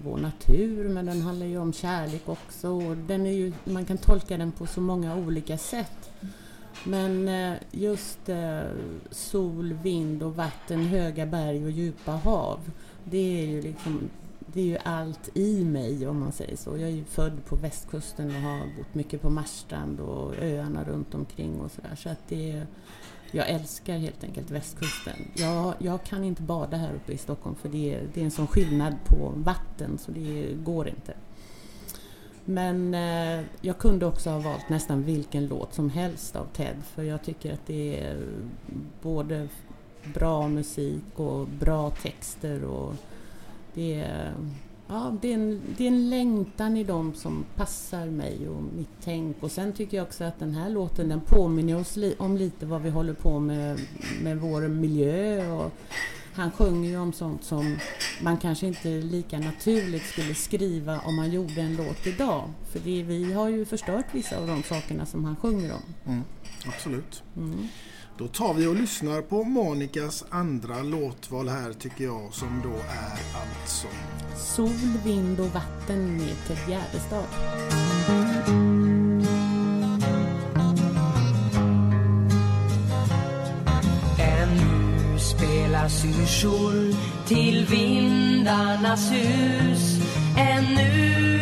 vår 0.04 0.18
natur 0.18 0.90
men 0.90 1.06
den 1.06 1.22
handlar 1.22 1.46
ju 1.46 1.58
om 1.58 1.74
kärlek 1.74 2.30
också. 2.30 2.70
Och 2.70 2.98
den 2.98 3.26
är 3.26 3.32
ju, 3.32 3.54
man 3.64 3.86
kan 3.86 3.98
tolka 3.98 4.38
den 4.38 4.52
på 4.52 4.66
så 4.66 4.82
många 4.82 5.16
olika 5.16 5.58
sätt. 5.58 6.12
Men 6.84 7.28
eh, 7.28 7.54
just 7.72 8.30
eh, 8.30 8.62
sol, 9.12 9.74
vind 9.74 10.24
och 10.24 10.36
vatten, 10.36 10.86
höga 10.86 11.26
berg 11.26 11.66
och 11.66 11.72
djupa 11.72 12.12
hav. 12.12 12.60
Det 13.04 13.42
är 13.42 13.48
ju 13.48 13.62
liksom 13.62 14.10
det 14.56 14.62
är 14.62 14.66
ju 14.66 14.78
allt 14.84 15.38
i 15.38 15.66
mig 15.66 16.08
om 16.08 16.20
man 16.20 16.32
säger 16.32 16.56
så. 16.56 16.70
Jag 16.70 16.90
är 16.90 16.94
ju 16.94 17.04
född 17.04 17.46
på 17.46 17.56
västkusten 17.56 18.28
och 18.36 18.42
har 18.42 18.60
bott 18.60 18.96
mycket 18.96 19.22
på 19.22 19.30
Marstrand 19.30 20.00
och 20.00 20.34
öarna 20.42 20.84
runt 20.84 21.16
omkring 21.16 21.62
och 21.62 21.72
sådär. 21.72 21.96
Så 21.96 22.10
att 22.10 22.20
det 22.28 22.52
är, 22.52 22.68
jag 23.32 23.50
älskar 23.50 23.98
helt 23.98 24.24
enkelt 24.24 24.52
västkusten. 24.52 25.14
Jag, 25.34 25.74
jag 25.80 26.04
kan 26.04 26.24
inte 26.24 26.42
bada 26.42 26.78
här 26.78 26.94
uppe 26.94 27.14
i 27.14 27.18
Stockholm 27.18 27.56
för 27.56 27.70
det 27.70 27.94
är, 27.94 28.08
det 28.14 28.22
är 28.22 28.26
en 28.26 28.32
sån 28.32 28.48
skillnad 28.48 28.96
på 29.06 29.34
vatten 29.36 29.98
så 29.98 30.12
det 30.12 30.54
går 30.64 30.88
inte. 30.88 31.14
Men 32.46 32.94
eh, 32.94 33.46
jag 33.62 33.78
kunde 33.78 34.06
också 34.06 34.30
ha 34.30 34.40
valt 34.40 34.70
nästan 34.70 35.04
vilken 35.04 35.48
låt 35.48 35.74
som 35.74 35.90
helst 35.90 36.36
av 36.36 36.46
Ted 36.46 36.76
för 36.94 37.04
jag 37.04 37.24
tycker 37.24 37.54
att 37.54 37.66
det 37.66 38.00
är 38.00 38.28
både 39.02 39.48
bra 40.14 40.48
musik 40.48 41.04
och 41.16 41.48
bra 41.48 41.90
texter 41.90 42.64
och 42.64 42.94
det 43.76 43.94
är, 43.94 44.34
ja, 44.88 45.18
det 45.22 45.30
är, 45.30 45.34
en, 45.34 45.62
det 45.78 45.84
är 45.84 45.88
en 45.88 46.10
längtan 46.10 46.78
i 46.78 46.84
dem 46.84 47.14
som 47.14 47.46
passar 47.56 48.06
mig 48.06 48.50
och 48.50 48.64
mitt 48.64 48.90
tänk. 49.04 49.44
Och 49.44 49.52
sen 49.52 49.74
tycker 49.74 49.98
jag 49.98 50.06
också 50.06 50.24
att 50.24 50.40
den 50.40 50.54
här 50.54 50.70
låten 50.70 51.10
den 51.10 51.22
påminner 51.22 51.80
oss 51.80 51.96
li 51.96 52.16
om 52.20 52.38
lite 52.38 52.66
vad 52.66 52.82
vi 52.82 52.90
håller 52.90 53.14
på 53.14 53.40
med 53.40 53.80
med 54.22 54.38
vår 54.38 54.68
miljö. 54.68 55.52
Och 55.52 55.72
han 56.36 56.52
sjunger 56.52 56.90
ju 56.90 56.98
om 56.98 57.14
sånt 57.14 57.44
som 57.44 57.78
man 58.22 58.38
kanske 58.38 58.68
inte 58.68 58.90
lika 58.90 59.40
naturligt 59.40 60.06
skulle 60.06 60.36
skriva 60.36 61.00
om 61.00 61.16
man 61.16 61.32
gjorde 61.32 61.62
en 61.62 61.76
låt 61.76 62.08
idag. 62.08 62.50
För 62.72 62.80
det, 62.80 63.04
vi 63.04 63.34
har 63.34 63.50
ju 63.50 63.66
förstört 63.66 64.06
vissa 64.12 64.38
av 64.38 64.48
de 64.48 64.64
sakerna 64.64 65.06
som 65.06 65.26
han 65.26 65.36
sjunger 65.36 65.74
om. 65.74 65.82
Mm, 66.06 66.24
absolut. 66.68 67.24
Mm. 67.38 67.68
Då 68.18 68.28
tar 68.28 68.54
vi 68.54 68.68
och 68.68 68.76
lyssnar 68.76 69.22
på 69.22 69.44
Monikas 69.44 70.26
andra 70.30 70.82
låtval 70.82 71.50
här 71.50 71.74
tycker 71.74 72.04
jag 72.04 72.34
som 72.34 72.62
då 72.64 72.74
är 72.74 73.42
alltså 73.42 73.88
Sol, 74.36 74.98
vind 75.06 75.40
och 75.40 75.46
vatten 75.46 76.18
med 76.18 76.36
Ted 76.48 76.58
Gärdestad. 76.68 77.26
Ännu 84.20 85.20
spelar 85.20 85.88
syrsor 85.88 86.96
till 87.28 87.66
vindarnas 87.66 89.12
hus 89.12 90.00
Ännu 90.38 90.90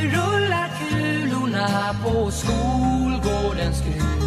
rullar 0.09 0.71
kulorna 0.79 1.95
på 2.03 2.31
skolgårdens 2.31 3.81
grus 3.81 4.22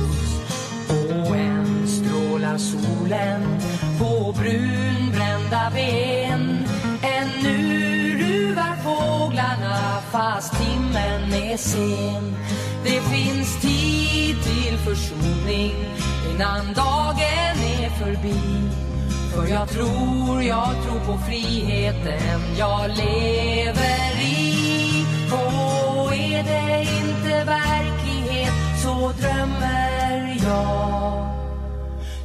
strålar 2.47 2.59
solen 2.59 3.43
på 3.99 4.33
brunbrända 4.33 5.71
ben. 5.75 6.65
Ännu 7.03 8.19
ruvar 8.19 8.77
fåglarna 8.85 10.01
fast 10.13 10.55
timmen 10.59 11.33
är 11.33 11.57
sen. 11.57 12.37
Det 12.85 13.01
finns 13.01 13.61
tid 13.61 14.37
till 14.43 14.79
försoning 14.79 15.75
innan 16.31 16.75
dagen 16.75 17.57
är 17.81 17.91
förbi. 17.91 18.41
För 19.35 19.47
jag 19.47 19.69
tror, 19.69 20.43
jag 20.43 20.75
tror 20.85 21.01
på 21.07 21.19
friheten 21.19 22.41
jag 22.59 22.89
lever 22.89 24.23
i. 24.23 25.07
Och 25.33 26.15
är 26.15 26.43
det 26.43 26.81
inte 26.81 27.45
verklighet 27.45 28.53
så 28.83 29.13
drömmer 29.21 30.37
jag. 30.45 31.36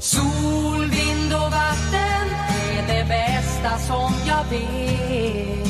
Sol, 0.03 0.89
vind 0.89 1.33
och 1.33 1.51
vatten 1.51 2.27
är 2.73 2.87
det 2.87 3.05
bästa 3.07 3.77
som 3.77 4.13
jag 4.27 4.43
vet. 4.49 5.67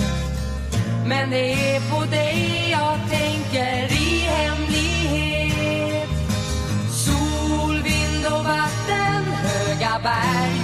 Men 1.06 1.30
det 1.30 1.76
är 1.76 1.80
på 1.92 2.06
dig 2.06 2.70
jag 2.72 3.00
tänker 3.10 3.94
i 3.94 4.20
hemlighet. 4.20 6.10
Sol, 6.92 7.82
vind 7.84 8.26
och 8.26 8.46
vatten, 8.46 9.24
höga 9.26 10.00
berg. 10.04 10.61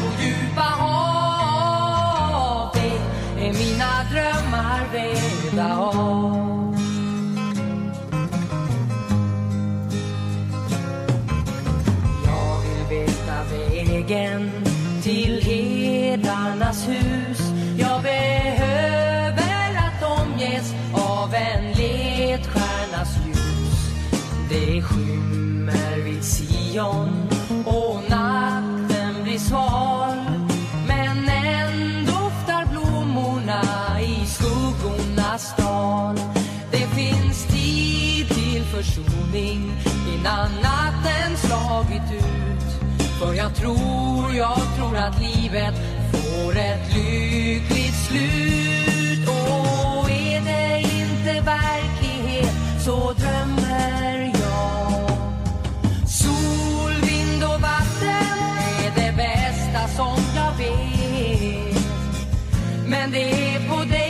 Jag 43.48 43.56
tror, 43.56 44.36
jag 44.36 44.60
tror 44.78 44.98
att 44.98 45.22
livet 45.22 45.74
får 46.12 46.58
ett 46.58 46.96
lyckligt 46.96 47.96
slut. 47.96 49.28
Och 49.28 50.10
är 50.10 50.42
det 50.42 50.80
inte 50.80 51.42
verklighet 51.42 52.52
så 52.80 53.14
drömmer 53.14 54.32
jag. 54.34 55.12
Sol, 56.08 56.94
vind 57.02 57.44
och 57.44 57.62
vatten 57.62 58.38
är 58.84 58.92
det 58.96 59.14
bästa 59.18 59.88
som 59.96 60.18
jag 60.36 60.58
vet. 60.58 61.82
Men 62.88 63.12
det 63.12 63.56
är 63.56 63.70
på 63.70 63.84
dig 63.84 64.07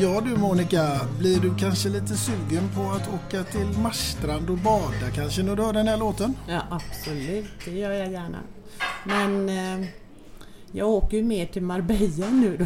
Ja 0.00 0.20
du 0.20 0.36
Monica, 0.36 1.00
blir 1.18 1.40
du 1.40 1.54
kanske 1.54 1.88
lite 1.88 2.16
sugen 2.16 2.68
på 2.74 2.82
att 2.90 3.08
åka 3.14 3.44
till 3.44 3.78
Marstrand 3.82 4.50
och 4.50 4.58
bada 4.58 5.10
kanske 5.14 5.42
när 5.42 5.56
du 5.56 5.62
hör 5.62 5.72
den 5.72 5.88
här 5.88 5.96
låten? 5.96 6.36
Ja, 6.48 6.60
absolut. 6.70 7.46
Det 7.64 7.70
gör 7.70 7.90
jag 7.92 8.12
gärna. 8.12 8.38
Men 9.04 9.48
eh, 9.48 9.88
jag 10.72 10.88
åker 10.88 11.16
ju 11.16 11.22
mer 11.22 11.46
till 11.46 11.62
Marbella 11.62 12.30
nu 12.30 12.56
då. 12.56 12.64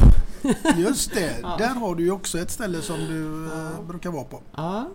Just 0.76 1.14
det, 1.14 1.32
Ja. 1.42 1.56
där 1.58 1.68
har 1.74 1.94
du 1.94 2.02
ju 2.04 2.10
också 2.10 2.38
ett 2.38 2.50
ställe 2.50 2.82
som 2.82 2.96
du 3.08 3.46
eh, 3.52 3.82
brukar 3.88 4.10
vara 4.10 4.24
på. 4.24 4.40
Ja, 4.56 4.88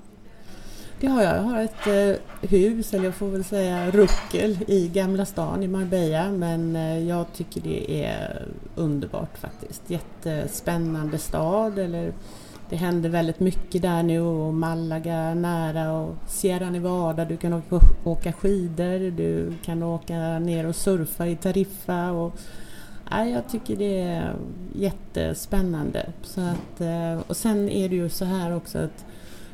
det 0.99 1.07
har 1.07 1.23
jag. 1.23 1.37
Jag 1.37 1.41
har 1.41 1.63
ett 1.63 1.87
eh, 1.87 2.49
hus, 2.49 2.93
eller 2.93 3.05
jag 3.05 3.15
får 3.15 3.27
väl 3.27 3.43
säga 3.43 3.91
ruckel, 3.91 4.57
i 4.67 4.87
Gamla 4.87 5.25
stan 5.25 5.63
i 5.63 5.67
Marbella. 5.67 6.31
Men 6.31 6.75
eh, 6.75 6.99
jag 6.99 7.25
tycker 7.33 7.61
det 7.61 8.05
är 8.05 8.47
underbart 8.75 9.37
faktiskt. 9.37 9.81
Jättespännande 9.87 11.17
stad. 11.17 11.79
Eller, 11.79 12.13
det 12.69 12.75
händer 12.75 13.09
väldigt 13.09 13.39
mycket 13.39 13.81
där 13.81 14.03
nu 14.03 14.21
och 14.21 14.53
Malaga 14.53 15.33
nära 15.33 15.91
och 15.91 16.15
Sierra 16.27 16.69
Nevada. 16.69 17.25
Du 17.25 17.37
kan 17.37 17.53
åka, 17.53 17.79
åka 18.03 18.33
skidor, 18.33 19.11
du 19.11 19.53
kan 19.65 19.83
åka 19.83 20.39
ner 20.39 20.65
och 20.65 20.75
surfa 20.75 21.27
i 21.27 21.35
Tariffa. 21.35 22.11
Och, 22.11 22.39
Nej, 23.11 23.31
jag 23.31 23.49
tycker 23.49 23.75
det 23.75 24.01
är 24.01 24.35
jättespännande. 24.73 26.09
Så 26.21 26.41
att, 26.41 26.81
eh, 26.81 27.19
och 27.27 27.37
sen 27.37 27.69
är 27.69 27.89
det 27.89 27.95
ju 27.95 28.09
så 28.09 28.25
här 28.25 28.55
också 28.55 28.77
att 28.79 29.05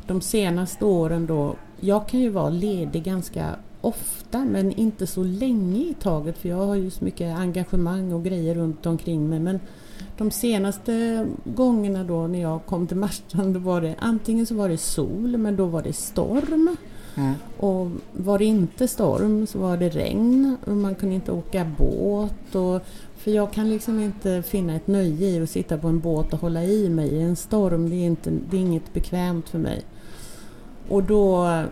de 0.08 0.22
senaste 0.22 0.86
åren 0.86 1.26
då, 1.26 1.56
jag 1.80 2.08
kan 2.08 2.20
ju 2.20 2.30
vara 2.30 2.50
ledig 2.50 3.04
ganska 3.04 3.56
ofta 3.82 4.46
men 4.46 4.72
inte 4.72 5.08
så 5.08 5.24
länge 5.24 5.80
i 5.80 5.96
taget 6.02 6.38
för 6.38 6.50
jag 6.50 6.66
har 6.66 6.76
ju 6.76 6.90
så 6.90 7.06
mycket 7.06 7.38
engagemang 7.38 8.14
och 8.14 8.24
grejer 8.24 8.56
runt 8.56 8.86
omkring 8.86 9.30
mig. 9.30 9.40
Men 9.40 9.60
de 10.18 10.32
senaste 10.32 11.26
gångerna 11.44 12.04
då 12.04 12.28
när 12.28 12.42
jag 12.42 12.66
kom 12.66 12.88
till 12.88 12.98
Marstrand 12.98 13.54
då 13.54 13.60
var 13.60 13.82
det 13.82 13.96
antingen 14.00 14.46
så 14.46 14.56
var 14.56 14.70
det 14.70 14.78
sol 14.78 15.38
men 15.38 15.56
då 15.56 15.66
var 15.66 15.82
det 15.82 15.94
storm. 15.94 16.78
Mm. 17.16 17.34
Och 17.58 17.92
var 18.12 18.40
det 18.40 18.46
inte 18.46 18.88
storm 18.88 19.48
så 19.48 19.60
var 19.60 19.78
det 19.78 19.90
regn 19.90 20.58
och 20.66 20.78
man 20.78 20.96
kunde 20.96 21.16
inte 21.16 21.32
åka 21.32 21.66
båt. 21.78 22.56
Och, 22.56 22.82
för 23.18 23.32
jag 23.32 23.52
kan 23.52 23.70
liksom 23.70 24.00
inte 24.00 24.44
finna 24.46 24.76
ett 24.76 24.88
nöje 24.88 25.28
i 25.28 25.44
att 25.44 25.50
sitta 25.50 25.78
på 25.78 25.88
en 25.88 26.00
båt 26.00 26.34
och 26.34 26.40
hålla 26.40 26.64
i 26.64 26.90
mig 26.90 27.10
i 27.10 27.22
en 27.22 27.36
storm. 27.36 27.90
Det 27.90 27.96
är, 27.96 28.06
inte, 28.06 28.32
det 28.50 28.58
är 28.58 28.62
inget 28.62 28.94
bekvämt 28.94 29.50
för 29.50 29.60
mig. 29.60 29.82
Och 30.92 31.04
då 31.04 31.64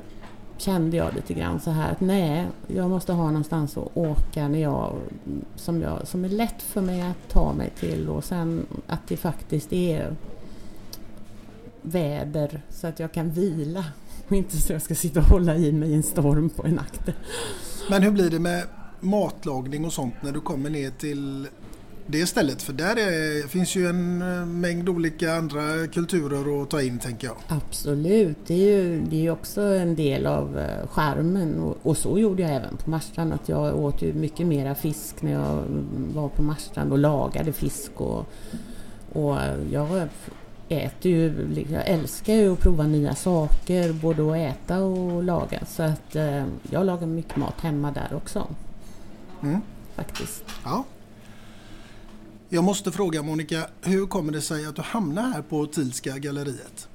kände 0.58 0.98
jag 0.98 1.16
lite 1.16 1.34
grann 1.34 1.60
så 1.60 1.72
här 1.72 1.92
att 1.92 2.02
nej, 2.02 2.48
jag 2.68 2.90
måste 2.90 3.14
ha 3.14 3.26
någonstans 3.26 3.78
att 3.78 3.98
åka 3.98 4.48
när 4.48 4.60
jag, 4.60 4.96
som, 5.56 5.82
jag, 5.82 6.08
som 6.08 6.26
är 6.26 6.30
lätt 6.30 6.62
för 6.62 6.82
mig 6.82 7.02
att 7.02 7.30
ta 7.30 7.54
mig 7.54 7.70
till 7.80 8.10
och 8.10 8.24
sen 8.24 8.66
att 8.88 9.08
det 9.08 9.18
faktiskt 9.18 9.74
är 9.74 10.16
väder 11.82 12.62
så 12.70 12.88
att 12.88 13.00
jag 13.00 13.12
kan 13.12 13.32
vila 13.32 13.86
och 14.28 14.36
inte 14.36 14.58
så 14.58 14.64
att 14.64 14.70
jag 14.70 14.82
ska 14.82 14.96
sitta 14.96 15.20
och 15.20 15.26
hålla 15.26 15.56
i 15.56 15.72
mig 15.72 15.90
i 15.90 15.94
en 15.94 16.04
storm 16.04 16.50
på 16.50 16.66
en 16.66 16.80
akter. 16.80 17.16
Men 17.90 18.04
hur 18.04 18.12
blir 18.12 18.30
det 18.30 18.40
med 18.40 18.64
matlagning 19.00 19.86
och 19.86 19.94
sånt 19.94 20.14
när 20.22 20.32
du 20.32 20.42
kommer 20.42 20.70
ner 20.70 20.92
till 20.92 21.48
det 22.12 22.26
stället? 22.26 22.62
För 22.62 22.74
där 22.74 22.96
är, 22.96 23.48
finns 23.48 23.76
ju 23.76 23.88
en 23.88 24.22
eh, 24.22 24.46
mängd 24.46 24.90
olika 24.90 25.34
andra 25.34 25.88
kulturer 25.88 26.64
att 26.64 26.70
ta 26.70 26.82
in 26.82 27.00
tänker 27.00 27.28
jag. 27.28 27.38
Absolut, 27.48 28.38
det 28.48 28.54
är 28.54 28.84
ju 28.84 29.02
det 29.02 29.26
är 29.26 29.32
också 29.32 29.62
en 29.62 29.96
del 29.96 30.26
av 30.26 30.60
eh, 30.60 30.88
skärmen 30.88 31.60
och, 31.60 31.78
och, 31.84 31.98
så 31.98 32.20
gjorde 32.20 32.42
jag 32.42 32.52
även 32.52 32.78
på 32.78 32.90
Marstrand. 32.90 33.34
Att 33.34 33.50
jag 33.50 33.76
åt 33.80 34.02
ju 34.02 34.14
mycket 34.14 34.48
mera 34.48 34.76
fisk 34.76 35.22
när 35.22 35.32
jag 35.32 35.64
var 36.14 36.30
på 36.30 36.42
Marstrand 36.42 36.92
och 36.92 37.00
lagade 37.00 37.54
fisk. 37.54 37.92
Och, 37.96 38.26
och 39.14 39.38
jag 39.72 40.08
äter 40.70 41.12
ju, 41.12 41.66
jag 41.72 41.88
älskar 41.88 42.34
ju 42.34 42.54
att 42.54 42.60
prova 42.60 42.84
nya 42.84 43.16
saker, 43.16 43.94
både 43.94 44.32
att 44.32 44.56
äta 44.56 44.80
och 44.80 45.24
laga. 45.24 45.66
Så 45.66 45.84
att 45.84 46.16
eh, 46.16 46.46
jag 46.70 46.86
lagar 46.86 47.08
mycket 47.08 47.36
mat 47.36 47.62
hemma 47.62 47.92
där 47.92 48.10
också. 48.16 48.48
Mm. 49.42 49.62
Faktiskt. 49.96 50.44
Ja. 50.64 50.86
Jag 52.52 52.64
måste 52.64 52.92
fråga 52.92 53.24
Monica, 53.24 53.70
hur 53.82 54.06
kommer 54.06 54.32
det 54.32 54.42
sig 54.42 54.66
att 54.66 54.76
du 54.76 54.82
hamnar 54.82 55.30
här 55.30 55.42
på 55.42 55.66
Tilska 55.66 56.18
galleriet? 56.18 56.88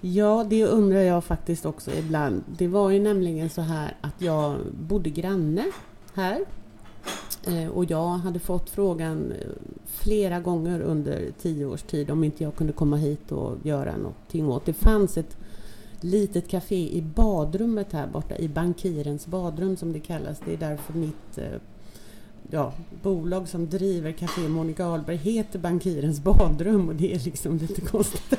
Ja, 0.00 0.46
det 0.50 0.64
undrar 0.64 1.00
jag 1.00 1.24
faktiskt 1.24 1.66
också 1.66 1.90
ibland. 1.90 2.42
Det 2.58 2.68
var 2.68 2.90
ju 2.90 3.00
nämligen 3.00 3.50
så 3.50 3.60
här 3.60 3.96
att 4.00 4.14
jag 4.18 4.58
bodde 4.88 5.10
granne 5.10 5.64
här 6.14 6.44
eh, 7.46 7.68
och 7.68 7.84
jag 7.84 8.08
hade 8.08 8.38
fått 8.38 8.70
frågan 8.70 9.32
eh, 9.32 9.46
flera 9.86 10.40
gånger 10.40 10.80
under 10.80 11.30
tio 11.42 11.66
års 11.66 11.82
tid 11.82 12.10
om 12.10 12.24
inte 12.24 12.44
jag 12.44 12.56
kunde 12.56 12.72
komma 12.72 12.96
hit 12.96 13.32
och 13.32 13.56
göra 13.62 13.96
någonting 13.96 14.48
åt. 14.48 14.66
Det 14.66 14.72
fanns 14.72 15.16
ett 15.16 15.36
litet 16.00 16.48
café 16.48 16.96
i 16.96 17.02
badrummet 17.02 17.92
här 17.92 18.06
borta, 18.06 18.36
i 18.36 18.48
bankirens 18.48 19.26
badrum 19.26 19.76
som 19.76 19.92
det 19.92 20.00
kallas. 20.00 20.40
Det 20.44 20.52
är 20.52 20.56
därför 20.56 20.92
mitt 20.92 21.38
eh, 21.38 21.60
ja, 22.50 22.72
bolag 23.02 23.48
som 23.48 23.68
driver 23.68 24.12
Café 24.12 24.40
Monica 24.40 24.86
Ahlberg 24.86 25.16
heter 25.16 25.58
Bankirens 25.58 26.20
badrum 26.20 26.88
och 26.88 26.94
det 26.94 27.14
är 27.14 27.18
liksom 27.18 27.56
lite 27.56 27.80
konstigt. 27.80 28.38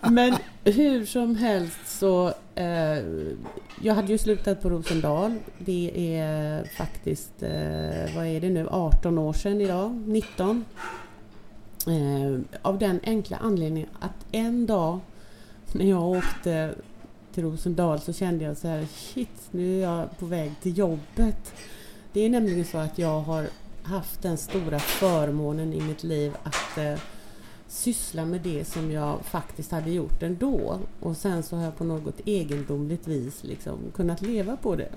Men 0.10 0.36
hur 0.64 1.06
som 1.06 1.36
helst 1.36 1.78
så, 1.86 2.28
eh, 2.54 2.98
jag 3.82 3.94
hade 3.94 4.12
ju 4.12 4.18
slutat 4.18 4.62
på 4.62 4.70
Rosendal. 4.70 5.34
Det 5.58 6.16
är 6.16 6.64
faktiskt, 6.64 7.42
eh, 7.42 8.16
vad 8.16 8.26
är 8.26 8.40
det 8.40 8.50
nu, 8.50 8.68
18 8.70 9.18
år 9.18 9.32
sedan 9.32 9.60
idag, 9.60 10.02
19. 10.06 10.64
Eh, 11.86 12.60
av 12.62 12.78
den 12.78 13.00
enkla 13.04 13.36
anledningen 13.36 13.88
att 14.00 14.26
en 14.32 14.66
dag 14.66 15.00
när 15.72 15.84
jag 15.84 16.02
åkte 16.02 16.74
till 17.34 17.44
Rosendal 17.44 18.00
så 18.00 18.12
kände 18.12 18.44
jag 18.44 18.56
så 18.56 18.68
här, 18.68 18.86
shit, 18.94 19.48
nu 19.50 19.78
är 19.78 19.82
jag 19.82 20.18
på 20.18 20.26
väg 20.26 20.52
till 20.62 20.78
jobbet. 20.78 21.54
Det 22.16 22.24
är 22.24 22.30
nämligen 22.30 22.64
så 22.64 22.78
att 22.78 22.98
jag 22.98 23.20
har 23.20 23.46
haft 23.82 24.22
den 24.22 24.36
stora 24.36 24.78
förmånen 24.78 25.72
i 25.72 25.80
mitt 25.80 26.04
liv 26.04 26.36
att 26.42 26.78
eh, 26.78 26.98
syssla 27.68 28.24
med 28.24 28.40
det 28.40 28.64
som 28.64 28.90
jag 28.90 29.24
faktiskt 29.24 29.72
hade 29.72 29.90
gjort 29.90 30.22
ändå. 30.22 30.78
Och 31.00 31.16
sen 31.16 31.42
så 31.42 31.56
har 31.56 31.64
jag 31.64 31.76
på 31.76 31.84
något 31.84 32.20
egendomligt 32.24 33.08
vis 33.08 33.44
liksom 33.44 33.78
kunnat 33.94 34.22
leva 34.22 34.56
på 34.56 34.76
det. 34.76 34.88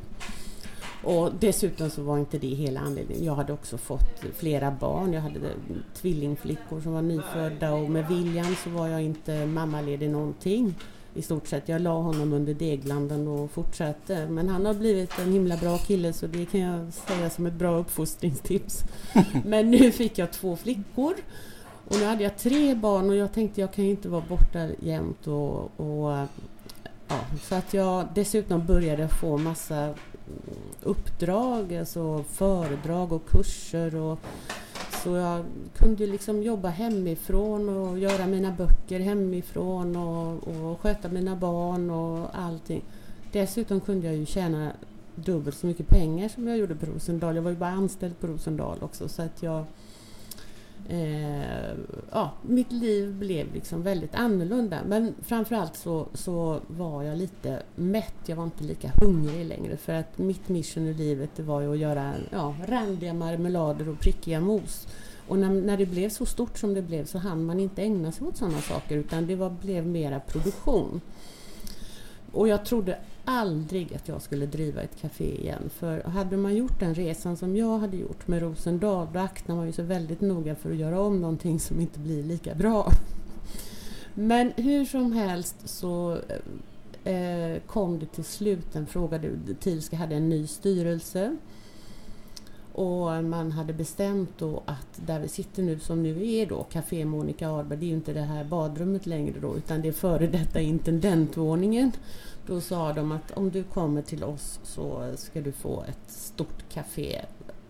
Och 1.03 1.31
dessutom 1.39 1.89
så 1.89 2.03
var 2.03 2.17
inte 2.17 2.37
det 2.37 2.47
hela 2.47 2.79
anledningen. 2.79 3.25
Jag 3.25 3.35
hade 3.35 3.53
också 3.53 3.77
fått 3.77 4.23
flera 4.35 4.71
barn. 4.71 5.13
Jag 5.13 5.21
hade 5.21 5.39
eh, 5.39 5.75
tvillingflickor 5.93 6.81
som 6.81 6.93
var 6.93 7.01
nyfödda 7.01 7.73
och 7.73 7.89
med 7.89 8.07
William 8.07 8.55
så 8.63 8.69
var 8.69 8.87
jag 8.87 9.01
inte 9.01 9.45
mammaledig 9.45 10.09
någonting 10.09 10.75
i 11.13 11.21
stort 11.21 11.47
sett. 11.47 11.69
Jag 11.69 11.81
la 11.81 12.01
honom 12.01 12.33
under 12.33 12.53
degblandan 12.53 13.27
och 13.27 13.51
fortsatte. 13.51 14.27
Men 14.29 14.49
han 14.49 14.65
har 14.65 14.73
blivit 14.73 15.19
en 15.19 15.33
himla 15.33 15.57
bra 15.57 15.77
kille 15.77 16.13
så 16.13 16.27
det 16.27 16.45
kan 16.45 16.59
jag 16.59 16.93
säga 16.93 17.29
som 17.29 17.45
ett 17.45 17.53
bra 17.53 17.77
uppfostringstips. 17.77 18.83
Men 19.45 19.71
nu 19.71 19.91
fick 19.91 20.17
jag 20.17 20.31
två 20.31 20.55
flickor 20.55 21.13
och 21.89 21.95
nu 21.99 22.05
hade 22.05 22.23
jag 22.23 22.37
tre 22.37 22.75
barn 22.75 23.09
och 23.09 23.15
jag 23.15 23.33
tänkte 23.33 23.61
jag 23.61 23.73
kan 23.73 23.85
ju 23.85 23.91
inte 23.91 24.09
vara 24.09 24.23
borta 24.29 24.67
jämt 24.79 25.27
och, 25.27 25.79
och 25.79 26.27
ja, 27.07 27.19
så 27.41 27.55
att 27.55 27.73
jag 27.73 28.07
dessutom 28.15 28.65
började 28.65 29.07
få 29.07 29.37
massa 29.37 29.93
uppdrag, 30.83 31.75
alltså 31.75 32.23
föredrag 32.23 33.13
och 33.13 33.29
kurser 33.29 33.95
och 33.95 34.19
så 35.03 35.15
jag 35.15 35.45
kunde 35.77 36.07
liksom 36.07 36.43
jobba 36.43 36.69
hemifrån 36.69 37.69
och 37.69 37.99
göra 37.99 38.27
mina 38.27 38.51
böcker 38.51 38.99
hemifrån 38.99 39.95
och, 39.95 40.47
och 40.47 40.81
sköta 40.81 41.09
mina 41.09 41.35
barn 41.35 41.89
och 41.89 42.29
allting. 42.33 42.83
Dessutom 43.31 43.79
kunde 43.79 44.07
jag 44.07 44.15
ju 44.15 44.25
tjäna 44.25 44.71
dubbelt 45.15 45.57
så 45.57 45.67
mycket 45.67 45.87
pengar 45.87 46.29
som 46.29 46.47
jag 46.47 46.57
gjorde 46.57 46.75
på 46.75 46.85
Rosendal. 46.85 47.35
Jag 47.35 47.43
var 47.43 47.51
ju 47.51 47.57
bara 47.57 47.69
anställd 47.69 48.19
på 48.19 48.27
Rosendal 48.27 48.77
också 48.81 49.09
så 49.09 49.21
att 49.21 49.43
jag 49.43 49.65
eh, 50.89 51.71
ja, 52.11 52.31
mitt 52.41 52.71
liv 52.71 53.13
blev 53.13 53.53
liksom 53.53 53.83
väldigt 53.83 54.15
annorlunda. 54.15 54.79
Men 54.85 55.15
framförallt 55.21 55.75
så, 55.75 56.07
så 56.13 56.59
var 56.67 57.03
jag 57.03 57.17
lite 57.17 57.63
mätt. 57.75 58.15
Jag 58.25 58.35
var 58.35 58.43
inte 58.43 58.63
lika 58.63 58.91
hungrig 59.01 59.45
längre. 59.45 59.77
För 59.77 59.93
att 59.93 60.17
mitt 60.17 60.49
mission 60.49 60.87
i 60.87 60.93
livet 60.93 61.29
det 61.35 61.43
var 61.43 61.61
ju 61.61 61.71
att 61.71 61.79
göra 61.79 62.13
ja, 62.31 62.55
randiga 62.67 63.13
marmelader 63.13 63.89
och 63.89 63.99
prickiga 63.99 64.39
mos. 64.39 64.87
Och 65.27 65.39
när, 65.39 65.49
när 65.49 65.77
det 65.77 65.85
blev 65.85 66.09
så 66.09 66.25
stort 66.25 66.57
som 66.57 66.73
det 66.73 66.81
blev 66.81 67.05
så 67.05 67.17
hann 67.17 67.45
man 67.45 67.59
inte 67.59 67.81
ägna 67.81 68.11
sig 68.11 68.27
åt 68.27 68.37
sådana 68.37 68.61
saker 68.61 68.97
utan 68.97 69.27
det 69.27 69.35
var, 69.35 69.49
blev 69.49 69.87
mera 69.87 70.19
produktion. 70.19 71.01
Och 72.31 72.47
jag 72.47 72.65
trodde 72.65 72.97
aldrig 73.29 73.95
att 73.95 74.07
jag 74.07 74.21
skulle 74.21 74.45
driva 74.45 74.81
ett 74.81 75.01
café 75.01 75.41
igen. 75.41 75.69
För 75.69 76.03
hade 76.03 76.37
man 76.37 76.55
gjort 76.55 76.79
den 76.79 76.95
resan 76.95 77.37
som 77.37 77.55
jag 77.55 77.79
hade 77.79 77.97
gjort 77.97 78.27
med 78.27 78.41
Rosendal, 78.41 79.07
då 79.13 79.19
aktar 79.19 79.55
man 79.55 79.65
ju 79.65 79.71
sig 79.71 79.85
väldigt 79.85 80.21
noga 80.21 80.55
för 80.55 80.71
att 80.71 80.77
göra 80.77 81.01
om 81.01 81.21
någonting 81.21 81.59
som 81.59 81.79
inte 81.79 81.99
blir 81.99 82.23
lika 82.23 82.55
bra. 82.55 82.91
Men 84.13 84.51
hur 84.55 84.85
som 84.85 85.11
helst 85.11 85.55
så 85.65 86.17
eh, 87.03 87.61
kom 87.67 87.99
det 87.99 88.05
till 88.05 88.23
slut 88.23 88.75
en 88.75 88.85
fråga. 88.85 89.21
Tilska 89.59 89.97
hade 89.97 90.15
en 90.15 90.29
ny 90.29 90.47
styrelse. 90.47 91.37
Och 92.73 93.23
man 93.23 93.51
hade 93.51 93.73
bestämt 93.73 94.29
då 94.37 94.63
att 94.65 95.01
där 95.05 95.19
vi 95.19 95.27
sitter 95.27 95.63
nu, 95.63 95.79
som 95.79 96.03
nu 96.03 96.27
är 96.31 96.45
då 96.45 96.63
Café 96.63 97.05
Monica 97.05 97.49
Arberg, 97.49 97.79
det 97.79 97.85
är 97.85 97.87
ju 97.87 97.93
inte 97.93 98.13
det 98.13 98.21
här 98.21 98.43
badrummet 98.43 99.05
längre 99.05 99.39
då, 99.41 99.57
utan 99.57 99.81
det 99.81 99.87
är 99.87 99.91
före 99.91 100.27
detta 100.27 100.61
intendentvåningen. 100.61 101.91
Då 102.49 102.61
sa 102.61 102.93
de 102.93 103.11
att 103.11 103.31
om 103.31 103.49
du 103.49 103.63
kommer 103.63 104.01
till 104.01 104.23
oss 104.23 104.59
så 104.63 105.13
ska 105.15 105.41
du 105.41 105.51
få 105.51 105.83
ett 105.83 106.11
stort 106.11 106.69
café 106.69 107.25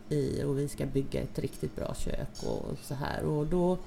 i 0.09 0.43
och 0.43 0.57
vi 0.59 0.67
ska 0.67 0.85
bygga 0.85 1.21
ett 1.21 1.39
riktigt 1.39 1.75
bra 1.75 1.93
kök 1.93 2.43
och 2.45 2.77
så 2.81 2.93
här. 2.93 3.23
Och 3.23 3.47
då, 3.47 3.77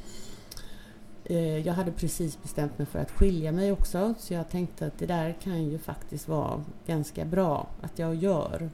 eh, 1.25 1.59
jag 1.59 1.75
hade 1.75 1.93
precis 1.93 2.43
bestämt 2.43 2.79
mig 2.79 2.87
för 2.87 2.99
att 2.99 3.11
skilja 3.11 3.53
mig 3.53 3.73
också 3.73 4.15
så 4.19 4.35
jag 4.35 4.51
tänkte 4.51 4.87
att 4.87 4.99
det 4.99 5.07
där 5.07 5.37
kan 5.43 5.65
ju 5.65 5.79
faktiskt 5.79 6.29
vara 6.29 6.65
ganska 6.87 7.25
bra 7.25 7.69
att 7.81 7.99
jag 7.99 8.15
gör. 8.15 8.71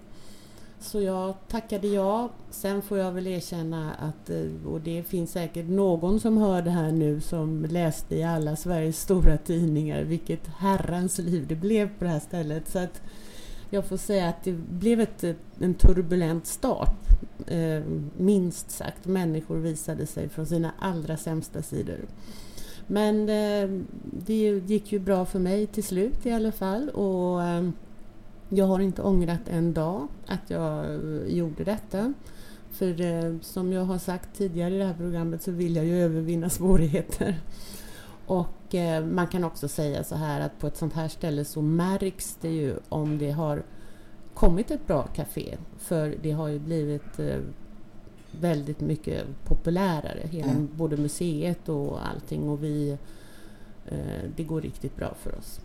Så 0.80 1.00
jag 1.00 1.34
tackade 1.48 1.88
ja. 1.88 2.28
Sen 2.50 2.82
får 2.82 2.98
jag 2.98 3.12
väl 3.12 3.26
erkänna 3.26 3.94
att, 3.94 4.30
eh, 4.30 4.66
och 4.66 4.80
det 4.80 5.02
finns 5.02 5.32
säkert 5.32 5.68
någon 5.68 6.20
som 6.20 6.36
hör 6.36 6.62
det 6.62 6.70
här 6.70 6.92
nu 6.92 7.20
som 7.20 7.64
läste 7.64 8.16
i 8.16 8.22
alla 8.22 8.56
Sveriges 8.56 9.00
stora 9.00 9.36
tidningar 9.36 10.02
vilket 10.02 10.46
herrans 10.46 11.18
liv 11.18 11.46
det 11.48 11.54
blev 11.54 11.98
på 11.98 12.04
det 12.04 12.10
här 12.10 12.20
stället. 12.20 12.68
Så 12.68 12.78
att 12.78 13.02
jag 13.70 13.84
får 13.84 13.96
säga 13.96 14.28
att 14.28 14.44
det 14.44 14.52
blev 14.52 15.00
ett, 15.00 15.24
eh, 15.24 15.34
en 15.60 15.74
turbulent 15.74 16.46
start. 16.46 17.08
Eh, 17.46 17.82
minst 18.16 18.70
sagt. 18.70 19.06
Människor 19.06 19.56
visade 19.56 20.06
sig 20.06 20.28
från 20.28 20.46
sina 20.46 20.72
allra 20.78 21.16
sämsta 21.16 21.62
sidor. 21.62 21.98
Men 22.86 23.20
eh, 23.28 23.80
det 24.26 24.62
gick 24.66 24.92
ju 24.92 24.98
bra 24.98 25.24
för 25.24 25.38
mig 25.38 25.66
till 25.66 25.84
slut 25.84 26.26
i 26.26 26.30
alla 26.30 26.52
fall. 26.52 26.88
Och 26.88 27.42
eh, 27.42 27.70
jag 28.48 28.66
har 28.66 28.80
inte 28.80 29.02
ångrat 29.02 29.48
en 29.48 29.72
dag 29.74 30.08
att 30.26 30.50
jag 30.50 30.84
eh, 30.84 31.26
gjorde 31.26 31.64
detta. 31.64 32.14
För 32.70 33.00
eh, 33.00 33.34
som 33.40 33.72
jag 33.72 33.84
har 33.84 33.98
sagt 33.98 34.38
tidigare 34.38 34.74
i 34.74 34.78
det 34.78 34.84
här 34.84 34.94
programmet 34.94 35.42
så 35.42 35.50
vill 35.50 35.76
jag 35.76 35.84
ju 35.84 36.02
övervinna 36.02 36.50
svårigheter. 36.50 37.40
Och 38.26 38.74
eh, 38.74 39.04
man 39.04 39.26
kan 39.26 39.44
också 39.44 39.68
säga 39.68 40.04
så 40.04 40.14
här 40.14 40.40
att 40.40 40.58
på 40.58 40.66
ett 40.66 40.76
sånt 40.76 40.92
här 40.92 41.08
ställe 41.08 41.44
så 41.44 41.62
märks 41.62 42.36
det 42.40 42.50
ju 42.50 42.76
om 42.88 43.18
det 43.18 43.30
har 43.30 43.62
kommit 44.34 44.70
ett 44.70 44.86
bra 44.86 45.02
café. 45.02 45.56
För 45.78 46.16
det 46.22 46.30
har 46.30 46.48
ju 46.48 46.58
blivit 46.58 47.18
eh, 47.18 47.40
väldigt 48.40 48.80
mycket 48.80 49.24
populärare, 49.44 50.22
hela, 50.30 50.50
mm. 50.50 50.68
både 50.76 50.96
museet 50.96 51.68
och 51.68 52.06
allting. 52.08 52.48
Och 52.48 52.64
vi, 52.64 52.98
det 54.36 54.42
går 54.42 54.60
riktigt 54.60 54.96
bra 54.96 55.14
för 55.14 55.38
oss. 55.38 55.60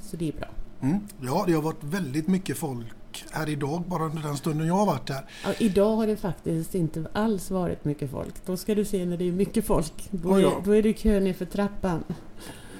Så 0.00 0.16
det 0.16 0.28
är 0.28 0.32
bra. 0.32 0.48
Mm. 0.80 1.00
Ja, 1.20 1.44
det 1.46 1.52
har 1.52 1.62
varit 1.62 1.84
väldigt 1.84 2.28
mycket 2.28 2.58
folk 2.58 3.24
här 3.30 3.48
idag 3.48 3.82
bara 3.86 4.04
under 4.04 4.22
den 4.22 4.36
stunden 4.36 4.66
jag 4.66 4.74
har 4.74 4.86
varit 4.86 5.08
här. 5.10 5.24
Ja, 5.44 5.52
idag 5.58 5.96
har 5.96 6.06
det 6.06 6.16
faktiskt 6.16 6.74
inte 6.74 7.06
alls 7.12 7.50
varit 7.50 7.84
mycket 7.84 8.10
folk. 8.10 8.34
Då 8.46 8.56
ska 8.56 8.74
du 8.74 8.84
se 8.84 9.06
när 9.06 9.16
det 9.16 9.28
är 9.28 9.32
mycket 9.32 9.66
folk. 9.66 10.08
Då, 10.10 10.34
är, 10.34 10.42
då. 10.42 10.62
då 10.64 10.72
är 10.72 10.82
det 10.82 10.92
kö 10.92 11.20
ner 11.20 11.32
för 11.32 11.44
trappan. 11.44 12.04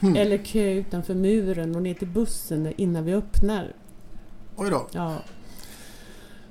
Mm. 0.01 0.16
Eller 0.16 0.38
kö 0.38 0.72
utanför 0.72 1.14
muren 1.14 1.76
och 1.76 1.82
ner 1.82 1.94
till 1.94 2.09
bussen 2.09 2.72
innan 2.76 3.05
vi 3.05 3.14
öppnar. 3.14 3.72
Oj 4.57 4.70
då. 4.70 4.88
Ja. 4.92 5.16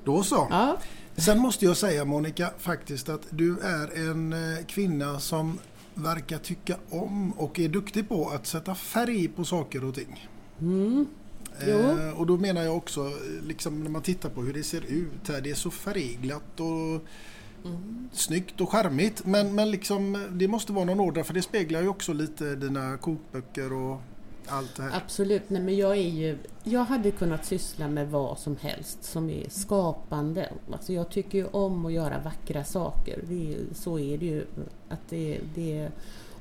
Då 0.04 0.24
så. 0.24 0.48
Ja. 0.50 0.78
Sen 1.16 1.39
måste 1.39 1.66
jag 1.66 1.78
säga 1.78 2.06
Monica 2.06 2.50
faktiskt 2.58 3.10
att 3.10 3.22
du 3.30 3.60
är 3.60 4.10
en 4.10 4.34
eh, 4.34 4.66
kvinna 4.66 5.20
som 5.20 5.60
verkar 5.93 6.38
tycka 6.38 6.76
om 6.89 7.32
och 7.32 7.60
är 7.60 7.70
duktig 7.70 8.10
på 8.10 8.30
att 8.30 8.48
sätta 8.48 8.76
färg 8.76 9.28
på 9.28 9.43
saker 9.43 9.84
och 9.84 9.95
ting. 9.95 10.30
Mm. 10.62 11.06
Eh, 11.62 12.20
och 12.20 12.28
då 12.28 12.38
menar 12.38 12.62
jag 12.64 12.78
också 12.78 13.12
liksom 13.43 13.84
när 13.84 13.89
man 13.89 14.01
tittar 14.01 14.30
på 14.30 14.41
hur 14.41 14.53
det 14.53 14.64
ser 14.64 14.82
ut 14.82 15.28
här. 15.28 15.41
Det 15.41 15.49
är 15.49 15.55
så 15.55 15.72
färgglatt 15.72 16.60
och 16.60 17.01
Mm. 17.66 18.10
snyggt 18.14 18.62
och 18.62 18.72
charmigt. 18.72 19.26
Men, 19.26 19.55
men 19.55 19.72
liksom, 19.72 20.28
det 20.32 20.47
måste 20.47 20.74
vara 20.74 20.86
någon 20.86 20.99
ådra 20.99 21.24
för 21.24 21.34
det 21.34 21.41
speglar 21.41 21.82
ju 21.82 21.88
också 21.88 22.14
lite 22.14 22.55
dina 22.55 22.97
kokböcker 22.97 23.74
och 23.74 23.97
allt 24.47 24.76
det 24.76 24.84
här. 24.84 24.91
Absolut, 24.97 25.49
nej 25.49 25.62
men 25.62 25.78
jag 25.78 25.91
är 25.97 26.10
ju... 26.10 26.38
Jag 26.64 26.84
hade 26.84 27.12
kunnat 27.12 27.45
syssla 27.45 27.88
med 27.88 28.12
vad 28.12 28.39
som 28.39 28.58
helst 28.62 29.03
som 29.03 29.30
är 29.30 29.49
skapande. 29.49 30.53
Alltså 30.72 30.93
jag 30.93 31.10
tycker 31.12 31.38
ju 31.38 31.45
om 31.45 31.86
att 31.86 31.93
göra 31.93 32.20
vackra 32.20 32.64
saker. 32.64 33.20
Är, 33.32 33.58
så 33.76 33.99
är 33.99 34.18
det 34.18 34.26
ju. 34.26 34.45
Att 34.89 35.10
det, 35.10 35.39
det, 35.55 35.89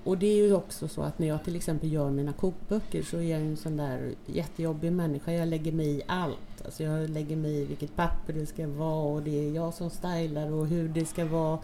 och 0.07 0.19
det 0.19 0.27
är 0.27 0.47
ju 0.47 0.55
också 0.55 0.89
så 0.89 1.03
att 1.03 1.19
när 1.19 1.27
jag 1.27 1.45
till 1.45 1.57
exempel 1.57 1.93
gör 1.93 2.11
mina 2.11 2.33
kokböcker 2.33 3.03
så 3.03 3.17
är 3.17 3.23
jag 3.23 3.41
en 3.41 3.57
sån 3.57 3.77
där 3.77 4.15
jättejobbig 4.27 4.93
människa. 4.93 5.33
Jag 5.33 5.49
lägger 5.49 5.73
mig 5.73 5.87
i 5.87 6.03
allt. 6.07 6.65
Alltså 6.65 6.83
jag 6.83 7.11
lägger 7.11 7.37
mig 7.37 7.63
i 7.63 7.65
vilket 7.65 7.97
papper 7.97 8.33
det 8.33 8.47
ska 8.47 8.69
vara 8.69 9.15
och 9.15 9.23
det 9.23 9.49
är 9.49 9.55
jag 9.55 9.75
som 9.75 9.91
stylar 9.91 10.53
och 10.53 10.67
hur 10.67 10.89
det 10.89 11.07
ska 11.07 11.25
vara. 11.25 11.59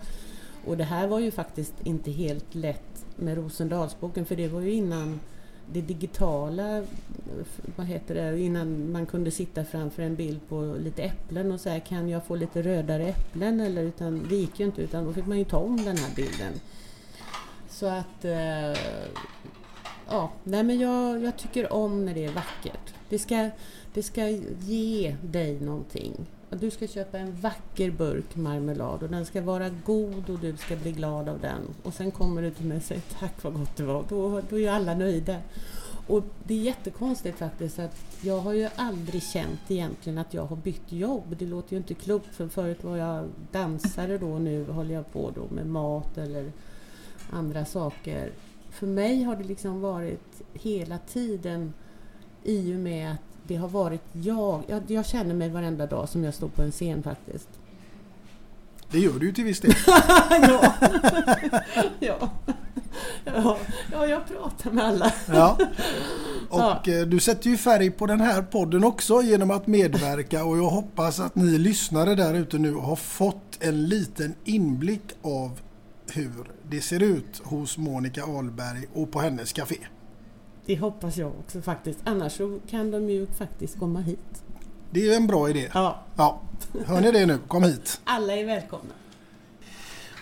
Och 0.66 0.76
det 0.76 0.84
här 0.84 1.06
var 1.06 1.20
ju 1.20 1.30
faktiskt 1.30 1.74
inte 1.84 2.10
helt 2.10 2.54
lätt 2.54 3.06
med 3.16 3.36
Rosendalsboken 3.36 4.24
för 4.24 4.36
det 4.36 4.48
var 4.48 4.60
ju 4.60 4.72
innan 4.72 5.20
det 5.72 5.80
digitala, 5.80 6.84
vad 7.76 7.86
heter 7.86 8.14
det, 8.14 8.40
innan 8.40 8.92
man 8.92 9.06
kunde 9.06 9.30
sitta 9.30 9.64
framför 9.64 10.02
en 10.02 10.16
bild 10.16 10.40
på 10.48 10.76
lite 10.78 11.02
äpplen 11.02 11.52
och 11.52 11.60
säga 11.60 11.80
kan 11.80 12.08
jag 12.08 12.24
få 12.24 12.36
lite 12.36 12.62
rödare 12.62 13.08
äpplen 13.08 13.60
eller 13.60 13.82
utan 13.82 14.26
det 14.28 14.36
gick 14.36 14.60
ju 14.60 14.66
inte 14.66 14.82
utan 14.82 15.04
då 15.04 15.12
fick 15.12 15.26
man 15.26 15.38
ju 15.38 15.44
ta 15.44 15.56
om 15.56 15.76
den 15.76 15.96
här 15.96 16.14
bilden. 16.16 16.52
Så 17.82 17.88
att 17.88 18.24
eh, 18.24 18.80
ja, 20.08 20.30
nej 20.44 20.62
men 20.62 20.80
jag, 20.80 21.22
jag 21.22 21.36
tycker 21.36 21.72
om 21.72 22.04
när 22.04 22.14
det 22.14 22.24
är 22.24 22.32
vackert. 22.32 22.94
Det 23.08 23.18
ska, 23.18 23.50
det 23.94 24.02
ska 24.02 24.28
ge 24.60 25.16
dig 25.22 25.60
någonting. 25.60 26.26
Du 26.50 26.70
ska 26.70 26.86
köpa 26.86 27.18
en 27.18 27.36
vacker 27.40 27.90
burk 27.90 28.36
marmelad 28.36 29.02
och 29.02 29.08
den 29.08 29.26
ska 29.26 29.42
vara 29.42 29.68
god 29.68 30.30
och 30.30 30.38
du 30.38 30.56
ska 30.56 30.76
bli 30.76 30.92
glad 30.92 31.28
av 31.28 31.40
den. 31.40 31.74
Och 31.82 31.94
sen 31.94 32.10
kommer 32.10 32.42
du 32.42 32.50
till 32.50 32.66
mig 32.66 32.76
och 32.76 32.82
säger 32.82 33.02
tack 33.18 33.42
vad 33.42 33.54
gott 33.54 33.76
det 33.76 33.84
var. 33.84 34.04
Då, 34.08 34.42
då 34.50 34.56
är 34.56 34.60
ju 34.60 34.68
alla 34.68 34.94
nöjda. 34.94 35.36
Och 36.06 36.22
det 36.44 36.54
är 36.54 36.62
jättekonstigt 36.62 37.38
faktiskt 37.38 37.78
att 37.78 37.96
jag 38.20 38.38
har 38.38 38.52
ju 38.52 38.68
aldrig 38.76 39.22
känt 39.22 39.60
egentligen 39.70 40.18
att 40.18 40.34
jag 40.34 40.44
har 40.44 40.56
bytt 40.56 40.92
jobb. 40.92 41.36
Det 41.38 41.46
låter 41.46 41.72
ju 41.72 41.78
inte 41.78 41.94
klokt 41.94 42.34
för 42.34 42.48
förut 42.48 42.84
var 42.84 42.96
jag 42.96 43.24
dansare 43.52 44.18
då 44.18 44.32
och 44.32 44.40
nu 44.40 44.64
håller 44.70 44.94
jag 44.94 45.12
på 45.12 45.30
då 45.34 45.54
med 45.54 45.66
mat 45.66 46.18
eller 46.18 46.52
andra 47.32 47.64
saker. 47.64 48.32
För 48.70 48.86
mig 48.86 49.22
har 49.22 49.36
det 49.36 49.44
liksom 49.44 49.80
varit 49.80 50.42
hela 50.52 50.98
tiden 50.98 51.72
i 52.44 52.74
och 52.74 52.78
med 52.78 53.12
att 53.12 53.20
det 53.46 53.56
har 53.56 53.68
varit 53.68 54.02
jag. 54.12 54.62
Jag, 54.66 54.82
jag 54.86 55.06
känner 55.06 55.34
mig 55.34 55.50
varenda 55.50 55.86
dag 55.86 56.08
som 56.08 56.24
jag 56.24 56.34
står 56.34 56.48
på 56.48 56.62
en 56.62 56.72
scen 56.72 57.02
faktiskt. 57.02 57.48
Det 58.90 58.98
gör 58.98 59.18
du 59.18 59.26
ju 59.26 59.32
till 59.32 59.44
viss 59.44 59.60
del. 59.60 59.74
ja. 60.30 60.74
ja. 62.00 62.30
Ja. 63.24 63.56
ja, 63.92 64.06
jag 64.06 64.26
pratar 64.26 64.70
med 64.70 64.84
alla. 64.84 65.12
Ja. 65.26 65.58
Och 66.48 66.88
eh, 66.88 67.06
du 67.06 67.20
sätter 67.20 67.50
ju 67.50 67.56
färg 67.56 67.90
på 67.90 68.06
den 68.06 68.20
här 68.20 68.42
podden 68.42 68.84
också 68.84 69.22
genom 69.22 69.50
att 69.50 69.66
medverka 69.66 70.44
och 70.44 70.58
jag 70.58 70.70
hoppas 70.70 71.20
att 71.20 71.34
ni 71.34 71.58
lyssnare 71.58 72.14
där 72.14 72.34
ute 72.34 72.58
nu 72.58 72.74
har 72.74 72.96
fått 72.96 73.58
en 73.60 73.86
liten 73.86 74.34
inblick 74.44 75.02
av 75.22 75.60
hur 76.14 76.50
det 76.70 76.80
ser 76.80 77.02
ut 77.02 77.40
hos 77.44 77.78
Monica 77.78 78.24
Ahlberg 78.24 78.86
och 78.92 79.10
på 79.10 79.20
hennes 79.20 79.52
café. 79.52 79.76
Det 80.66 80.76
hoppas 80.76 81.16
jag 81.16 81.32
också 81.38 81.62
faktiskt. 81.62 81.98
Annars 82.04 82.32
så 82.32 82.58
kan 82.70 82.90
de 82.90 83.10
ju 83.10 83.26
faktiskt 83.26 83.78
komma 83.78 84.00
hit. 84.00 84.42
Det 84.90 85.08
är 85.12 85.16
en 85.16 85.26
bra 85.26 85.50
idé. 85.50 85.68
Ja. 85.74 86.02
ja. 86.16 86.40
Hör 86.86 87.00
ni 87.00 87.12
det 87.12 87.26
nu? 87.26 87.38
Kom 87.48 87.62
hit. 87.62 88.00
Alla 88.04 88.36
är 88.36 88.44
välkomna. 88.46 88.92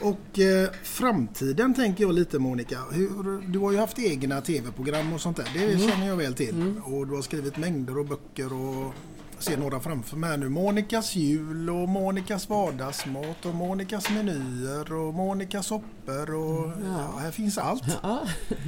Och 0.02 0.38
eh, 0.38 0.68
framtiden 0.82 1.74
tänker 1.74 2.04
jag 2.04 2.14
lite 2.14 2.38
Monica. 2.38 2.78
Hur, 2.92 3.40
du 3.52 3.58
har 3.58 3.72
ju 3.72 3.78
haft 3.78 3.98
egna 3.98 4.40
tv-program 4.40 5.12
och 5.12 5.20
sånt 5.20 5.36
där. 5.36 5.46
Det 5.54 5.64
Mm. 5.74 5.88
känner 5.88 6.06
jag 6.06 6.16
väl 6.16 6.34
till. 6.34 6.80
Och 6.84 7.06
du 7.06 7.14
har 7.14 7.22
skrivit 7.22 7.56
mängder 7.56 7.98
av 8.00 8.08
böcker 8.08 8.52
och 8.52 8.92
jag 9.40 9.44
ser 9.44 9.56
några 9.56 9.80
framför 9.80 10.16
mig 10.16 10.30
här 10.30 10.36
nu. 10.36 10.48
Monikas 10.48 11.16
jul 11.16 11.70
och 11.70 11.88
Monikas 11.88 12.48
vardagsmat 12.48 13.46
och 13.46 13.54
Monikas 13.54 14.10
menyer 14.10 14.92
och 14.92 15.14
Monikas 15.14 15.66
soppor 15.66 16.34
och 16.34 16.72
ja. 16.84 17.18
här 17.18 17.30
finns 17.30 17.58
allt. 17.58 17.82
Ja, 18.02 18.20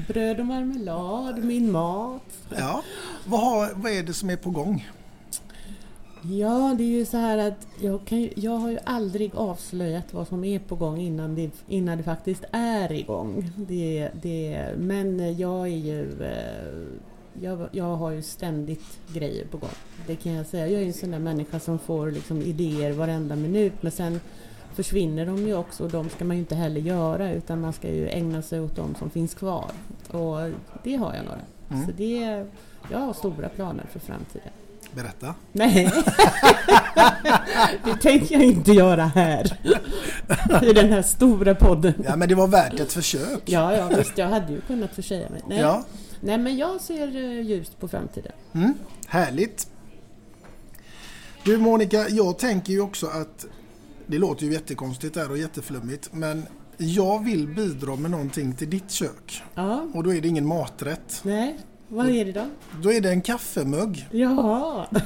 bröd 0.08 0.40
och 0.40 0.46
marmelad, 0.46 1.44
min 1.44 1.72
mat. 1.72 2.22
Ja. 2.58 2.82
Vad, 3.26 3.40
har, 3.40 3.72
vad 3.74 3.92
är 3.92 4.02
det 4.02 4.14
som 4.14 4.30
är 4.30 4.36
på 4.36 4.50
gång? 4.50 4.90
Ja, 6.22 6.74
det 6.78 6.84
är 6.84 6.98
ju 6.98 7.04
så 7.04 7.16
här 7.16 7.38
att 7.38 7.66
jag, 7.80 8.04
kan 8.04 8.28
jag 8.36 8.56
har 8.56 8.70
ju 8.70 8.78
aldrig 8.84 9.34
avslöjat 9.34 10.14
vad 10.14 10.28
som 10.28 10.44
är 10.44 10.58
på 10.58 10.76
gång 10.76 10.98
innan 10.98 11.34
det, 11.34 11.50
innan 11.68 11.98
det 11.98 12.04
faktiskt 12.04 12.44
är 12.52 12.92
igång. 12.92 13.50
Det, 13.56 14.10
det, 14.22 14.68
men 14.78 15.36
jag 15.38 15.66
är 15.66 15.76
ju... 15.76 16.16
Jag, 17.40 17.68
jag 17.72 17.96
har 17.96 18.10
ju 18.10 18.22
ständigt 18.22 18.98
grejer 19.14 19.44
på 19.46 19.56
gång. 19.56 19.70
Det 20.06 20.16
kan 20.16 20.32
jag 20.32 20.46
säga. 20.46 20.66
Jag 20.66 20.74
är 20.76 20.80
ju 20.80 20.86
en 20.86 20.92
sån 20.92 21.10
där 21.10 21.18
människa 21.18 21.60
som 21.60 21.78
får 21.78 22.10
liksom 22.10 22.42
idéer 22.42 22.92
varenda 22.92 23.36
minut 23.36 23.72
men 23.80 23.92
sen 23.92 24.20
försvinner 24.74 25.26
de 25.26 25.46
ju 25.46 25.54
också 25.56 25.84
och 25.84 25.90
de 25.90 26.08
ska 26.08 26.24
man 26.24 26.36
ju 26.36 26.40
inte 26.40 26.54
heller 26.54 26.80
göra 26.80 27.32
utan 27.32 27.60
man 27.60 27.72
ska 27.72 27.88
ju 27.88 28.08
ägna 28.08 28.42
sig 28.42 28.60
åt 28.60 28.76
de 28.76 28.94
som 28.94 29.10
finns 29.10 29.34
kvar. 29.34 29.70
Och 30.10 30.38
det 30.84 30.96
har 30.96 31.14
jag 31.14 31.24
några. 31.24 31.40
Mm. 31.70 31.86
Så 31.86 31.92
det, 31.96 32.46
jag 32.90 32.98
har 32.98 33.12
stora 33.12 33.48
planer 33.48 33.84
för 33.92 34.00
framtiden. 34.00 34.48
Berätta. 34.94 35.34
Nej, 35.52 35.84
det 37.84 37.96
tänker 38.02 38.34
jag 38.34 38.44
inte 38.44 38.72
göra 38.72 39.04
här. 39.04 39.58
I 40.62 40.72
den 40.72 40.92
här 40.92 41.02
stora 41.02 41.54
podden. 41.54 41.94
Ja 42.04 42.16
men 42.16 42.28
det 42.28 42.34
var 42.34 42.46
värt 42.46 42.80
ett 42.80 42.92
försök. 42.92 43.42
Ja, 43.44 43.76
ja 43.76 43.88
visst, 43.96 44.18
jag 44.18 44.28
hade 44.28 44.52
ju 44.52 44.60
kunnat 44.60 44.94
försäga 44.94 45.28
mig. 45.30 45.42
Nej, 45.48 45.60
Ja. 45.60 45.84
Nej 46.24 46.38
men 46.38 46.56
jag 46.56 46.80
ser 46.80 47.16
eh, 47.16 47.40
ljust 47.40 47.80
på 47.80 47.88
framtiden. 47.88 48.32
Mm, 48.52 48.74
härligt. 49.06 49.68
Du 51.44 51.58
Monica, 51.58 52.08
jag 52.08 52.38
tänker 52.38 52.72
ju 52.72 52.80
också 52.80 53.06
att 53.06 53.46
det 54.06 54.18
låter 54.18 54.46
ju 54.46 54.52
jättekonstigt 54.52 55.14
där 55.14 55.30
och 55.30 55.38
jätteflummigt 55.38 56.08
men 56.12 56.46
jag 56.76 57.24
vill 57.24 57.48
bidra 57.48 57.96
med 57.96 58.10
någonting 58.10 58.54
till 58.54 58.70
ditt 58.70 58.90
kök. 58.90 59.42
Ja. 59.54 59.86
Och 59.94 60.02
då 60.04 60.14
är 60.14 60.20
det 60.20 60.28
ingen 60.28 60.46
maträtt. 60.46 61.20
Nej, 61.22 61.58
vad 61.88 62.08
är 62.08 62.24
det 62.24 62.32
då? 62.32 62.46
Då 62.82 62.92
är 62.92 63.00
det 63.00 63.10
en 63.10 63.22
kaffemugg. 63.22 64.08
Jaha. 64.10 64.86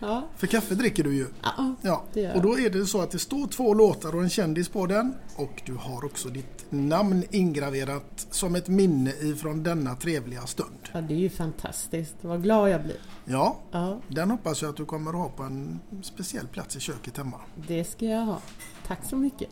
ja. 0.00 0.28
För 0.36 0.46
kaffe 0.46 0.74
dricker 0.74 1.04
du 1.04 1.14
ju. 1.14 1.26
Ja, 1.42 1.74
Ja. 1.82 2.34
Och 2.34 2.42
då 2.42 2.58
är 2.58 2.70
det 2.70 2.86
så 2.86 3.00
att 3.00 3.10
det 3.10 3.18
står 3.18 3.46
två 3.46 3.74
låtar 3.74 4.14
och 4.14 4.22
en 4.22 4.30
kändis 4.30 4.68
på 4.68 4.86
den. 4.86 5.14
Och 5.36 5.62
du 5.66 5.74
har 5.74 6.04
också 6.04 6.28
ditt 6.28 6.66
namn 6.70 7.24
ingraverat 7.30 8.26
som 8.30 8.54
ett 8.54 8.68
minne 8.68 9.10
ifrån 9.10 9.62
denna 9.62 9.96
trevliga 9.96 10.46
stund. 10.46 10.78
ja, 10.92 11.00
det 11.00 11.14
är 11.14 11.18
ju 11.18 11.30
fantastiskt. 11.30 12.14
Vad 12.20 12.42
glad 12.42 12.70
jag 12.70 12.82
blir. 12.82 12.96
Ja, 13.24 13.60
Ja, 13.70 14.00
den 14.08 14.30
hoppas 14.30 14.62
jag 14.62 14.68
att 14.70 14.76
du 14.76 14.84
kommer 14.84 15.10
att 15.10 15.16
ha 15.16 15.28
på 15.28 15.42
en 15.42 15.80
speciell 16.02 16.46
plats 16.46 16.76
i 16.76 16.80
köket 16.80 17.16
hemma. 17.16 17.40
det 17.68 17.84
ska 17.84 18.06
jag 18.06 18.20
ha. 18.20 18.38
Tack 18.86 19.04
så 19.04 19.16
mycket. 19.16 19.48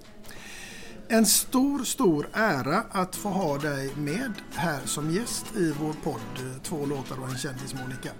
En 1.09 1.27
stor, 1.27 1.85
stor 1.85 2.29
ära 2.33 2.83
att 2.91 3.17
få 3.17 3.29
ha 3.29 3.59
dig 3.59 3.93
med 3.97 4.33
här 4.55 4.81
som 4.85 5.11
gäst 5.11 5.47
i 5.57 5.73
vår 5.81 5.93
podd 6.05 6.21
eh, 6.37 6.63
Två 6.63 6.87
låtar 6.87 7.21
och 7.23 7.29
en 7.29 7.39
kändis 7.39 7.75
Monica. 7.75 8.11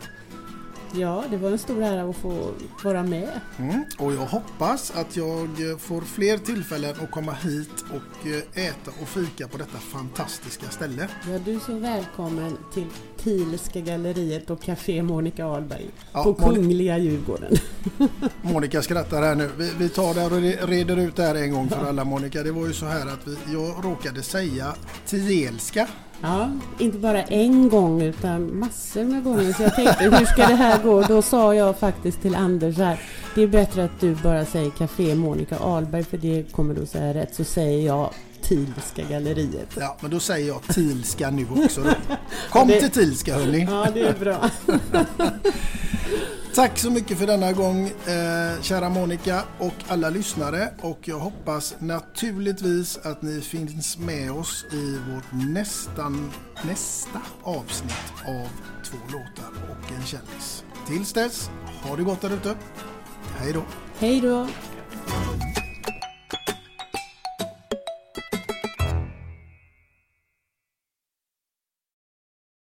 Ja, 0.95 1.25
det 1.31 1.37
var 1.37 1.51
en 1.51 1.59
stor 1.59 1.83
ära 1.83 2.11
att 2.11 2.17
få 2.17 2.55
vara 2.85 3.03
med. 3.03 3.41
Mm. 3.59 3.85
Och 3.99 4.13
jag 4.13 4.27
hoppas 4.27 4.91
att 4.91 5.17
jag 5.17 5.81
får 5.81 6.01
fler 6.01 6.39
tillfällen 6.39 6.95
att 7.01 7.11
komma 7.11 7.33
hit 7.33 7.85
och 7.91 8.27
eh, 8.27 8.67
äta 8.67 8.91
och 9.03 9.09
fika 9.09 9.49
på 9.49 9.59
detta 9.59 9.79
fantastiska 9.79 10.71
ställe. 10.71 11.09
Ja, 11.31 11.39
du 11.45 11.55
är 11.55 11.59
så 11.59 11.79
välkommen 11.79 12.59
till 12.73 12.87
Thielska 13.25 13.81
galleriet 13.81 14.51
och 14.51 14.63
Café 14.63 15.03
Monica 15.03 15.47
Ahlberg 15.47 15.87
Ja, 16.13 16.23
på 16.25 16.33
Mon- 16.35 16.55
Kungliga 16.55 16.99
Djurgården. 16.99 17.53
Monica 18.43 18.83
skrattar 18.83 19.23
här 19.23 19.35
nu. 19.35 19.51
Vi, 19.59 19.71
vi 19.79 19.89
tar 19.89 20.15
det 20.15 20.25
och 20.25 20.31
re- 20.33 20.67
reder 20.67 20.97
ut 20.97 21.17
det 21.17 21.23
här 21.23 21.35
en 21.35 21.53
gång 21.53 21.69
för 21.69 21.89
alla 21.89 22.05
Monica. 22.05 22.43
Det 22.43 22.53
var 22.53 22.67
ju 22.67 22.73
så 22.73 22.87
här 22.87 23.01
att 23.07 23.27
vi, 23.27 23.37
jag 23.53 23.85
råkade 23.85 24.23
säga 24.23 24.75
Tielska. 25.07 25.89
Ja, 26.23 26.51
inte 26.79 26.99
bara 26.99 27.23
en 27.23 27.69
gång 27.69 28.03
utan 28.03 28.59
massor 28.59 29.05
med 29.05 29.25
gånger. 29.25 29.53
Så 29.53 29.63
jag 29.63 29.75
tänkte, 29.75 30.05
hur 30.05 30.27
ska 30.27 30.47
det 30.47 30.55
här 30.55 30.83
gå? 30.83 31.03
Då 31.03 31.23
sa 31.23 31.55
jag 31.55 31.79
faktiskt 31.79 32.23
till 32.23 32.35
Anders 32.35 32.77
här, 32.79 33.01
det 33.35 33.43
är 33.43 33.47
bättre 33.47 33.85
att 33.85 34.01
du 34.01 34.15
bara 34.15 34.45
säger 34.45 34.71
Café 34.71 35.15
Monica 35.15 35.59
Ahlberg 35.59 36.05
för 36.05 36.17
det 36.19 36.53
kommer 36.53 36.75
du 36.75 36.87
säga 36.87 37.15
rätt. 37.15 37.35
Så 37.35 37.45
säger 37.45 37.87
jag 37.87 38.11
Thielska 38.43 39.03
galleriet. 39.11 39.69
Ja, 39.81 39.97
men 40.01 40.11
då 40.11 40.21
säger 40.21 40.49
jag 40.49 40.63
Tielska 40.63 41.31
nu 41.31 41.47
också 41.65 41.81
då. 41.83 41.91
Kom 42.51 42.69
Det- 42.69 42.81
till 42.81 42.91
Tielska 42.91 43.35
hörni. 43.35 43.67
Ja, 43.71 43.87
det 43.95 44.01
är 44.01 44.15
bra. 44.19 44.51
Tack 46.55 46.79
så 46.79 46.91
mycket 46.91 47.19
för 47.19 47.27
denna 47.27 47.53
gång 47.53 47.87
eh, 47.87 48.63
kära 48.63 48.89
Monica 48.89 49.43
och 49.59 49.73
alla 49.89 50.11
lyssnare 50.11 50.73
och 50.81 50.99
jag 51.05 51.19
hoppas 51.19 51.75
naturligtvis 51.79 52.99
att 53.03 53.23
ni 53.23 53.41
finns 53.41 53.99
med 53.99 54.33
oss 54.33 54.65
i 54.73 54.97
vårt 55.15 55.33
nästan 55.49 56.33
nästa 56.63 57.21
avsnitt 57.43 58.13
av 58.27 58.49
Två 58.85 58.97
låtar 59.07 59.53
och 59.71 59.93
en 59.93 60.07
kändis. 60.07 60.65
Tills 60.89 61.13
dess, 61.13 61.51
ha 61.83 61.97
det 61.97 62.03
gott 62.03 62.21
där 62.21 62.31
ute. 62.35 62.55
Hej 63.39 63.53
då! 63.53 63.63
Hej 63.99 64.21
då! 64.21 64.47